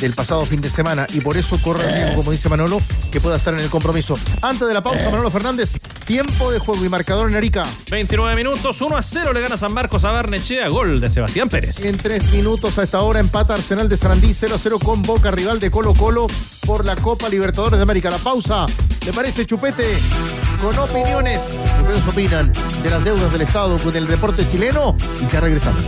del 0.00 0.14
pasado 0.14 0.44
fin 0.44 0.60
de 0.60 0.70
semana 0.70 1.06
y 1.12 1.20
por 1.20 1.36
eso 1.36 1.58
corre 1.62 1.86
el 1.86 1.94
riesgo, 1.94 2.16
como 2.16 2.30
dice 2.30 2.48
Manolo, 2.48 2.80
que 3.10 3.20
pueda 3.20 3.36
estar 3.36 3.54
en 3.54 3.60
el 3.60 3.70
compromiso. 3.70 4.18
Antes 4.42 4.66
de 4.68 4.74
la 4.74 4.82
pausa, 4.82 5.10
Manolo 5.10 5.30
Fernández, 5.30 5.76
tiempo 6.04 6.50
de 6.50 6.58
juego 6.58 6.84
y 6.84 6.88
marcador 6.88 7.28
en 7.28 7.36
Arica. 7.36 7.66
29 7.90 8.36
minutos, 8.36 8.80
1 8.80 8.96
a 8.96 9.02
0 9.02 9.32
le 9.32 9.40
gana 9.40 9.56
San 9.56 9.72
Marcos 9.74 10.04
a 10.04 10.10
Barnechea, 10.10 10.68
gol 10.68 11.00
de 11.00 11.10
Sebastián 11.10 11.48
Pérez. 11.48 11.84
En 11.84 11.96
tres 11.96 12.30
minutos 12.32 12.78
a 12.78 12.82
esta 12.82 13.02
hora 13.02 13.20
empata 13.20 13.54
Arsenal 13.54 13.88
de 13.88 13.96
Sarandí 13.96 14.32
0 14.32 14.54
a 14.54 14.58
0 14.58 14.78
con 14.78 15.02
Boca, 15.02 15.30
rival 15.30 15.58
de 15.58 15.70
Colo 15.70 15.94
Colo 15.94 16.26
por 16.66 16.84
la 16.84 16.96
Copa 16.96 17.28
Libertadores 17.28 17.78
de 17.78 17.82
América. 17.82 18.10
La 18.10 18.18
pausa, 18.18 18.66
¿le 19.04 19.12
parece 19.12 19.46
Chupete? 19.46 19.86
Con 20.62 20.78
opiniones, 20.78 21.58
ustedes 21.82 22.06
opinan 22.06 22.52
de 22.82 22.90
las 22.90 23.04
deudas 23.04 23.32
del 23.32 23.42
Estado 23.42 23.78
con 23.78 23.96
el 23.96 24.06
deporte 24.06 24.46
chileno 24.48 24.96
y 25.20 25.32
ya 25.32 25.40
regresamos. 25.40 25.84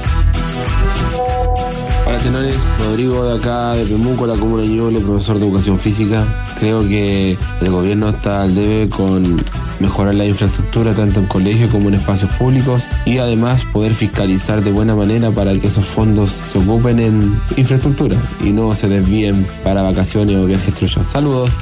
Rodrigo 2.78 3.24
de 3.24 3.38
acá 3.38 3.72
de 3.72 3.84
Pemuco, 3.86 4.26
la 4.26 4.34
comuna 4.34 4.62
Ñuble, 4.62 5.00
profesor 5.00 5.38
de 5.38 5.46
educación 5.46 5.78
física. 5.78 6.26
Creo 6.58 6.86
que 6.86 7.38
el 7.62 7.70
gobierno 7.70 8.10
está 8.10 8.42
al 8.42 8.54
debe 8.54 8.90
con 8.90 9.42
mejorar 9.78 10.14
la 10.14 10.26
infraestructura 10.26 10.92
tanto 10.92 11.20
en 11.20 11.26
colegios 11.26 11.70
como 11.70 11.88
en 11.88 11.94
espacios 11.94 12.30
públicos 12.34 12.84
y 13.06 13.18
además 13.18 13.64
poder 13.72 13.94
fiscalizar 13.94 14.62
de 14.62 14.70
buena 14.70 14.94
manera 14.94 15.30
para 15.30 15.58
que 15.58 15.68
esos 15.68 15.86
fondos 15.86 16.30
se 16.30 16.58
ocupen 16.58 17.00
en 17.00 17.40
infraestructura 17.56 18.16
y 18.44 18.50
no 18.50 18.74
se 18.74 18.88
desvíen 18.88 19.46
para 19.64 19.80
vacaciones 19.80 20.36
o 20.36 20.44
viajes 20.44 20.74
trullos. 20.74 21.06
Saludos. 21.06 21.52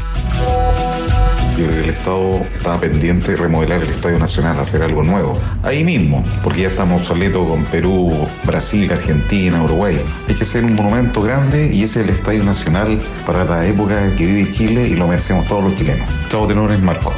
Yo 1.58 1.68
el 1.68 1.90
Estado 1.90 2.46
estaba 2.54 2.78
pendiente 2.78 3.32
de 3.32 3.36
remodelar 3.36 3.82
el 3.82 3.88
Estadio 3.88 4.16
Nacional, 4.20 4.60
hacer 4.60 4.80
algo 4.80 5.02
nuevo. 5.02 5.36
Ahí 5.64 5.82
mismo, 5.82 6.24
porque 6.44 6.62
ya 6.62 6.68
estamos 6.68 7.02
obsoletos 7.02 7.48
con 7.48 7.64
Perú, 7.64 8.28
Brasil, 8.44 8.88
Argentina, 8.92 9.60
Uruguay. 9.64 9.98
Hay 10.28 10.34
que 10.36 10.44
hacer 10.44 10.64
un 10.64 10.76
monumento 10.76 11.20
grande 11.20 11.68
y 11.72 11.82
ese 11.82 12.00
es 12.00 12.06
el 12.06 12.14
Estadio 12.14 12.44
Nacional 12.44 13.00
para 13.26 13.44
la 13.44 13.66
época 13.66 13.98
que 14.16 14.24
vive 14.24 14.48
Chile 14.52 14.86
y 14.86 14.94
lo 14.94 15.08
merecemos 15.08 15.48
todos 15.48 15.64
los 15.64 15.74
chilenos. 15.74 16.08
Chao, 16.30 16.46
tenores, 16.46 16.80
Marco. 16.80 17.12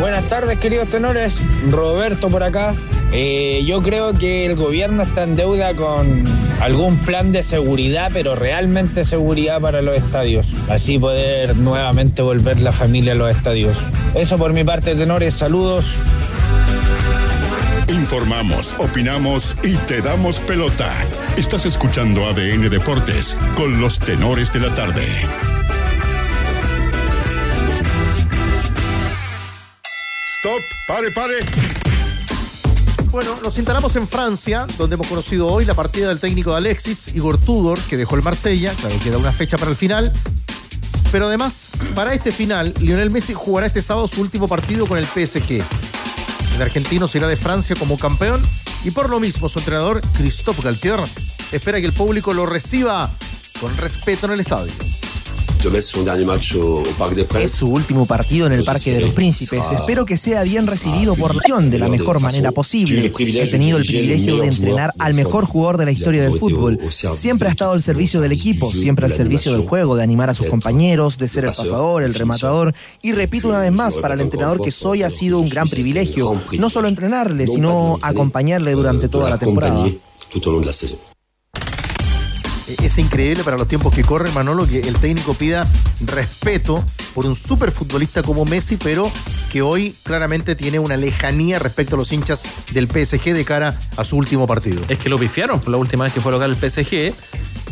Buenas 0.00 0.24
tardes, 0.30 0.58
queridos 0.58 0.88
tenores. 0.88 1.42
Roberto 1.70 2.30
por 2.30 2.42
acá. 2.42 2.74
Eh, 3.12 3.64
yo 3.66 3.82
creo 3.82 4.16
que 4.16 4.46
el 4.46 4.54
gobierno 4.54 5.02
está 5.02 5.24
en 5.24 5.36
deuda 5.36 5.74
con 5.74 6.24
algún 6.60 6.96
plan 6.98 7.32
de 7.32 7.42
seguridad, 7.42 8.10
pero 8.12 8.36
realmente 8.36 9.04
seguridad 9.04 9.60
para 9.60 9.82
los 9.82 9.96
estadios. 9.96 10.46
Así 10.68 10.98
poder 10.98 11.56
nuevamente 11.56 12.22
volver 12.22 12.60
la 12.60 12.72
familia 12.72 13.12
a 13.12 13.16
los 13.16 13.34
estadios. 13.34 13.76
Eso 14.14 14.38
por 14.38 14.52
mi 14.52 14.62
parte, 14.64 14.94
tenores. 14.94 15.34
Saludos. 15.34 15.96
Informamos, 17.88 18.76
opinamos 18.78 19.56
y 19.64 19.74
te 19.76 20.00
damos 20.00 20.38
pelota. 20.40 20.92
Estás 21.36 21.66
escuchando 21.66 22.24
ADN 22.26 22.70
Deportes 22.70 23.36
con 23.56 23.80
los 23.80 23.98
tenores 23.98 24.52
de 24.52 24.60
la 24.60 24.74
tarde. 24.74 25.06
Stop, 30.38 30.62
pare, 30.86 31.10
pare. 31.10 31.69
Bueno, 33.10 33.36
nos 33.42 33.58
instalamos 33.58 33.96
en 33.96 34.06
Francia, 34.06 34.66
donde 34.78 34.94
hemos 34.94 35.08
conocido 35.08 35.48
hoy 35.48 35.64
la 35.64 35.74
partida 35.74 36.08
del 36.08 36.20
técnico 36.20 36.52
de 36.52 36.58
Alexis, 36.58 37.08
Igor 37.12 37.38
Tudor, 37.38 37.76
que 37.80 37.96
dejó 37.96 38.14
el 38.14 38.22
Marsella. 38.22 38.72
Claro, 38.74 38.94
queda 39.02 39.18
una 39.18 39.32
fecha 39.32 39.58
para 39.58 39.72
el 39.72 39.76
final. 39.76 40.12
Pero 41.10 41.26
además, 41.26 41.72
para 41.96 42.14
este 42.14 42.30
final, 42.30 42.72
Lionel 42.78 43.10
Messi 43.10 43.34
jugará 43.34 43.66
este 43.66 43.82
sábado 43.82 44.06
su 44.06 44.20
último 44.20 44.46
partido 44.46 44.86
con 44.86 44.96
el 44.96 45.06
PSG. 45.06 45.60
El 46.54 46.62
argentino 46.62 47.08
se 47.08 47.18
irá 47.18 47.26
de 47.26 47.36
Francia 47.36 47.74
como 47.74 47.96
campeón 47.96 48.40
y 48.84 48.92
por 48.92 49.10
lo 49.10 49.18
mismo 49.18 49.48
su 49.48 49.58
entrenador, 49.58 50.00
Christophe 50.16 50.62
Galtier, 50.62 51.00
espera 51.50 51.80
que 51.80 51.86
el 51.86 51.92
público 51.92 52.32
lo 52.32 52.46
reciba 52.46 53.10
con 53.60 53.76
respeto 53.76 54.26
en 54.26 54.32
el 54.32 54.40
estadio. 54.40 54.72
Es 57.44 57.52
su 57.52 57.68
último 57.68 58.06
partido 58.06 58.46
en 58.46 58.52
el 58.52 58.64
Parque 58.64 58.94
de 58.94 59.00
los 59.02 59.10
Príncipes. 59.10 59.62
Espero 59.72 60.06
que 60.06 60.16
sea 60.16 60.42
bien 60.42 60.66
recibido 60.66 61.14
por 61.16 61.34
la 61.34 61.40
nación 61.40 61.70
de 61.70 61.78
la 61.78 61.88
mejor 61.88 62.20
manera 62.20 62.50
posible. 62.52 63.12
He 63.18 63.46
tenido 63.46 63.78
el 63.78 63.84
privilegio 63.84 64.38
de 64.38 64.46
entrenar 64.46 64.94
al 64.98 65.14
mejor 65.14 65.44
jugador 65.44 65.76
de 65.76 65.84
la 65.84 65.92
historia 65.92 66.22
del 66.22 66.38
fútbol. 66.38 66.78
Siempre 66.90 67.48
ha 67.48 67.50
estado 67.50 67.72
al 67.72 67.82
servicio 67.82 68.20
del 68.20 68.32
equipo, 68.32 68.70
siempre 68.72 69.06
al 69.06 69.12
servicio 69.12 69.52
del 69.52 69.62
juego, 69.62 69.96
de 69.96 70.02
animar 70.02 70.30
a 70.30 70.34
sus 70.34 70.46
compañeros, 70.46 71.18
de 71.18 71.28
ser 71.28 71.44
el 71.44 71.50
pasador, 71.50 72.02
el 72.02 72.14
rematador. 72.14 72.74
Y 73.02 73.12
repito 73.12 73.48
una 73.48 73.58
vez 73.60 73.72
más, 73.72 73.98
para 73.98 74.14
el 74.14 74.20
entrenador 74.20 74.62
que 74.62 74.70
soy 74.70 75.02
ha 75.02 75.10
sido 75.10 75.40
un 75.40 75.48
gran 75.48 75.68
privilegio. 75.68 76.40
No 76.58 76.70
solo 76.70 76.88
entrenarle, 76.88 77.46
sino 77.46 77.98
acompañarle 78.00 78.72
durante 78.72 79.08
toda 79.08 79.28
la 79.28 79.38
temporada. 79.38 79.84
Es 82.82 82.98
increíble 82.98 83.44
para 83.44 83.56
los 83.56 83.68
tiempos 83.68 83.94
que 83.94 84.02
corren, 84.02 84.32
Manolo, 84.34 84.66
que 84.66 84.80
el 84.80 84.94
técnico 84.94 85.34
pida 85.34 85.66
respeto 86.06 86.84
por 87.14 87.26
un 87.26 87.34
superfutbolista 87.34 88.22
como 88.22 88.44
Messi, 88.44 88.76
pero 88.76 89.10
que 89.50 89.62
hoy 89.62 89.94
claramente 90.02 90.54
tiene 90.54 90.78
una 90.78 90.96
lejanía 90.96 91.58
respecto 91.58 91.96
a 91.96 91.98
los 91.98 92.12
hinchas 92.12 92.44
del 92.72 92.86
PSG 92.86 93.32
de 93.34 93.44
cara 93.44 93.78
a 93.96 94.04
su 94.04 94.16
último 94.16 94.46
partido. 94.46 94.82
Es 94.88 94.98
que 94.98 95.08
lo 95.08 95.18
pifiaron 95.18 95.60
la 95.66 95.76
última 95.76 96.04
vez 96.04 96.12
que 96.12 96.20
fue 96.20 96.32
local 96.32 96.50
el 96.50 96.70
PSG. 96.70 97.14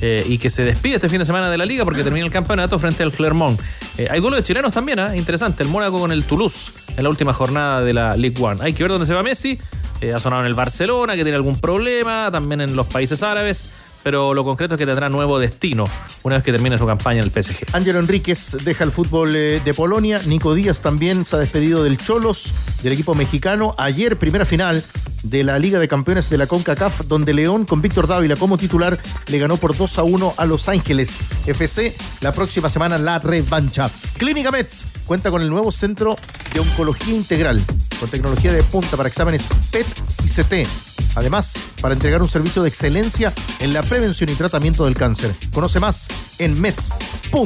eh, 0.00 0.24
y 0.28 0.38
que 0.38 0.48
se 0.48 0.64
despide 0.64 0.94
este 0.96 1.08
fin 1.08 1.18
de 1.18 1.24
semana 1.24 1.50
de 1.50 1.58
la 1.58 1.66
liga 1.66 1.84
porque 1.84 2.04
termina 2.04 2.24
el 2.24 2.30
campeonato 2.30 2.78
frente 2.78 3.02
al 3.02 3.10
Clermont. 3.10 3.60
Eh, 3.96 4.06
hay 4.08 4.20
duelo 4.20 4.36
de 4.36 4.44
chilenos 4.44 4.72
también, 4.72 5.00
¿ah? 5.00 5.16
interesante. 5.16 5.62
El 5.64 5.68
Mónaco 5.70 5.98
con 5.98 6.12
el 6.12 6.24
Toulouse 6.24 6.72
en 6.96 7.02
la 7.02 7.08
última 7.08 7.32
jornada 7.32 7.82
de 7.82 7.92
la 7.92 8.16
League 8.16 8.36
One. 8.40 8.60
Hay 8.62 8.74
que 8.74 8.84
ver 8.84 8.92
dónde 8.92 9.06
se 9.06 9.14
va 9.14 9.22
Messi. 9.22 9.58
Eh, 10.00 10.14
ha 10.14 10.20
sonado 10.20 10.42
en 10.42 10.46
el 10.46 10.54
Barcelona, 10.54 11.16
que 11.16 11.24
tiene 11.24 11.34
algún 11.34 11.58
problema, 11.58 12.30
también 12.30 12.60
en 12.60 12.76
los 12.76 12.86
países 12.86 13.22
árabes. 13.24 13.70
Pero 14.02 14.34
lo 14.34 14.44
concreto 14.44 14.74
es 14.74 14.78
que 14.78 14.86
tendrá 14.86 15.08
nuevo 15.08 15.38
destino 15.38 15.86
una 16.22 16.36
vez 16.36 16.44
que 16.44 16.52
termine 16.52 16.78
su 16.78 16.86
campaña 16.86 17.20
en 17.20 17.24
el 17.24 17.30
PSG. 17.30 17.66
Ángelo 17.72 17.98
Enríquez 17.98 18.56
deja 18.64 18.84
el 18.84 18.92
fútbol 18.92 19.34
eh, 19.34 19.60
de 19.64 19.74
Polonia. 19.74 20.20
Nico 20.26 20.54
Díaz 20.54 20.80
también 20.80 21.24
se 21.26 21.36
ha 21.36 21.38
despedido 21.38 21.82
del 21.82 21.98
Cholos, 21.98 22.54
del 22.82 22.92
equipo 22.92 23.14
mexicano. 23.14 23.74
Ayer, 23.78 24.18
primera 24.18 24.44
final 24.44 24.82
de 25.22 25.44
la 25.44 25.58
Liga 25.58 25.78
de 25.78 25.88
Campeones 25.88 26.30
de 26.30 26.38
la 26.38 26.46
CONCACAF, 26.46 27.06
donde 27.06 27.34
León, 27.34 27.64
con 27.64 27.82
Víctor 27.82 28.06
Dávila 28.06 28.36
como 28.36 28.56
titular, 28.56 28.98
le 29.26 29.38
ganó 29.38 29.56
por 29.56 29.76
2 29.76 29.98
a 29.98 30.02
1 30.02 30.34
a 30.36 30.46
Los 30.46 30.68
Ángeles 30.68 31.18
FC. 31.46 31.94
La 32.20 32.32
próxima 32.32 32.70
semana, 32.70 32.98
la 32.98 33.18
revancha. 33.18 33.90
Clínica 34.16 34.50
Mets 34.50 34.86
cuenta 35.06 35.30
con 35.30 35.42
el 35.42 35.50
nuevo 35.50 35.72
centro 35.72 36.16
de 36.52 36.60
oncología 36.60 37.14
integral, 37.14 37.62
con 37.98 38.08
tecnología 38.08 38.52
de 38.52 38.62
punta 38.62 38.96
para 38.96 39.08
exámenes 39.08 39.46
PET 39.70 39.86
y 40.24 40.28
CT. 40.28 40.68
Además, 41.16 41.54
para 41.80 41.94
entregar 41.94 42.22
un 42.22 42.28
servicio 42.28 42.62
de 42.62 42.68
excelencia 42.68 43.32
en 43.60 43.72
la 43.72 43.82
prevención 43.98 44.30
y 44.30 44.34
tratamiento 44.34 44.84
del 44.84 44.94
cáncer. 44.94 45.34
Conoce 45.52 45.80
más 45.80 46.06
en 46.38 46.60
mets.cl. 46.60 47.42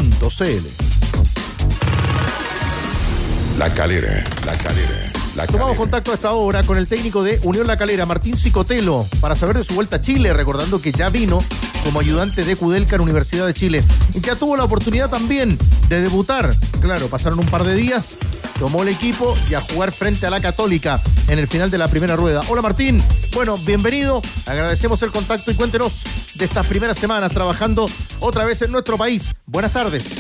La 3.57 3.73
calera, 3.73 4.23
la 4.45 4.59
calera, 4.59 5.13
la 5.35 5.47
Tomamos 5.47 5.79
contacto 5.79 6.11
a 6.11 6.15
esta 6.15 6.33
hora 6.33 6.63
con 6.63 6.77
el 6.77 6.87
técnico 6.87 7.23
de 7.23 7.41
Unión 7.45 7.67
La 7.67 7.79
Calera, 7.79 8.05
Martín 8.05 8.37
Cicotelo, 8.37 9.07
para 9.21 9.35
saber 9.35 9.57
de 9.57 9.65
su 9.65 9.75
vuelta 9.75 9.97
a 9.97 10.01
Chile, 10.03 10.35
recordando 10.35 10.79
que 10.79 10.93
ya 10.93 11.09
vino 11.09 11.43
como 11.83 12.01
ayudante 12.01 12.45
de 12.45 12.57
Kudelka 12.57 12.97
en 12.97 13.03
Universidad 13.03 13.47
de 13.47 13.55
Chile. 13.55 13.83
Ya 14.21 14.37
tuvo 14.37 14.57
la 14.57 14.65
oportunidad 14.65 15.11
también 15.11 15.59
de 15.89 16.01
debutar. 16.01 16.55
Claro, 16.81 17.09
pasaron 17.09 17.39
un 17.39 17.47
par 17.47 17.65
de 17.65 17.75
días, 17.75 18.19
tomó 18.59 18.83
el 18.83 18.89
equipo 18.89 19.37
y 19.51 19.55
a 19.55 19.61
jugar 19.61 19.93
frente 19.93 20.27
a 20.27 20.31
la 20.31 20.41
Católica 20.41 21.01
en 21.29 21.39
el 21.39 21.49
final 21.49 21.71
de 21.71 21.79
la 21.79 21.89
primera 21.89 22.17
rueda. 22.17 22.43
Hola 22.49 22.63
Martín, 22.63 23.03
bueno, 23.35 23.57
bienvenido. 23.59 24.23
Agradecemos 24.47 25.03
el 25.03 25.11
contacto 25.11 25.51
y 25.51 25.55
cuéntenos 25.55 26.05
de 26.35 26.45
estas 26.45 26.67
primeras 26.67 26.99
semanas 26.99 27.33
trabajando 27.33 27.89
otra 28.21 28.45
vez 28.45 28.63
en 28.63 28.73
nuestro 28.73 28.97
país. 28.97 29.35
Buenas 29.47 29.73
tardes. 29.73 30.17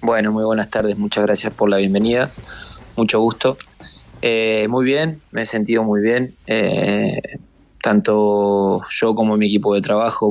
Bueno, 0.00 0.30
muy 0.30 0.44
buenas 0.44 0.70
tardes, 0.70 0.96
muchas 0.98 1.24
gracias 1.24 1.52
por 1.52 1.68
la 1.68 1.78
bienvenida, 1.78 2.30
mucho 2.96 3.18
gusto. 3.20 3.58
Eh, 4.22 4.66
muy 4.68 4.84
bien, 4.84 5.20
me 5.30 5.42
he 5.42 5.46
sentido 5.46 5.82
muy 5.82 6.00
bien. 6.00 6.34
Eh, 6.46 7.20
tanto 7.86 8.80
yo 8.90 9.14
como 9.14 9.36
mi 9.36 9.46
equipo 9.46 9.72
de 9.72 9.80
trabajo 9.80 10.28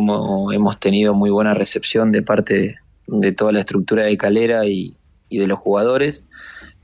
hemos 0.52 0.78
tenido 0.78 1.14
muy 1.14 1.30
buena 1.30 1.54
recepción 1.54 2.12
de 2.12 2.22
parte 2.22 2.76
de, 3.08 3.32
toda 3.32 3.54
la 3.54 3.60
estructura 3.60 4.04
de 4.04 4.18
Calera 4.18 4.66
y, 4.66 4.98
de 5.30 5.48
los 5.48 5.58
jugadores 5.58 6.26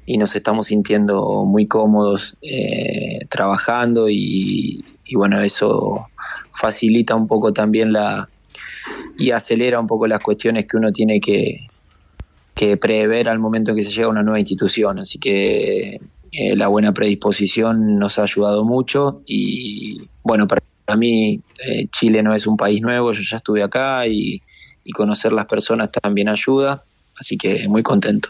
y 0.06 0.18
nos 0.18 0.34
estamos 0.34 0.68
sintiendo 0.68 1.44
muy 1.44 1.68
cómodos 1.68 2.38
eh, 2.42 3.20
trabajando 3.28 4.08
y, 4.08 4.86
bueno, 5.14 5.42
eso 5.42 6.08
facilita 6.54 7.16
un 7.16 7.28
poco 7.28 7.52
también 7.52 7.92
la 7.92 8.30
y 9.18 9.32
acelera 9.32 9.78
un 9.78 9.88
poco 9.88 10.08
las 10.08 10.24
cuestiones 10.24 10.68
que 10.68 10.78
uno 10.78 10.94
tiene 10.94 11.20
que, 11.20 11.68
que 12.56 12.78
prever 12.78 13.28
al 13.28 13.40
momento 13.40 13.72
en 13.72 13.78
que 13.78 13.84
se 13.84 13.92
llega 13.92 14.06
a 14.06 14.12
una 14.12 14.24
nueva 14.24 14.40
institución. 14.40 15.00
Así 15.00 15.20
que 15.20 16.00
eh, 16.32 16.56
la 16.56 16.68
buena 16.68 16.94
predisposición 16.94 18.00
nos 18.00 18.18
ha 18.18 18.24
ayudado 18.24 18.64
mucho 18.64 19.22
y 19.26 20.08
bueno, 20.24 20.48
para 20.48 20.98
mí 20.98 21.42
eh, 21.68 21.88
Chile 21.92 22.24
no 22.24 22.34
es 22.34 22.48
un 22.48 22.56
país 22.56 22.82
nuevo, 22.82 23.12
yo 23.12 23.22
ya 23.22 23.38
estuve 23.38 23.64
acá 23.64 24.08
y, 24.08 24.42
conocer 24.94 25.32
las 25.32 25.46
personas 25.46 25.90
también 25.90 26.28
ayuda, 26.28 26.84
así 27.18 27.38
que 27.38 27.66
muy 27.70 27.82
contento. 27.82 28.28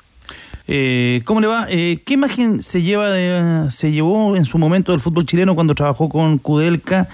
Eh, 0.68 1.24
¿Cómo 1.26 1.42
le 1.42 1.48
va? 1.48 1.66
¿Qué 1.66 2.04
imagen 2.08 2.62
se 2.62 2.84
lleva 2.84 3.10
de, 3.10 3.72
se 3.72 3.92
llevó 3.92 4.36
en 4.36 4.46
su 4.46 4.60
momento 4.60 4.92
del 4.92 5.02
fútbol 5.02 5.26
chileno 5.26 5.56
cuando 5.56 5.74
trabajó 5.74 6.08
con 6.08 6.38
Kudelka 6.38 7.08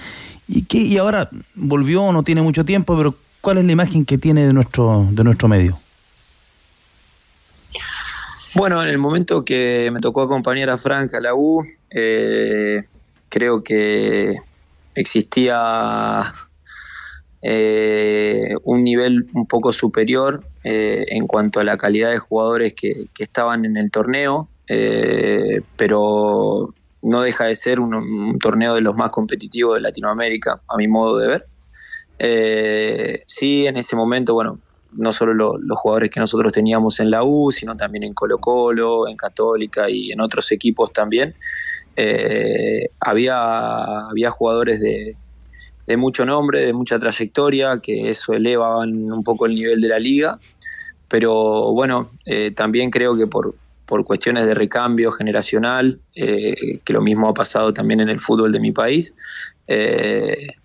y 0.49 0.63
qué 0.63 0.79
y 0.79 0.97
ahora 0.97 1.29
volvió, 1.55 2.11
no 2.11 2.23
tiene 2.23 2.41
mucho 2.41 2.65
tiempo, 2.65 2.97
pero 2.97 3.15
cuál 3.39 3.59
es 3.59 3.65
la 3.65 3.71
imagen 3.71 4.03
que 4.03 4.17
tiene 4.17 4.45
de 4.45 4.51
nuestro 4.51 5.07
de 5.11 5.23
nuestro 5.23 5.47
medio? 5.47 5.79
Bueno, 8.57 8.81
en 8.81 8.89
el 8.89 8.97
momento 8.97 9.45
que 9.45 9.91
me 9.93 9.99
tocó 9.99 10.23
acompañar 10.23 10.71
a 10.71 10.79
Frank 10.79 11.13
a 11.13 11.21
la 11.21 11.35
U, 11.35 11.63
eh, 11.91 12.85
creo 13.29 13.63
que 13.63 14.35
existía 14.95 16.23
eh, 17.43 18.55
un 18.63 18.83
nivel 18.83 19.27
un 19.33 19.45
poco 19.45 19.71
superior 19.71 20.43
eh, 20.63 21.05
en 21.09 21.27
cuanto 21.27 21.59
a 21.59 21.63
la 21.63 21.77
calidad 21.77 22.09
de 22.09 22.17
jugadores 22.17 22.73
que, 22.73 23.05
estaban 23.19 23.63
en 23.63 23.77
el 23.77 23.91
torneo, 23.91 24.49
pero 25.75 26.73
no 27.03 27.21
deja 27.21 27.45
de 27.45 27.55
ser 27.55 27.79
un, 27.79 28.39
torneo 28.39 28.73
de 28.73 28.81
los 28.81 28.95
más 28.95 29.11
competitivos 29.11 29.75
de 29.75 29.81
Latinoamérica, 29.81 30.61
a 30.67 30.77
mi 30.77 30.87
modo 30.87 31.19
de 31.19 31.27
ver. 31.27 33.23
sí, 33.27 33.67
en 33.67 33.77
ese 33.77 33.95
momento, 33.95 34.33
bueno, 34.33 34.57
no 34.97 35.13
solo 35.13 35.33
los 35.33 35.79
jugadores 35.79 36.09
que 36.09 36.19
nosotros 36.19 36.51
teníamos 36.51 36.99
en 36.99 37.11
la 37.11 37.23
U, 37.23 37.51
sino 37.51 37.77
también 37.77 38.03
en 38.03 38.13
Colo 38.13 38.39
Colo, 38.39 39.07
en 39.07 39.15
Católica 39.15 39.89
y 39.89 40.11
en 40.11 40.19
otros 40.21 40.51
equipos 40.51 40.91
también. 40.91 41.35
Eh, 41.95 42.89
había, 42.99 44.07
había 44.09 44.29
jugadores 44.31 44.81
de, 44.81 45.15
mucho 45.97 46.25
nombre, 46.25 46.61
de 46.61 46.73
mucha 46.73 46.99
trayectoria, 46.99 47.79
que 47.81 48.09
eso 48.09 48.33
elevaban 48.33 49.11
un 49.11 49.23
poco 49.23 49.45
el 49.45 49.55
nivel 49.55 49.81
de 49.81 49.87
la 49.87 49.99
liga. 49.99 50.39
Pero 51.07 51.71
bueno, 51.73 52.09
eh, 52.25 52.51
también 52.51 52.89
creo 52.89 53.15
que 53.15 53.27
por, 53.27 53.55
por 53.85 54.03
cuestiones 54.03 54.45
de 54.47 54.55
recambio 54.55 55.11
generacional, 55.11 56.01
eh, 56.15 56.79
que 56.83 56.93
lo 56.93 57.01
mismo 57.01 57.29
ha 57.29 57.33
pasado 57.33 57.71
también 57.71 58.01
en 58.01 58.09
el 58.09 58.19
fútbol 58.19 58.51
de 58.51 58.59
mi 58.59 58.71
país. 58.71 59.13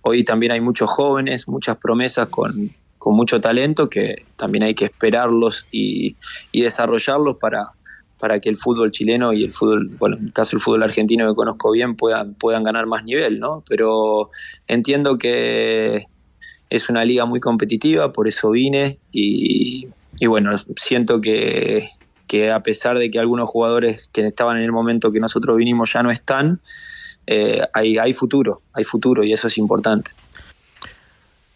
hoy 0.00 0.24
también 0.24 0.52
hay 0.52 0.60
muchos 0.60 0.88
jóvenes, 0.88 1.46
muchas 1.48 1.76
promesas 1.76 2.28
con, 2.28 2.72
con 3.02 3.16
mucho 3.16 3.40
talento 3.40 3.90
que 3.90 4.26
también 4.36 4.62
hay 4.62 4.76
que 4.76 4.84
esperarlos 4.84 5.66
y, 5.72 6.14
desarrollarlos 6.52 7.36
para, 7.36 7.72
para 8.16 8.38
que 8.38 8.48
el 8.48 8.56
fútbol 8.56 8.92
chileno 8.92 9.32
y 9.32 9.42
el 9.42 9.50
fútbol, 9.50 9.90
bueno, 9.98 10.18
en 10.18 10.26
el 10.26 10.32
caso 10.32 10.56
fútbol 10.60 10.84
argentino 10.84 11.28
que 11.28 11.34
conozco 11.34 11.72
bien, 11.72 11.96
puedan, 11.96 12.34
puedan 12.34 12.62
ganar 12.62 12.86
más 12.86 13.02
nivel, 13.02 13.40
¿no? 13.40 13.64
Pero 13.68 14.30
entiendo 14.68 15.18
que 15.18 16.06
es 16.70 16.88
una 16.90 17.04
liga 17.04 17.24
muy 17.24 17.40
competitiva, 17.40 18.12
por 18.12 18.28
eso 18.28 18.50
vine 18.50 19.00
y, 19.10 19.88
bueno, 20.24 20.52
siento 20.76 21.20
que, 21.20 21.88
que, 22.28 22.52
a 22.52 22.62
pesar 22.62 23.00
de 23.00 23.10
que 23.10 23.18
algunos 23.18 23.50
jugadores 23.50 24.08
que 24.12 24.24
estaban 24.24 24.58
en 24.58 24.62
el 24.62 24.70
momento 24.70 25.10
que 25.10 25.18
nosotros 25.18 25.56
vinimos 25.56 25.92
ya 25.92 26.04
no 26.04 26.12
están, 26.12 26.60
eh, 27.26 27.62
hay, 27.74 27.98
hay 27.98 28.12
futuro, 28.12 28.62
hay 28.72 28.84
futuro 28.84 29.24
y 29.24 29.32
eso 29.32 29.48
es 29.48 29.58
importante. 29.58 30.12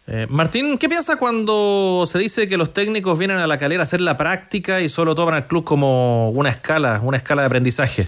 Eh, 0.09 0.25
Martín, 0.29 0.77
¿qué 0.77 0.87
piensa 0.87 1.17
cuando 1.17 2.05
se 2.07 2.17
dice 2.17 2.47
que 2.47 2.55
los 2.55 2.71
técnicos 2.71 3.19
vienen 3.19 3.39
a 3.39 3.47
la 3.47 3.57
calera 3.57 3.81
a 3.81 3.83
hacer 3.83 3.99
la 3.99 4.15
práctica 4.15 4.79
y 4.79 4.87
solo 4.87 5.13
toman 5.13 5.35
al 5.35 5.45
club 5.45 5.65
como 5.65 6.29
una 6.29 6.49
escala, 6.49 7.01
una 7.03 7.17
escala 7.17 7.41
de 7.41 7.47
aprendizaje? 7.47 8.07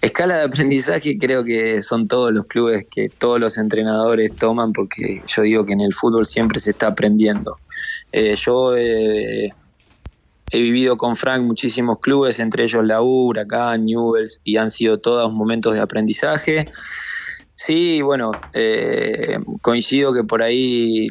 Escala 0.00 0.38
de 0.38 0.44
aprendizaje 0.44 1.18
creo 1.18 1.44
que 1.44 1.82
son 1.82 2.08
todos 2.08 2.32
los 2.32 2.46
clubes 2.46 2.86
que 2.90 3.10
todos 3.10 3.38
los 3.38 3.58
entrenadores 3.58 4.34
toman 4.34 4.72
porque 4.72 5.22
yo 5.26 5.42
digo 5.42 5.66
que 5.66 5.74
en 5.74 5.82
el 5.82 5.92
fútbol 5.92 6.24
siempre 6.24 6.60
se 6.60 6.70
está 6.70 6.86
aprendiendo. 6.86 7.58
Eh, 8.10 8.34
yo 8.36 8.74
he 8.74 9.52
vivido 10.50 10.96
con 10.96 11.16
Frank 11.16 11.42
muchísimos 11.42 12.00
clubes, 12.00 12.40
entre 12.40 12.64
ellos 12.64 12.86
la 12.86 13.02
U, 13.02 13.26
Huracán, 13.28 13.84
Newells, 13.84 14.40
y 14.44 14.56
han 14.56 14.70
sido 14.70 14.98
todos 14.98 15.30
momentos 15.30 15.74
de 15.74 15.80
aprendizaje. 15.80 16.66
Sí, 17.62 18.00
bueno, 18.00 18.46
eh, 18.54 19.36
coincido 19.60 20.14
que 20.14 20.24
por 20.24 20.42
ahí 20.42 21.08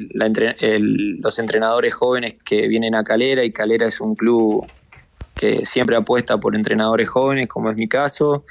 los 1.22 1.38
entrenadores 1.38 1.94
jóvenes 1.94 2.38
que 2.44 2.68
vienen 2.68 2.96
a 2.96 3.04
Calera, 3.04 3.44
y 3.44 3.54
Calera 3.54 3.86
es 3.86 4.02
un 4.02 4.16
club 4.16 4.72
que 5.38 5.64
siempre 5.68 5.96
apuesta 5.96 6.40
por 6.40 6.56
entrenadores 6.56 7.08
jóvenes, 7.08 7.48
como 7.50 7.70
es 7.70 7.76
mi 7.76 7.88
caso, 7.88 8.46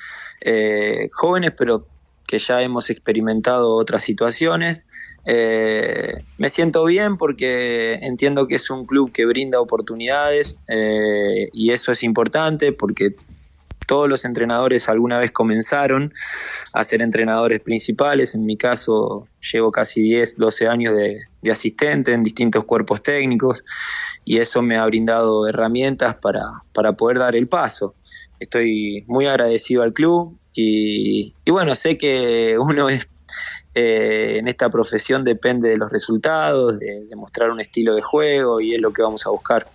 eh, 0.45 1.09
jóvenes 1.13 1.55
pero 1.59 1.89
que 2.25 2.39
ya 2.39 2.63
hemos 2.63 2.89
experimentado 2.89 3.75
otras 3.75 4.05
situaciones. 4.05 4.85
Eh, 5.27 6.13
me 6.37 6.51
siento 6.51 6.85
bien 6.85 7.17
porque 7.17 7.95
entiendo 7.95 8.47
que 8.47 8.55
es 8.55 8.71
un 8.71 8.87
club 8.87 9.11
que 9.11 9.27
brinda 9.27 9.61
oportunidades 9.61 10.55
y 11.53 11.73
eso 11.73 11.91
es 11.91 12.05
importante 12.05 12.73
porque 12.73 13.17
todos 13.89 14.07
los 14.07 14.27
entrenadores 14.27 14.89
alguna 14.91 15.19
vez 15.19 15.33
comenzaron 15.33 16.13
a 16.75 16.85
ser 16.85 17.01
entrenadores 17.01 17.63
principales. 17.63 18.35
En 18.35 18.45
mi 18.45 18.59
caso, 18.59 19.27
llevo 19.51 19.73
casi 19.73 20.03
10, 20.03 20.37
12 20.37 20.69
años 20.69 20.95
de, 20.95 21.27
asistente 21.51 22.13
en 22.13 22.23
distintos 22.23 22.65
cuerpos 22.65 23.03
técnicos 23.03 23.65
y 24.27 24.37
eso 24.37 24.61
me 24.61 24.77
ha 24.77 24.85
brindado 24.85 25.49
herramientas 25.49 26.17
para, 26.17 26.45
para 26.75 26.93
poder 26.93 27.19
dar 27.19 27.35
el 27.35 27.49
paso. 27.49 27.95
Estoy 28.39 29.05
muy 29.09 29.27
agradecido 29.27 29.83
al 29.83 29.95
club 29.95 30.37
y, 30.53 31.33
bueno, 31.47 31.75
sé 31.75 31.97
que 31.97 32.57
uno 32.59 32.91
es 32.91 33.09
eh, 33.75 34.37
en 34.39 34.49
esta 34.49 34.69
profesión 34.69 35.25
depende 35.25 35.71
de 35.71 35.79
los 35.79 35.91
resultados, 35.91 36.79
de, 36.79 37.09
mostrar 37.17 37.51
un 37.51 37.61
estilo 37.61 37.95
de 37.95 38.03
juego 38.03 38.61
y 38.61 38.75
es 38.75 38.81
lo 38.81 38.93
que 38.93 39.01
vamos 39.01 39.27
a 39.27 39.31
buscar. 39.31 39.67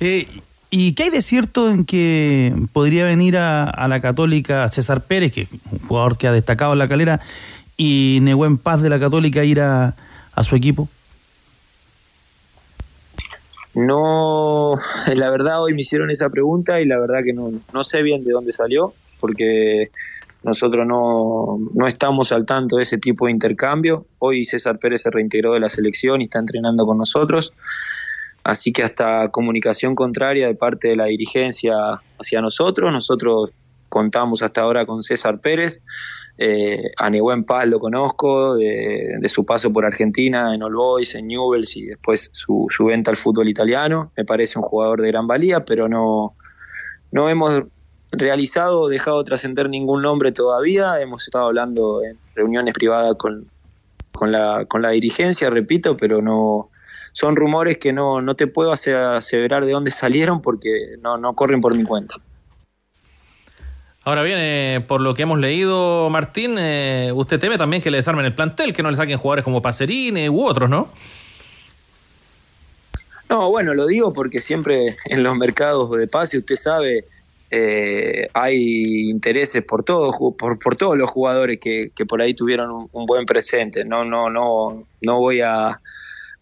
Eh, 0.00 0.26
¿Y 0.74 0.94
qué 0.94 1.02
hay 1.02 1.10
de 1.10 1.20
cierto 1.20 1.70
en 1.70 1.84
que 1.84 2.50
podría 2.72 3.04
venir 3.04 3.36
a, 3.36 3.86
la 3.88 4.00
Católica 4.00 4.66
César 4.70 5.02
Pérez, 5.02 5.30
que 5.30 5.46
un 5.70 5.86
jugador 5.86 6.16
que 6.16 6.26
ha 6.26 6.32
destacado 6.32 6.72
en 6.72 6.78
la 6.78 6.88
calera, 6.88 7.20
y 7.76 8.20
Nehuen 8.22 8.56
Paz 8.56 8.80
de 8.80 8.88
la 8.88 8.98
Católica 8.98 9.44
ir 9.44 9.60
a, 9.60 9.94
su 10.42 10.56
equipo? 10.56 10.88
No, 13.74 14.76
la 15.14 15.30
verdad 15.30 15.62
hoy 15.62 15.74
me 15.74 15.82
hicieron 15.82 16.10
esa 16.10 16.30
pregunta 16.30 16.80
y 16.80 16.86
la 16.86 16.98
verdad 16.98 17.20
que 17.22 17.34
no, 17.34 17.52
no 17.74 17.84
sé 17.84 18.00
bien 18.00 18.24
de 18.24 18.32
dónde 18.32 18.52
salió, 18.52 18.94
porque 19.20 19.90
nosotros 20.42 20.86
no, 20.86 21.58
no, 21.74 21.86
estamos 21.86 22.32
al 22.32 22.46
tanto 22.46 22.76
de 22.76 22.84
ese 22.84 22.96
tipo 22.96 23.26
de 23.26 23.32
intercambio. 23.32 24.06
Hoy 24.20 24.46
César 24.46 24.78
Pérez 24.78 25.02
se 25.02 25.10
reintegró 25.10 25.52
de 25.52 25.60
la 25.60 25.68
selección 25.68 26.22
y 26.22 26.24
está 26.24 26.38
entrenando 26.38 26.86
con 26.86 26.96
nosotros. 26.96 27.52
Así 28.44 28.72
que 28.72 28.82
hasta 28.82 29.28
comunicación 29.30 29.94
contraria 29.94 30.46
de 30.46 30.54
parte 30.54 30.88
de 30.88 30.96
la 30.96 31.06
dirigencia 31.06 31.74
hacia 32.18 32.40
nosotros. 32.40 32.92
Nosotros 32.92 33.54
contamos 33.88 34.42
hasta 34.42 34.62
ahora 34.62 34.84
con 34.84 35.02
César 35.02 35.40
Pérez. 35.40 35.80
Eh, 36.38 36.90
a 36.96 37.10
Nehuen 37.10 37.44
Paz 37.44 37.66
lo 37.66 37.78
conozco 37.78 38.56
de, 38.56 39.20
su 39.28 39.44
paso 39.44 39.72
por 39.72 39.84
Argentina 39.84 40.54
en 40.54 40.62
All 40.62 40.74
Boys, 40.74 41.14
en 41.14 41.28
Newells 41.28 41.76
y 41.76 41.84
después 41.84 42.30
su, 42.32 42.66
venta 42.80 43.10
al 43.10 43.16
fútbol 43.16 43.48
italiano. 43.48 44.10
Me 44.16 44.24
parece 44.24 44.58
un 44.58 44.64
jugador 44.64 45.02
de 45.02 45.08
gran 45.08 45.26
valía, 45.26 45.64
pero 45.64 45.88
no, 45.88 46.34
no 47.12 47.28
hemos 47.28 47.62
realizado 48.10 48.80
o 48.80 48.88
dejado 48.88 49.22
trascender 49.22 49.68
ningún 49.68 50.02
nombre 50.02 50.32
todavía. 50.32 51.00
Hemos 51.00 51.24
estado 51.24 51.46
hablando 51.46 52.02
en, 52.02 52.18
reuniones 52.34 52.74
privadas 52.74 53.14
con, 53.18 53.46
con, 54.10 54.32
la, 54.32 54.64
con 54.64 54.82
la 54.82 54.90
dirigencia, 54.90 55.48
repito, 55.50 55.96
pero 55.96 56.22
no 56.22 56.71
son 57.12 57.36
rumores 57.36 57.78
que 57.78 57.92
no, 57.92 58.20
no 58.20 58.34
te 58.34 58.46
puedo 58.46 58.72
aseverar 58.72 59.64
de 59.64 59.72
dónde 59.72 59.90
salieron 59.90 60.42
porque 60.42 60.96
no, 61.00 61.18
no 61.18 61.34
corren 61.34 61.60
por 61.60 61.74
mi 61.74 61.84
cuenta. 61.84 62.16
Ahora 64.04 64.22
bien, 64.22 64.38
eh, 64.40 64.84
por 64.86 65.00
lo 65.00 65.14
que 65.14 65.22
hemos 65.22 65.38
leído, 65.38 66.10
Martín, 66.10 66.56
eh, 66.58 67.12
usted 67.14 67.38
teme 67.38 67.56
también 67.56 67.80
que 67.80 67.90
le 67.90 67.98
desarmen 67.98 68.26
el 68.26 68.34
plantel, 68.34 68.72
que 68.72 68.82
no 68.82 68.90
le 68.90 68.96
saquen 68.96 69.16
jugadores 69.16 69.44
como 69.44 69.62
Pacerini 69.62 70.28
u 70.28 70.44
otros, 70.44 70.68
¿no? 70.68 70.88
No, 73.28 73.48
bueno, 73.48 73.74
lo 73.74 73.86
digo 73.86 74.12
porque 74.12 74.40
siempre 74.40 74.96
en 75.06 75.22
los 75.22 75.36
mercados 75.36 75.90
de 75.92 76.08
pase, 76.08 76.38
usted 76.38 76.56
sabe, 76.56 77.04
eh, 77.50 78.28
hay 78.34 79.08
intereses 79.08 79.62
por 79.62 79.84
todos, 79.84 80.16
por, 80.36 80.58
por 80.58 80.76
todos 80.76 80.98
los 80.98 81.08
jugadores 81.08 81.60
que, 81.60 81.92
que 81.94 82.04
por 82.04 82.20
ahí 82.20 82.34
tuvieron 82.34 82.88
un, 82.90 83.06
buen 83.06 83.24
presente. 83.24 83.84
No, 83.84 84.04
no, 84.04 84.30
no, 84.30 84.84
no 85.00 85.20
voy 85.20 85.42
a, 85.42 85.80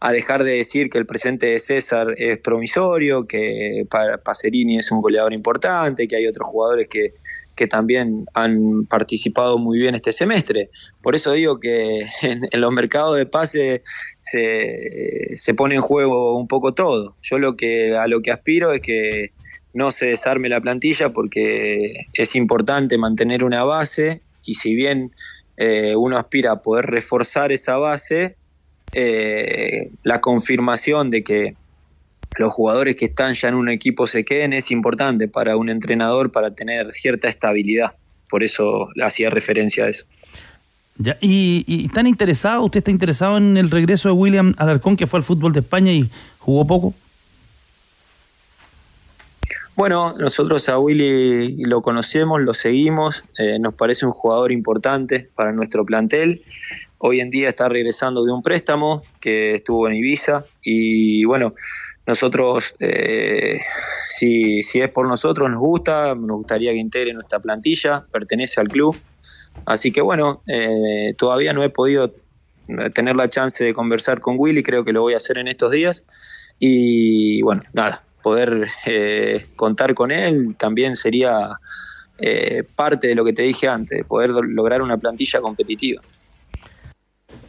a 0.03 0.13
dejar 0.13 0.45
de 0.45 0.53
decir 0.53 0.89
que 0.89 0.97
el 0.97 1.05
presente 1.05 1.47
de 1.47 1.61
César 1.61 2.15
es 2.17 2.39
promisorio, 2.39 3.27
que 3.27 3.87
Pacerini 4.25 4.79
es 4.79 4.91
un 4.91 5.03
goleador 5.03 5.35
importante, 5.35 6.09
que 6.09 6.17
hay 6.17 6.27
otros 6.27 6.49
jugadores 6.49 6.89
que, 6.89 7.15
que 7.55 7.67
también 7.67 8.25
han 8.33 8.87
participado 8.87 9.59
muy 9.59 9.79
bien 9.79 9.95
este 9.95 10.13
semestre. 10.13 10.71
Por 11.03 11.15
eso 11.15 11.33
digo 11.33 11.61
que 11.61 12.07
en, 12.23 12.49
los 12.53 12.73
mercados 12.73 13.19
de 13.19 13.27
pase 13.27 13.83
se, 14.21 15.33
se, 15.35 15.55
pone 15.55 15.75
en 15.75 15.83
juego 15.83 16.39
un 16.39 16.49
poco 16.49 16.73
todo. 16.73 17.17
Yo 17.21 17.39
lo 17.39 17.57
que 17.57 17.95
a 17.95 18.07
lo 18.07 18.23
que 18.23 18.31
aspiro 18.31 18.73
es 18.73 18.81
que 18.81 19.33
no 19.75 19.93
se 19.93 20.07
desarme 20.07 20.49
la 20.49 20.63
plantilla 20.63 21.13
porque 21.13 22.07
es 22.15 22.35
importante 22.37 22.97
mantener 22.97 23.45
una 23.45 23.65
base 23.65 24.23
y 24.43 24.55
si 24.55 24.75
bien 24.75 25.13
eh, 25.59 25.95
uno 25.95 26.17
aspira 26.17 26.53
a 26.53 26.63
poder 26.63 26.87
reforzar 26.87 27.53
esa 27.53 27.77
base, 27.77 28.37
eh, 28.93 29.91
la 30.03 30.21
confirmación 30.21 31.11
de 31.11 31.23
que 31.23 31.55
los 32.39 32.53
jugadores 32.53 32.97
que 32.97 33.07
están 33.07 33.35
ya 33.35 33.49
en 33.49 33.55
un 33.55 33.69
equipo 33.69 34.07
se 34.07 34.25
queden 34.25 34.53
es 34.53 34.71
importante 34.71 35.29
para 35.29 35.57
un 35.57 35.69
entrenador 35.69 36.31
para 36.33 36.55
tener 36.55 36.93
cierta 36.93 37.29
estabilidad. 37.29 37.93
Por 38.29 38.45
eso 38.45 38.89
hacía 39.03 39.31
referencia 39.31 39.85
a 39.85 39.89
eso. 39.89 40.07
Ya, 40.97 41.17
y, 41.21 41.65
y, 41.67 41.87
están 41.87 42.07
interesados, 42.07 42.67
usted 42.67 42.79
está 42.79 42.91
interesado 42.91 43.39
en 43.39 43.57
el 43.57 43.71
regreso 43.71 44.09
de 44.09 44.15
William 44.15 44.55
Alarcón, 44.59 44.97
que 44.97 45.07
fue 45.07 45.19
al 45.19 45.25
fútbol 45.25 45.53
de 45.53 45.61
España 45.61 45.93
y 45.93 46.11
jugó 46.39 46.67
poco. 46.67 46.95
Bueno, 49.81 50.15
nosotros 50.19 50.69
a 50.69 50.79
Willy 50.79 51.65
lo 51.65 51.81
conocemos, 51.81 52.43
lo 52.43 52.53
seguimos, 52.53 53.25
eh, 53.39 53.59
nos 53.59 53.73
parece 53.73 54.05
un 54.05 54.13
jugador 54.13 54.53
importante 54.53 55.31
para 55.35 55.53
nuestro 55.53 55.87
plantel. 55.87 56.45
Hoy 57.03 57.21
en 57.21 57.31
día 57.31 57.49
está 57.49 57.67
regresando 57.67 58.27
de 58.27 58.31
un 58.31 58.43
préstamo 58.43 59.03
que 59.21 59.55
estuvo 59.55 59.89
en 59.89 59.95
Ibiza 59.95 60.45
y 60.63 61.25
bueno, 61.25 61.55
nosotros, 62.07 62.75
eh, 62.79 63.59
si, 64.05 64.63
si 64.63 64.83
es 64.83 64.91
por 64.91 65.09
nosotros, 65.09 65.49
nos 65.49 65.61
gusta, 65.61 66.15
nos 66.15 66.37
gustaría 66.37 66.73
que 66.73 66.77
integre 66.77 67.15
nuestra 67.15 67.41
plantilla, 67.41 68.05
pertenece 68.13 68.61
al 68.61 68.69
club. 68.69 68.95
Así 69.65 69.93
que 69.93 70.03
bueno, 70.03 70.43
eh, 70.47 71.15
todavía 71.17 71.55
no 71.55 71.65
he 71.65 71.71
podido 71.71 72.13
tener 72.93 73.17
la 73.17 73.31
chance 73.31 73.65
de 73.65 73.73
conversar 73.73 74.21
con 74.21 74.35
Willy, 74.39 74.63
creo 74.63 74.85
que 74.85 74.93
lo 74.93 75.01
voy 75.01 75.15
a 75.15 75.17
hacer 75.17 75.39
en 75.39 75.49
estos 75.49 75.73
días. 75.73 76.05
Y 76.59 77.41
bueno, 77.41 77.63
nada, 77.73 78.05
poder 78.23 78.69
eh, 78.85 79.47
contar 79.57 79.95
con 79.95 80.11
él 80.11 80.55
también 80.59 80.97
sería 80.97 81.57
parte 82.75 83.07
de 83.07 83.15
lo 83.15 83.25
que 83.25 83.33
te 83.33 83.41
dije 83.41 83.69
antes, 83.69 84.05
poder 84.05 84.29
lograr 84.29 84.83
una 84.83 84.99
plantilla 84.99 85.41
competitiva. 85.41 86.03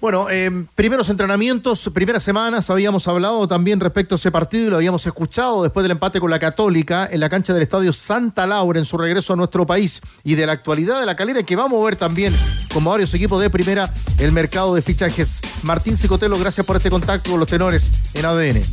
Bueno, 0.02 0.28
eh, 0.32 0.66
primeros 0.74 1.10
entrenamientos, 1.10 1.88
primeras 1.94 2.24
semanas, 2.24 2.72
habíamos 2.72 3.08
hablado 3.08 3.48
también 3.48 3.80
respecto 3.80 4.16
a 4.16 4.18
ese 4.18 4.32
partido 4.32 4.66
y 4.66 4.70
lo 4.72 4.78
habíamos 4.78 5.06
escuchado 5.06 5.62
después 5.62 5.84
del 5.84 5.92
empate 5.92 6.20
con 6.20 6.32
la 6.32 6.40
Católica 6.40 7.08
en 7.12 7.20
la 7.20 7.30
cancha 7.30 7.54
del 7.54 7.62
Estadio 7.62 7.94
Santa 7.94 8.48
Laura 8.48 8.80
en 8.80 8.86
su 8.86 8.98
regreso 8.98 9.34
a 9.34 9.36
nuestro 9.36 9.68
país 9.68 10.02
y 10.24 10.34
de 10.34 10.48
la 10.48 10.54
actualidad 10.54 11.00
de 11.00 11.06
la 11.06 11.16
calera 11.16 11.44
que 11.44 11.56
va 11.56 11.66
a 11.66 11.68
mover 11.68 11.98
también, 11.98 12.36
como 12.74 12.90
varios 12.90 13.14
equipos 13.14 13.40
de 13.44 13.52
primera, 13.52 13.94
el 14.18 14.32
mercado 14.32 14.74
de 14.74 14.82
fichajes. 14.82 15.40
Martín 15.62 15.96
Cicotelo, 15.96 16.40
gracias 16.40 16.66
por 16.66 16.78
este 16.78 16.90
contacto 16.90 17.30
con 17.30 17.40
los 17.40 17.48
tenores 17.48 17.92
en 18.16 18.26
ADN. 18.26 18.64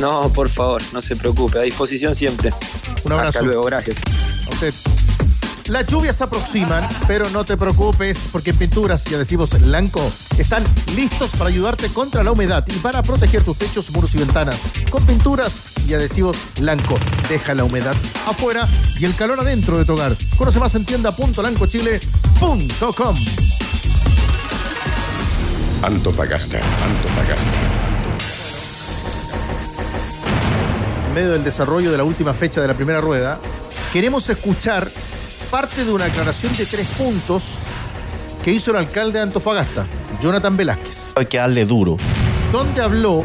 No, 0.00 0.32
por 0.32 0.48
favor, 0.48 0.80
no 0.94 1.02
se 1.02 1.16
preocupe, 1.16 1.58
a 1.58 1.62
disposición 1.62 2.14
siempre. 2.14 2.50
Un 3.04 3.12
abrazo. 3.12 3.40
Hasta 3.40 3.42
luego, 3.42 3.64
gracias. 3.64 3.98
A 4.46 4.50
usted. 4.50 4.72
Las 5.68 5.86
lluvias 5.86 6.16
se 6.16 6.24
aproximan, 6.24 6.82
pero 7.06 7.30
no 7.30 7.44
te 7.44 7.56
preocupes 7.56 8.28
porque 8.32 8.50
en 8.50 8.58
Pinturas 8.58 9.08
y 9.10 9.14
Adhesivos 9.14 9.58
Blanco 9.60 10.12
están 10.36 10.64
listos 10.96 11.30
para 11.32 11.50
ayudarte 11.50 11.88
contra 11.88 12.24
la 12.24 12.32
humedad 12.32 12.64
y 12.66 12.72
para 12.78 13.00
proteger 13.02 13.44
tus 13.44 13.58
techos, 13.58 13.90
muros 13.90 14.14
y 14.14 14.18
ventanas. 14.18 14.70
Con 14.90 15.06
Pinturas 15.06 15.62
y 15.86 15.94
Adhesivos 15.94 16.36
Blanco, 16.58 16.98
deja 17.28 17.54
la 17.54 17.62
humedad 17.64 17.94
afuera 18.26 18.66
y 18.98 19.04
el 19.04 19.14
calor 19.14 19.38
adentro 19.40 19.78
de 19.78 19.84
tu 19.84 19.92
hogar. 19.92 20.16
Conoce 20.36 20.58
más 20.58 20.74
en 20.74 20.84
tienda.lancochile.com. 20.84 23.16
Antofagasta, 25.82 26.60
Antofagasta. 26.84 27.50
En 31.08 31.14
medio 31.14 31.30
del 31.30 31.44
desarrollo 31.44 31.92
de 31.92 31.98
la 31.98 32.04
última 32.04 32.34
fecha 32.34 32.60
de 32.60 32.68
la 32.68 32.74
primera 32.74 33.00
rueda, 33.00 33.38
queremos 33.92 34.28
escuchar 34.28 34.90
parte 35.52 35.84
de 35.84 35.92
una 35.92 36.06
aclaración 36.06 36.56
de 36.56 36.64
tres 36.64 36.86
puntos 36.96 37.56
que 38.42 38.50
hizo 38.50 38.70
el 38.70 38.78
alcalde 38.78 39.18
de 39.18 39.24
Antofagasta, 39.24 39.86
Jonathan 40.18 40.56
Velázquez. 40.56 41.12
Hay 41.14 41.26
que 41.26 41.36
darle 41.36 41.66
duro. 41.66 41.98
Donde 42.50 42.80
habló 42.80 43.22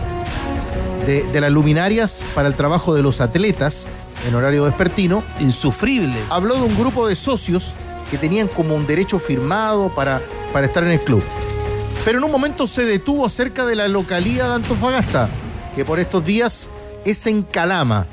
de, 1.06 1.40
las 1.40 1.50
luminarias 1.50 2.26
para 2.36 2.50
el 2.50 2.56
trabajo 2.56 2.94
de 2.94 3.02
los 3.02 3.22
atletas 3.22 3.88
en 4.28 4.36
horario 4.36 4.66
vespertino. 4.66 5.24
Insufrible. 5.40 6.14
Habló 6.30 6.56
de 6.56 6.64
un 6.64 6.78
grupo 6.78 7.08
de 7.08 7.16
socios 7.16 7.72
que 8.12 8.18
tenían 8.18 8.50
como 8.50 8.76
un 8.76 8.86
derecho 8.86 9.20
firmado 9.20 9.96
para, 9.96 10.22
para 10.52 10.66
estar 10.66 10.84
en 10.84 10.92
el 10.92 11.00
club. 11.00 11.24
Pero 12.04 12.18
en 12.18 12.26
un 12.26 12.32
momento 12.32 12.68
se 12.68 12.84
detuvo 12.84 13.26
acerca 13.26 13.66
de 13.66 13.78
la 13.78 13.88
localía 13.88 14.48
de 14.48 14.56
Antofagasta, 14.56 15.30
que 15.74 15.86
por 15.86 15.98
estos 15.98 16.26
días 16.26 16.70
es 17.06 17.26
en 17.26 17.44
Calama. 17.44 18.06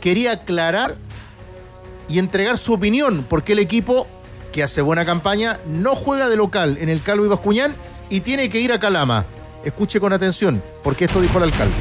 Quería 0.00 0.32
aclarar 0.32 0.96
y 2.08 2.18
entregar 2.18 2.58
su 2.58 2.72
opinión, 2.72 3.24
porque 3.28 3.52
el 3.52 3.58
equipo 3.58 4.06
que 4.52 4.62
hace 4.62 4.80
buena 4.82 5.04
campaña 5.04 5.60
no 5.66 5.94
juega 5.94 6.28
de 6.28 6.36
local 6.36 6.78
en 6.80 6.88
el 6.88 7.02
Calvo 7.02 7.26
y 7.26 7.28
Bascuñán 7.28 7.74
y 8.10 8.20
tiene 8.20 8.48
que 8.48 8.60
ir 8.60 8.72
a 8.72 8.78
Calama. 8.78 9.26
Escuche 9.64 10.00
con 10.00 10.12
atención, 10.12 10.62
porque 10.82 11.04
esto 11.04 11.20
dijo 11.20 11.38
el 11.38 11.44
alcalde. 11.44 11.74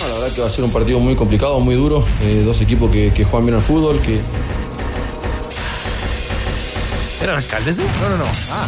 la 0.00 0.14
verdad 0.14 0.34
que 0.34 0.40
va 0.40 0.46
a 0.46 0.50
ser 0.50 0.64
un 0.64 0.70
partido 0.70 1.00
muy 1.00 1.16
complicado, 1.16 1.58
muy 1.60 1.74
duro. 1.74 2.04
Eh, 2.22 2.42
dos 2.44 2.60
equipos 2.60 2.90
que, 2.90 3.10
juegan 3.24 3.46
bien 3.46 3.56
al 3.56 3.62
fútbol, 3.62 4.00
que... 4.00 4.20
¿Era 7.20 7.32
el 7.32 7.38
alcalde 7.38 7.70
ese? 7.70 7.84
No, 8.00 8.08
no, 8.08 8.18
no. 8.18 8.24
Ah, 8.50 8.66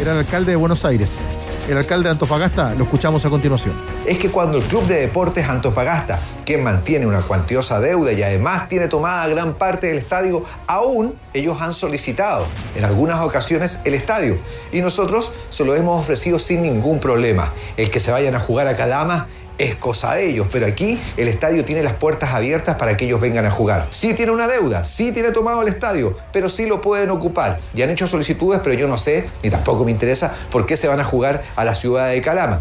era 0.00 0.12
el 0.12 0.18
alcalde 0.18 0.52
de 0.52 0.56
Buenos 0.56 0.84
Aires 0.84 1.22
el 1.68 1.78
alcalde 1.78 2.04
de 2.04 2.10
Antofagasta, 2.10 2.74
lo 2.74 2.84
escuchamos 2.84 3.24
a 3.24 3.30
continuación. 3.30 3.74
Es 4.06 4.18
que 4.18 4.30
cuando 4.30 4.58
el 4.58 4.64
Club 4.64 4.86
de 4.86 5.00
Deportes 5.00 5.48
Antofagasta, 5.48 6.20
que 6.44 6.58
mantiene 6.58 7.06
una 7.06 7.22
cuantiosa 7.22 7.80
deuda 7.80 8.12
y 8.12 8.22
además 8.22 8.68
tiene 8.68 8.88
tomada 8.88 9.26
gran 9.28 9.54
parte 9.54 9.86
del 9.86 9.98
estadio, 9.98 10.44
aún 10.66 11.14
ellos 11.32 11.60
han 11.60 11.72
solicitado 11.72 12.46
en 12.74 12.84
algunas 12.84 13.24
ocasiones 13.24 13.80
el 13.84 13.94
estadio 13.94 14.38
y 14.72 14.82
nosotros 14.82 15.32
se 15.48 15.64
lo 15.64 15.74
hemos 15.74 16.00
ofrecido 16.00 16.38
sin 16.38 16.62
ningún 16.62 17.00
problema. 17.00 17.52
El 17.76 17.90
que 17.90 18.00
se 18.00 18.12
vayan 18.12 18.34
a 18.34 18.40
jugar 18.40 18.68
a 18.68 18.76
Calama 18.76 19.28
es 19.58 19.74
cosa 19.76 20.14
de 20.14 20.30
ellos, 20.30 20.48
pero 20.50 20.66
aquí 20.66 20.98
el 21.16 21.28
estadio 21.28 21.64
tiene 21.64 21.82
las 21.82 21.94
puertas 21.94 22.32
abiertas 22.32 22.76
para 22.76 22.96
que 22.96 23.06
ellos 23.06 23.20
vengan 23.20 23.44
a 23.44 23.50
jugar. 23.50 23.86
Sí 23.90 24.14
tiene 24.14 24.32
una 24.32 24.48
deuda, 24.48 24.84
sí 24.84 25.12
tiene 25.12 25.30
tomado 25.30 25.62
el 25.62 25.68
estadio, 25.68 26.16
pero 26.32 26.48
sí 26.48 26.66
lo 26.66 26.80
pueden 26.80 27.10
ocupar. 27.10 27.60
Ya 27.74 27.84
han 27.84 27.90
hecho 27.90 28.06
solicitudes, 28.06 28.60
pero 28.62 28.74
yo 28.74 28.88
no 28.88 28.98
sé, 28.98 29.26
ni 29.42 29.50
tampoco 29.50 29.84
me 29.84 29.90
interesa, 29.90 30.34
por 30.50 30.66
qué 30.66 30.76
se 30.76 30.88
van 30.88 31.00
a 31.00 31.04
jugar 31.04 31.42
a 31.56 31.64
la 31.64 31.74
ciudad 31.74 32.08
de 32.08 32.20
Calama. 32.20 32.60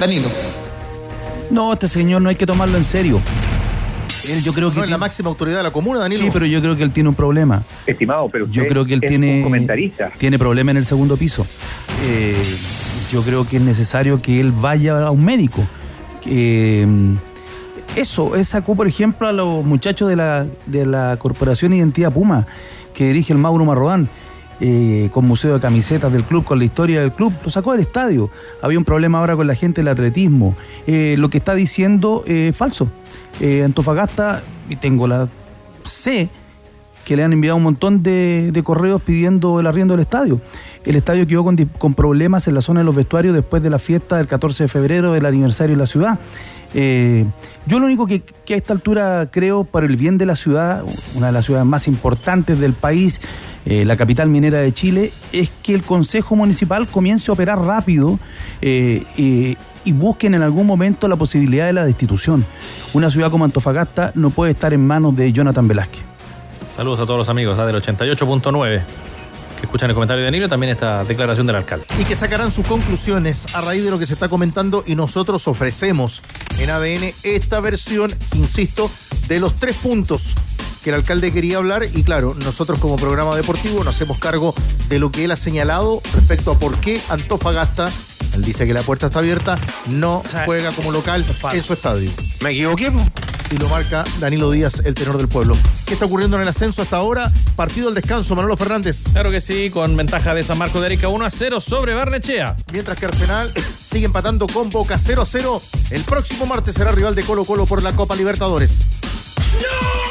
Danilo. 0.00 0.30
No, 1.50 1.72
este 1.72 1.88
señor 1.88 2.22
no 2.22 2.28
hay 2.28 2.36
que 2.36 2.46
tomarlo 2.46 2.78
en 2.78 2.84
serio. 2.84 3.20
Él, 4.28 4.42
yo 4.42 4.52
creo 4.52 4.70
que 4.70 4.78
no 4.78 4.84
es 4.84 4.90
la 4.90 4.98
máxima 4.98 5.28
autoridad 5.28 5.58
de 5.58 5.64
la 5.64 5.72
comuna, 5.72 5.98
Danilo. 5.98 6.22
Sí, 6.22 6.30
pero 6.32 6.46
yo 6.46 6.60
creo 6.60 6.76
que 6.76 6.84
él 6.84 6.92
tiene 6.92 7.08
un 7.08 7.14
problema. 7.14 7.62
Estimado, 7.86 8.28
pero 8.28 8.46
yo 8.48 8.66
creo 8.66 8.84
que 8.84 8.94
él 8.94 9.00
tiene 9.00 9.42
comentarista. 9.42 10.12
tiene 10.16 10.38
problema 10.38 10.70
en 10.70 10.76
el 10.76 10.86
segundo 10.86 11.16
piso. 11.16 11.46
Eh, 12.04 12.40
yo 13.12 13.22
creo 13.22 13.46
que 13.46 13.56
es 13.56 13.62
necesario 13.62 14.22
que 14.22 14.40
él 14.40 14.52
vaya 14.52 15.06
a 15.06 15.10
un 15.10 15.24
médico 15.24 15.66
eh, 16.26 16.86
eso, 17.96 18.32
sacó, 18.44 18.74
por 18.74 18.86
ejemplo, 18.86 19.28
a 19.28 19.32
los 19.32 19.64
muchachos 19.64 20.08
de 20.08 20.16
la, 20.16 20.46
de 20.66 20.86
la 20.86 21.16
Corporación 21.18 21.72
Identidad 21.74 22.12
Puma, 22.12 22.46
que 22.94 23.08
dirige 23.08 23.32
el 23.32 23.38
Mauro 23.38 23.64
Marrodán, 23.64 24.08
eh, 24.60 25.08
con 25.12 25.26
museo 25.26 25.54
de 25.54 25.60
camisetas 25.60 26.12
del 26.12 26.24
club, 26.24 26.44
con 26.44 26.58
la 26.58 26.64
historia 26.64 27.00
del 27.00 27.12
club, 27.12 27.32
lo 27.44 27.50
sacó 27.50 27.72
del 27.72 27.80
estadio. 27.80 28.30
Había 28.62 28.78
un 28.78 28.84
problema 28.84 29.18
ahora 29.18 29.34
con 29.34 29.46
la 29.46 29.54
gente 29.54 29.80
del 29.80 29.88
atletismo. 29.88 30.54
Eh, 30.86 31.16
lo 31.18 31.30
que 31.30 31.38
está 31.38 31.54
diciendo 31.54 32.22
es 32.26 32.56
falso. 32.56 32.88
Antofagasta, 33.64 34.42
y 34.68 34.76
tengo 34.76 35.08
la. 35.08 35.28
sé 35.82 36.28
que 37.04 37.16
le 37.16 37.24
han 37.24 37.32
enviado 37.32 37.56
un 37.56 37.62
montón 37.62 38.02
de, 38.02 38.60
correos 38.64 39.02
pidiendo 39.02 39.60
el 39.60 39.66
arriendo 39.66 39.94
del 39.94 40.02
estadio. 40.02 40.40
El 40.84 40.96
estadio 40.96 41.26
quedó 41.26 41.44
con, 41.44 41.56
con, 41.56 41.94
problemas 41.94 42.48
en 42.48 42.54
la 42.54 42.62
zona 42.62 42.80
de 42.80 42.86
los 42.86 42.94
vestuarios 42.94 43.34
después 43.34 43.62
de 43.62 43.70
la 43.70 43.78
fiesta 43.78 44.16
del 44.16 44.26
14 44.26 44.64
de 44.64 44.68
febrero 44.68 45.12
del 45.12 45.26
aniversario 45.26 45.76
de 45.76 45.80
la 45.80 45.86
ciudad. 45.86 46.18
Eh, 46.74 47.24
yo 47.66 47.78
lo 47.78 47.86
único 47.86 48.06
que, 48.06 48.22
a 48.50 48.54
esta 48.54 48.72
altura 48.72 49.28
creo 49.30 49.64
para 49.64 49.86
el 49.86 49.96
bien 49.96 50.18
de 50.18 50.26
la 50.26 50.36
ciudad, 50.36 50.84
una 51.14 51.26
de 51.26 51.32
las 51.32 51.44
ciudades 51.44 51.66
más 51.66 51.88
importantes 51.88 52.58
del 52.58 52.72
país, 52.72 53.20
eh, 53.64 53.84
la 53.84 53.96
capital 53.96 54.28
minera 54.28 54.58
de 54.58 54.72
Chile, 54.72 55.12
es 55.32 55.50
que 55.62 55.74
el 55.74 55.82
Consejo 55.82 56.36
Municipal 56.36 56.86
comience 56.88 57.30
a 57.30 57.34
operar 57.34 57.58
rápido 57.60 58.18
eh, 58.60 59.04
y 59.84 59.92
busquen 59.92 60.34
en 60.34 60.42
algún 60.42 60.66
momento 60.66 61.08
la 61.08 61.16
posibilidad 61.16 61.66
de 61.66 61.72
la 61.72 61.84
destitución. 61.84 62.44
Una 62.94 63.10
ciudad 63.10 63.30
como 63.30 63.44
Antofagasta 63.44 64.12
no 64.14 64.30
puede 64.30 64.52
estar 64.52 64.72
en 64.72 64.86
manos 64.86 65.16
de 65.16 65.32
Jonathan 65.32 65.68
Velázquez. 65.68 66.11
Saludos 66.74 67.00
a 67.00 67.06
todos 67.06 67.18
los 67.18 67.28
amigos 67.28 67.58
¿ah? 67.58 67.66
del 67.66 67.76
88.9 67.76 68.82
que 69.56 69.66
escuchan 69.66 69.90
el 69.90 69.94
comentario 69.94 70.22
de 70.22 70.24
Danilo, 70.24 70.48
también 70.48 70.72
esta 70.72 71.04
declaración 71.04 71.46
del 71.46 71.56
alcalde. 71.56 71.86
Y 71.98 72.04
que 72.04 72.16
sacarán 72.16 72.50
sus 72.50 72.66
conclusiones 72.66 73.46
a 73.54 73.60
raíz 73.60 73.84
de 73.84 73.90
lo 73.90 73.98
que 73.98 74.06
se 74.06 74.14
está 74.14 74.28
comentando 74.28 74.82
y 74.86 74.96
nosotros 74.96 75.46
ofrecemos 75.46 76.22
en 76.58 76.70
ADN 76.70 77.12
esta 77.22 77.60
versión, 77.60 78.10
insisto, 78.34 78.90
de 79.28 79.38
los 79.38 79.54
tres 79.54 79.76
puntos 79.76 80.34
que 80.82 80.90
el 80.90 80.96
alcalde 80.96 81.32
quería 81.32 81.58
hablar 81.58 81.84
y 81.84 82.02
claro, 82.02 82.34
nosotros 82.34 82.80
como 82.80 82.96
programa 82.96 83.36
deportivo 83.36 83.84
nos 83.84 83.94
hacemos 83.94 84.18
cargo 84.18 84.52
de 84.88 84.98
lo 84.98 85.12
que 85.12 85.24
él 85.24 85.30
ha 85.30 85.36
señalado 85.36 86.00
respecto 86.14 86.50
a 86.50 86.58
por 86.58 86.76
qué 86.80 87.00
Antofagasta 87.08 87.88
él 88.34 88.42
dice 88.42 88.66
que 88.66 88.72
la 88.72 88.82
puerta 88.82 89.06
está 89.06 89.18
abierta, 89.18 89.58
no 89.88 90.22
juega 90.46 90.72
como 90.72 90.90
local 90.90 91.24
en 91.52 91.62
su 91.62 91.74
estadio. 91.74 92.10
¿Me 92.40 92.50
equivoqué? 92.50 92.90
Y 93.52 93.56
lo 93.58 93.68
marca 93.68 94.02
Danilo 94.18 94.50
Díaz, 94.50 94.80
el 94.86 94.94
tenor 94.94 95.18
del 95.18 95.28
pueblo. 95.28 95.54
¿Qué 95.84 95.92
está 95.92 96.06
ocurriendo 96.06 96.36
en 96.38 96.42
el 96.42 96.48
ascenso 96.48 96.80
hasta 96.80 96.96
ahora? 96.96 97.30
Partido 97.54 97.88
al 97.88 97.94
descanso, 97.94 98.34
Manolo 98.34 98.56
Fernández. 98.56 99.08
Claro 99.12 99.30
que 99.30 99.42
sí, 99.42 99.68
con 99.68 99.94
ventaja 99.94 100.34
de 100.34 100.42
San 100.42 100.56
Marco 100.56 100.80
de 100.80 100.86
Arica 100.86 101.08
1 101.08 101.22
a 101.22 101.30
0 101.30 101.60
sobre 101.60 101.92
Barnechea. 101.92 102.56
Mientras 102.72 102.98
que 102.98 103.04
Arsenal 103.04 103.52
sigue 103.84 104.06
empatando 104.06 104.46
con 104.46 104.70
Boca 104.70 104.96
0 104.96 105.20
a 105.20 105.26
0. 105.26 105.60
El 105.90 106.02
próximo 106.04 106.46
martes 106.46 106.76
será 106.76 106.92
rival 106.92 107.14
de 107.14 107.24
Colo 107.24 107.44
Colo 107.44 107.66
por 107.66 107.82
la 107.82 107.92
Copa 107.92 108.16
Libertadores. 108.16 108.86
¡No! 109.60 110.01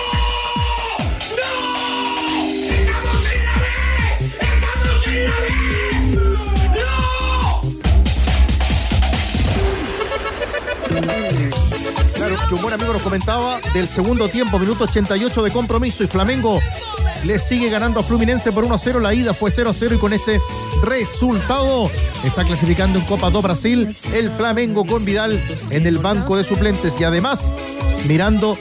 Un 12.51 12.61
buen 12.61 12.73
amigo 12.73 12.91
nos 12.91 13.01
comentaba 13.01 13.61
del 13.73 13.87
segundo 13.87 14.27
tiempo, 14.27 14.59
minuto 14.59 14.83
88 14.83 15.43
de 15.43 15.51
compromiso 15.51 16.03
y 16.03 16.07
Flamengo 16.07 16.59
le 17.23 17.39
sigue 17.39 17.69
ganando 17.69 18.01
a 18.01 18.03
Fluminense 18.03 18.51
por 18.51 18.65
1 18.65 18.77
0. 18.77 18.99
La 18.99 19.13
ida 19.13 19.33
fue 19.33 19.51
0 19.51 19.71
0 19.73 19.95
y 19.95 19.97
con 19.97 20.11
este 20.11 20.41
resultado 20.83 21.89
está 22.25 22.43
clasificando 22.43 22.99
en 22.99 23.05
Copa 23.05 23.29
do 23.29 23.41
Brasil 23.41 23.87
el 24.13 24.29
Flamengo 24.29 24.85
con 24.85 25.05
Vidal 25.05 25.41
en 25.69 25.87
el 25.87 25.99
banco 25.99 26.35
de 26.35 26.43
suplentes 26.43 26.99
y 26.99 27.05
además 27.05 27.51
mirando 28.05 28.57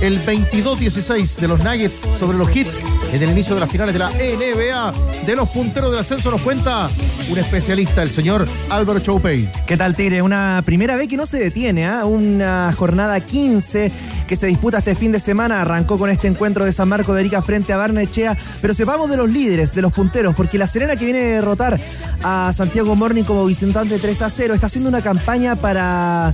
el 0.00 0.20
22-16 0.24 1.40
de 1.40 1.48
los 1.48 1.62
Nuggets 1.62 2.06
sobre 2.18 2.38
los 2.38 2.54
Hits 2.54 2.76
en 3.12 3.22
el 3.22 3.30
inicio 3.30 3.54
de 3.54 3.60
las 3.60 3.70
finales 3.70 3.92
de 3.92 3.98
la 3.98 4.10
NBA 4.10 4.92
de 5.26 5.36
los 5.36 5.48
punteros 5.50 5.90
del 5.90 6.00
ascenso 6.00 6.30
nos 6.30 6.40
cuenta 6.40 6.88
un 7.30 7.38
especialista, 7.38 8.02
el 8.02 8.10
señor 8.10 8.46
Álvaro 8.70 9.00
Choupey. 9.00 9.48
¿Qué 9.66 9.76
tal, 9.76 9.94
Tigre? 9.94 10.22
Una 10.22 10.62
primera 10.64 10.96
vez 10.96 11.08
que 11.08 11.16
no 11.16 11.26
se 11.26 11.38
detiene, 11.38 11.86
¿ah? 11.86 12.04
una 12.04 12.72
jornada 12.76 13.20
15 13.20 13.92
que 14.26 14.36
se 14.36 14.46
disputa 14.46 14.78
este 14.78 14.94
fin 14.94 15.12
de 15.12 15.20
semana. 15.20 15.60
Arrancó 15.60 15.98
con 15.98 16.08
este 16.08 16.28
encuentro 16.28 16.64
de 16.64 16.72
San 16.72 16.88
Marco 16.88 17.12
de 17.12 17.20
Arica 17.20 17.42
frente 17.42 17.72
a 17.72 17.76
Barnechea, 17.76 18.36
pero 18.62 18.74
sepamos 18.74 19.10
de 19.10 19.16
los 19.16 19.28
líderes, 19.28 19.74
de 19.74 19.82
los 19.82 19.92
punteros, 19.92 20.34
porque 20.34 20.56
la 20.56 20.66
Serena 20.66 20.96
que 20.96 21.04
viene 21.04 21.20
a 21.20 21.34
derrotar 21.36 21.78
a 22.22 22.52
Santiago 22.54 22.94
Morning 22.96 23.24
como 23.24 23.44
visitante 23.44 23.98
3 23.98 24.22
a 24.22 24.30
0 24.30 24.54
está 24.54 24.66
haciendo 24.66 24.88
una 24.88 25.02
campaña 25.02 25.56
para 25.56 26.32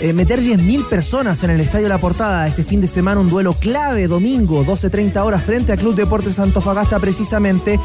eh, 0.00 0.12
meter 0.12 0.40
10.000 0.40 0.88
personas 0.88 1.44
en 1.44 1.50
el 1.50 1.60
Estadio 1.60 1.88
La 1.88 1.98
Portada 1.98 2.48
este 2.48 2.64
fin 2.64 2.80
de 2.80 2.88
semana, 2.88 3.03
un 3.04 3.28
duelo 3.28 3.52
clave, 3.52 4.08
domingo, 4.08 4.64
12.30 4.64 5.22
horas, 5.22 5.44
frente 5.44 5.72
a 5.72 5.76
Club 5.76 5.94
Deportes 5.94 6.38
Antofagasta 6.38 6.98
precisamente. 6.98 7.78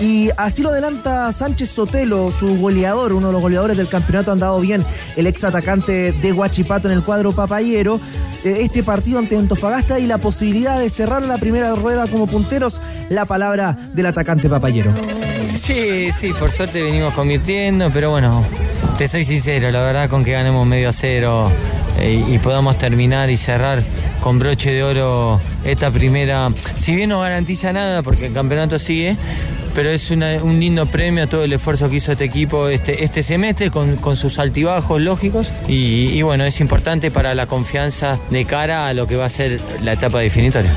Y 0.00 0.30
así 0.36 0.62
lo 0.62 0.70
adelanta 0.70 1.32
Sánchez 1.32 1.70
Sotelo, 1.70 2.32
su 2.32 2.58
goleador, 2.58 3.12
uno 3.12 3.28
de 3.28 3.32
los 3.32 3.40
goleadores 3.40 3.76
del 3.76 3.88
campeonato, 3.88 4.32
han 4.32 4.40
dado 4.40 4.60
bien 4.60 4.84
el 5.16 5.28
ex 5.28 5.44
atacante 5.44 6.10
de 6.10 6.32
Huachipato 6.32 6.88
en 6.88 6.94
el 6.94 7.04
cuadro 7.04 7.32
papayero. 7.32 8.00
Eh, 8.44 8.58
este 8.60 8.82
partido 8.82 9.20
ante 9.20 9.38
Antofagasta 9.38 10.00
y 10.00 10.08
la 10.08 10.18
posibilidad 10.18 10.78
de 10.78 10.90
cerrar 10.90 11.22
la 11.22 11.38
primera 11.38 11.72
rueda 11.76 12.08
como 12.08 12.26
punteros, 12.26 12.80
la 13.10 13.26
palabra 13.26 13.78
del 13.92 14.06
atacante 14.06 14.48
papayero. 14.48 14.90
Sí, 15.54 16.10
sí, 16.12 16.32
por 16.38 16.50
suerte 16.50 16.82
venimos 16.82 17.14
convirtiendo, 17.14 17.90
pero 17.92 18.10
bueno, 18.10 18.44
te 18.98 19.06
soy 19.06 19.24
sincero, 19.24 19.70
la 19.70 19.84
verdad 19.84 20.10
con 20.10 20.24
que 20.24 20.32
ganemos 20.32 20.66
medio 20.66 20.88
a 20.88 20.92
cero 20.92 21.48
eh, 21.96 22.24
y 22.28 22.38
podamos 22.38 22.76
terminar 22.76 23.30
y 23.30 23.36
cerrar 23.36 23.84
con 24.24 24.38
broche 24.38 24.72
de 24.72 24.82
oro 24.82 25.38
esta 25.66 25.90
primera, 25.90 26.48
si 26.76 26.96
bien 26.96 27.10
no 27.10 27.20
garantiza 27.20 27.74
nada 27.74 28.00
porque 28.00 28.24
el 28.28 28.32
campeonato 28.32 28.78
sigue, 28.78 29.18
pero 29.74 29.90
es 29.90 30.10
un 30.10 30.58
lindo 30.58 30.86
premio 30.86 31.24
a 31.24 31.26
todo 31.26 31.44
el 31.44 31.52
esfuerzo 31.52 31.90
que 31.90 31.96
hizo 31.96 32.12
este 32.12 32.24
equipo 32.24 32.68
este, 32.68 33.04
este 33.04 33.22
semestre 33.22 33.70
con, 33.70 34.16
sus 34.16 34.38
altibajos 34.38 35.02
lógicos 35.02 35.52
y, 35.68 36.06
y 36.06 36.22
bueno, 36.22 36.46
es 36.46 36.58
importante 36.60 37.10
para 37.10 37.34
la 37.34 37.44
confianza 37.46 38.18
de 38.30 38.46
cara 38.46 38.88
a 38.88 38.94
lo 38.94 39.06
que 39.06 39.16
va 39.16 39.26
a 39.26 39.28
ser 39.28 39.60
la 39.82 39.92
etapa 39.92 40.20
definitoria. 40.20 40.72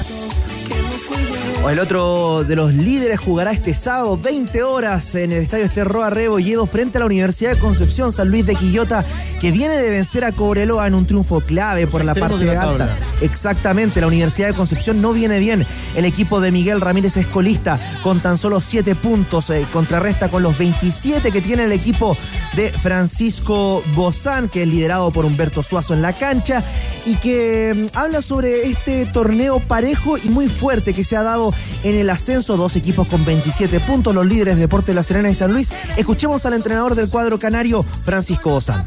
El 1.69 1.79
otro 1.79 2.45
de 2.45 2.55
los 2.55 2.73
líderes 2.73 3.19
jugará 3.19 3.51
este 3.51 3.73
sábado 3.73 4.17
20 4.17 4.63
horas 4.63 5.15
en 5.15 5.33
el 5.33 5.43
estadio 5.43 5.65
Esterroa 5.65 6.09
Rebolledo 6.09 6.65
frente 6.65 6.97
a 6.97 6.99
la 6.99 7.07
Universidad 7.07 7.55
de 7.55 7.59
Concepción 7.59 8.13
San 8.13 8.29
Luis 8.29 8.45
de 8.45 8.55
Quillota, 8.55 9.03
que 9.41 9.51
viene 9.51 9.75
de 9.75 9.89
vencer 9.89 10.23
a 10.23 10.31
Cobreloa 10.31 10.87
en 10.87 10.95
un 10.95 11.05
triunfo 11.05 11.41
clave 11.41 11.85
por 11.85 12.05
la 12.05 12.15
parte 12.15 12.55
alta. 12.55 12.95
Exactamente, 13.21 13.99
la 13.99 14.07
Universidad 14.07 14.47
de 14.47 14.53
Concepción 14.53 15.01
no 15.01 15.11
viene 15.11 15.39
bien. 15.39 15.67
El 15.95 16.05
equipo 16.05 16.39
de 16.39 16.53
Miguel 16.53 16.79
Ramírez 16.79 17.17
Escolista 17.17 17.77
con 18.01 18.21
tan 18.21 18.37
solo 18.37 18.61
7 18.61 18.95
puntos 18.95 19.49
eh, 19.49 19.65
contrarresta 19.73 20.29
con 20.29 20.43
los 20.43 20.57
27 20.57 21.33
que 21.33 21.41
tiene 21.41 21.65
el 21.65 21.73
equipo 21.73 22.15
de 22.55 22.71
Francisco 22.71 23.83
Bozán, 23.93 24.47
que 24.47 24.63
es 24.63 24.69
liderado 24.69 25.11
por 25.11 25.25
Humberto 25.25 25.61
Suazo 25.63 25.93
en 25.93 26.01
la 26.01 26.13
cancha 26.13 26.63
y 27.05 27.15
que 27.15 27.73
mm, 27.91 27.97
habla 27.97 28.21
sobre 28.21 28.67
este 28.67 29.05
torneo 29.05 29.59
parejo 29.59 30.17
y 30.17 30.29
muy 30.29 30.47
fuerte 30.47 30.93
que 30.93 31.03
se 31.03 31.17
ha 31.17 31.23
dado 31.23 31.53
en 31.83 31.95
el 31.95 32.09
ascenso, 32.09 32.57
dos 32.57 32.75
equipos 32.75 33.07
con 33.07 33.23
27 33.25 33.79
puntos, 33.81 34.13
los 34.13 34.25
líderes 34.25 34.57
Deporte 34.57 34.93
La 34.93 35.03
Serena 35.03 35.29
y 35.29 35.35
San 35.35 35.53
Luis. 35.53 35.71
Escuchemos 35.95 36.45
al 36.45 36.53
entrenador 36.53 36.95
del 36.95 37.09
cuadro 37.09 37.39
canario, 37.39 37.83
Francisco 38.03 38.55
Ozán. 38.55 38.85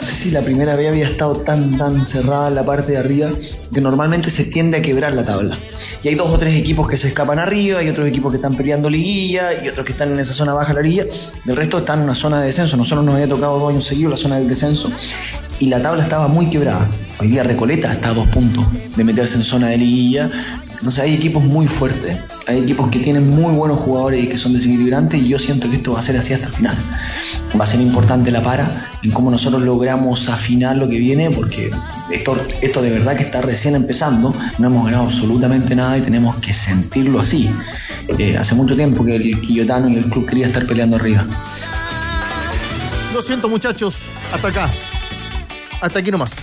No 0.00 0.06
sé 0.06 0.14
si 0.14 0.30
la 0.30 0.42
primera 0.42 0.76
vez 0.76 0.88
había 0.88 1.06
estado 1.06 1.34
tan, 1.34 1.76
tan 1.76 2.04
cerrada 2.04 2.50
la 2.50 2.64
parte 2.64 2.92
de 2.92 2.98
arriba 2.98 3.30
que 3.72 3.80
normalmente 3.80 4.30
se 4.30 4.44
tiende 4.44 4.78
a 4.78 4.82
quebrar 4.82 5.12
la 5.12 5.24
tabla. 5.24 5.58
Y 6.02 6.08
hay 6.08 6.14
dos 6.14 6.30
o 6.30 6.38
tres 6.38 6.54
equipos 6.54 6.88
que 6.88 6.96
se 6.96 7.08
escapan 7.08 7.40
arriba, 7.40 7.80
hay 7.80 7.88
otros 7.88 8.06
equipos 8.06 8.32
que 8.32 8.36
están 8.36 8.54
peleando 8.54 8.88
liguilla 8.88 9.62
y 9.62 9.68
otros 9.68 9.84
que 9.84 9.92
están 9.92 10.12
en 10.12 10.20
esa 10.20 10.32
zona 10.32 10.54
baja 10.54 10.68
de 10.68 10.74
la 10.74 10.82
liguilla. 10.82 11.06
El 11.46 11.56
resto 11.56 11.78
están 11.78 11.98
en 11.98 12.04
una 12.04 12.14
zona 12.14 12.40
de 12.40 12.46
descenso. 12.46 12.76
Nosotros 12.76 13.04
nos 13.04 13.16
había 13.16 13.28
tocado 13.28 13.58
dos 13.58 13.70
años 13.70 13.84
seguidos 13.84 14.12
la 14.12 14.16
zona 14.16 14.38
del 14.38 14.48
descenso 14.48 14.90
y 15.58 15.66
la 15.66 15.82
tabla 15.82 16.04
estaba 16.04 16.28
muy 16.28 16.48
quebrada. 16.48 16.86
Hoy 17.18 17.28
día 17.28 17.42
Recoleta 17.42 17.92
está 17.92 18.10
a 18.10 18.14
dos 18.14 18.28
puntos 18.28 18.64
de 18.96 19.04
meterse 19.04 19.36
en 19.36 19.44
zona 19.44 19.68
de 19.68 19.78
liguilla 19.78 20.30
entonces 20.78 21.00
hay 21.00 21.14
equipos 21.14 21.42
muy 21.42 21.66
fuertes, 21.66 22.16
hay 22.46 22.58
equipos 22.58 22.88
que 22.88 23.00
tienen 23.00 23.28
muy 23.28 23.52
buenos 23.52 23.80
jugadores 23.80 24.22
y 24.24 24.28
que 24.28 24.38
son 24.38 24.52
desequilibrantes 24.52 25.20
y 25.20 25.28
yo 25.28 25.38
siento 25.38 25.68
que 25.68 25.76
esto 25.76 25.92
va 25.92 26.00
a 26.00 26.02
ser 26.02 26.16
así 26.16 26.32
hasta 26.32 26.46
el 26.46 26.52
final. 26.52 26.76
Va 27.58 27.64
a 27.64 27.66
ser 27.66 27.80
importante 27.80 28.30
la 28.30 28.42
para 28.42 28.86
en 29.02 29.10
cómo 29.10 29.30
nosotros 29.30 29.62
logramos 29.62 30.28
afinar 30.28 30.76
lo 30.76 30.88
que 30.88 30.98
viene 30.98 31.30
porque 31.30 31.70
esto, 32.12 32.36
esto 32.62 32.80
de 32.80 32.90
verdad 32.90 33.16
que 33.16 33.24
está 33.24 33.40
recién 33.40 33.74
empezando, 33.74 34.32
no 34.58 34.66
hemos 34.66 34.84
ganado 34.84 35.06
absolutamente 35.06 35.74
nada 35.74 35.98
y 35.98 36.00
tenemos 36.00 36.36
que 36.36 36.54
sentirlo 36.54 37.20
así. 37.20 37.50
Eh, 38.18 38.36
hace 38.36 38.54
mucho 38.54 38.76
tiempo 38.76 39.04
que 39.04 39.16
el 39.16 39.40
Quillotano 39.40 39.88
y 39.88 39.96
el 39.96 40.04
club 40.04 40.28
quería 40.28 40.46
estar 40.46 40.64
peleando 40.66 40.96
arriba. 40.96 41.24
Lo 43.12 43.20
siento 43.20 43.48
muchachos, 43.48 44.10
hasta 44.32 44.48
acá. 44.48 44.70
Hasta 45.80 45.98
aquí 45.98 46.10
nomás. 46.10 46.36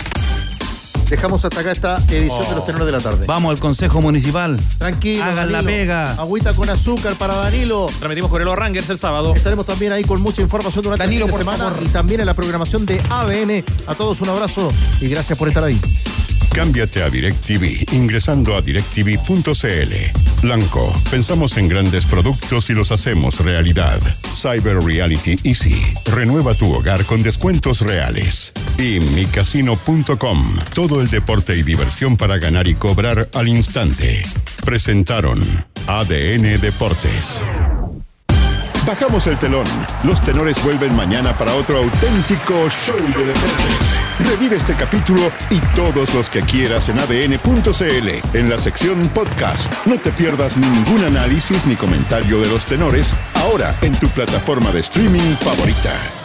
Dejamos 1.10 1.46
hasta 1.46 1.60
acá 1.60 1.72
esta 1.72 1.98
edición 2.10 2.50
de 2.50 2.56
los 2.56 2.66
tenores 2.66 2.86
de 2.86 2.92
la 2.92 3.00
tarde. 3.00 3.26
Vamos 3.28 3.52
al 3.52 3.60
Consejo 3.60 4.02
Municipal. 4.02 4.60
Tranquilo. 4.78 5.24
Hagan 5.24 5.52
la 5.52 5.62
pega. 5.62 6.14
Agüita 6.14 6.54
con 6.54 6.70
azúcar 6.70 7.16
para 7.16 7.36
Danilo. 7.36 7.86
Transmitimos 7.86 8.32
con 8.32 8.42
el 8.42 8.56
Rangers 8.56 8.90
el 8.90 8.98
sábado. 8.98 9.34
Estaremos 9.36 9.66
también 9.66 9.92
ahí 9.92 10.04
con 10.04 10.22
mucha 10.22 10.42
información 10.42 10.84
durante 10.84 11.04
Danilo, 11.04 11.28
la 11.28 11.34
semana 11.34 11.74
y 11.82 11.88
también 11.88 12.22
en 12.22 12.26
la 12.26 12.34
programación 12.34 12.86
de 12.86 13.02
ABN. 13.10 13.64
A 13.88 13.96
todos 13.96 14.22
un 14.22 14.30
abrazo 14.30 14.72
y 15.00 15.08
gracias 15.08 15.38
por 15.38 15.48
estar 15.48 15.64
ahí. 15.64 15.80
Cámbiate 16.56 17.04
a 17.04 17.10
DirecTV 17.10 17.94
ingresando 17.94 18.56
a 18.56 18.62
directv.cl. 18.62 20.42
Blanco, 20.42 20.94
pensamos 21.12 21.58
en 21.58 21.68
grandes 21.68 22.06
productos 22.06 22.70
y 22.70 22.74
los 22.74 22.94
hacemos 22.94 23.42
realidad. 23.42 24.00
Cyber 24.38 24.82
Reality 24.82 25.36
Easy. 25.44 25.84
Renueva 26.06 26.54
tu 26.54 26.72
hogar 26.72 27.04
con 27.04 27.22
descuentos 27.22 27.82
reales. 27.82 28.54
Y 28.78 29.02
micasino.com. 29.02 30.58
Todo 30.74 31.02
el 31.02 31.10
deporte 31.10 31.58
y 31.58 31.64
diversión 31.64 32.16
para 32.16 32.38
ganar 32.38 32.70
y 32.70 32.76
cobrar 32.76 33.28
al 33.34 33.50
instante. 33.50 34.22
presentaron 34.64 35.42
ADN 35.88 36.62
Deportes. 36.62 37.46
Bajamos 38.86 39.26
el 39.26 39.40
telón. 39.40 39.66
Los 40.04 40.22
tenores 40.22 40.64
vuelven 40.64 40.96
mañana 40.96 41.34
para 41.34 41.56
otro 41.56 41.80
auténtico 41.80 42.70
show 42.70 42.96
de 42.96 43.26
deportes. 43.26 44.06
Revive 44.20 44.58
este 44.58 44.76
capítulo 44.76 45.32
y 45.50 45.60
todos 45.76 46.14
los 46.14 46.30
que 46.30 46.42
quieras 46.42 46.90
en 46.90 47.00
adn.cl, 47.00 48.38
en 48.38 48.50
la 48.50 48.60
sección 48.60 49.00
podcast. 49.10 49.74
No 49.88 49.98
te 49.98 50.12
pierdas 50.12 50.56
ningún 50.58 51.04
análisis 51.04 51.66
ni 51.66 51.76
comentario 51.76 52.40
de 52.40 52.48
los 52.48 52.66
tenores, 52.66 53.14
ahora 53.34 53.74
en 53.82 53.94
tu 53.96 54.08
plataforma 54.10 54.72
de 54.72 54.82
streaming 54.82 55.36
favorita. 55.42 56.25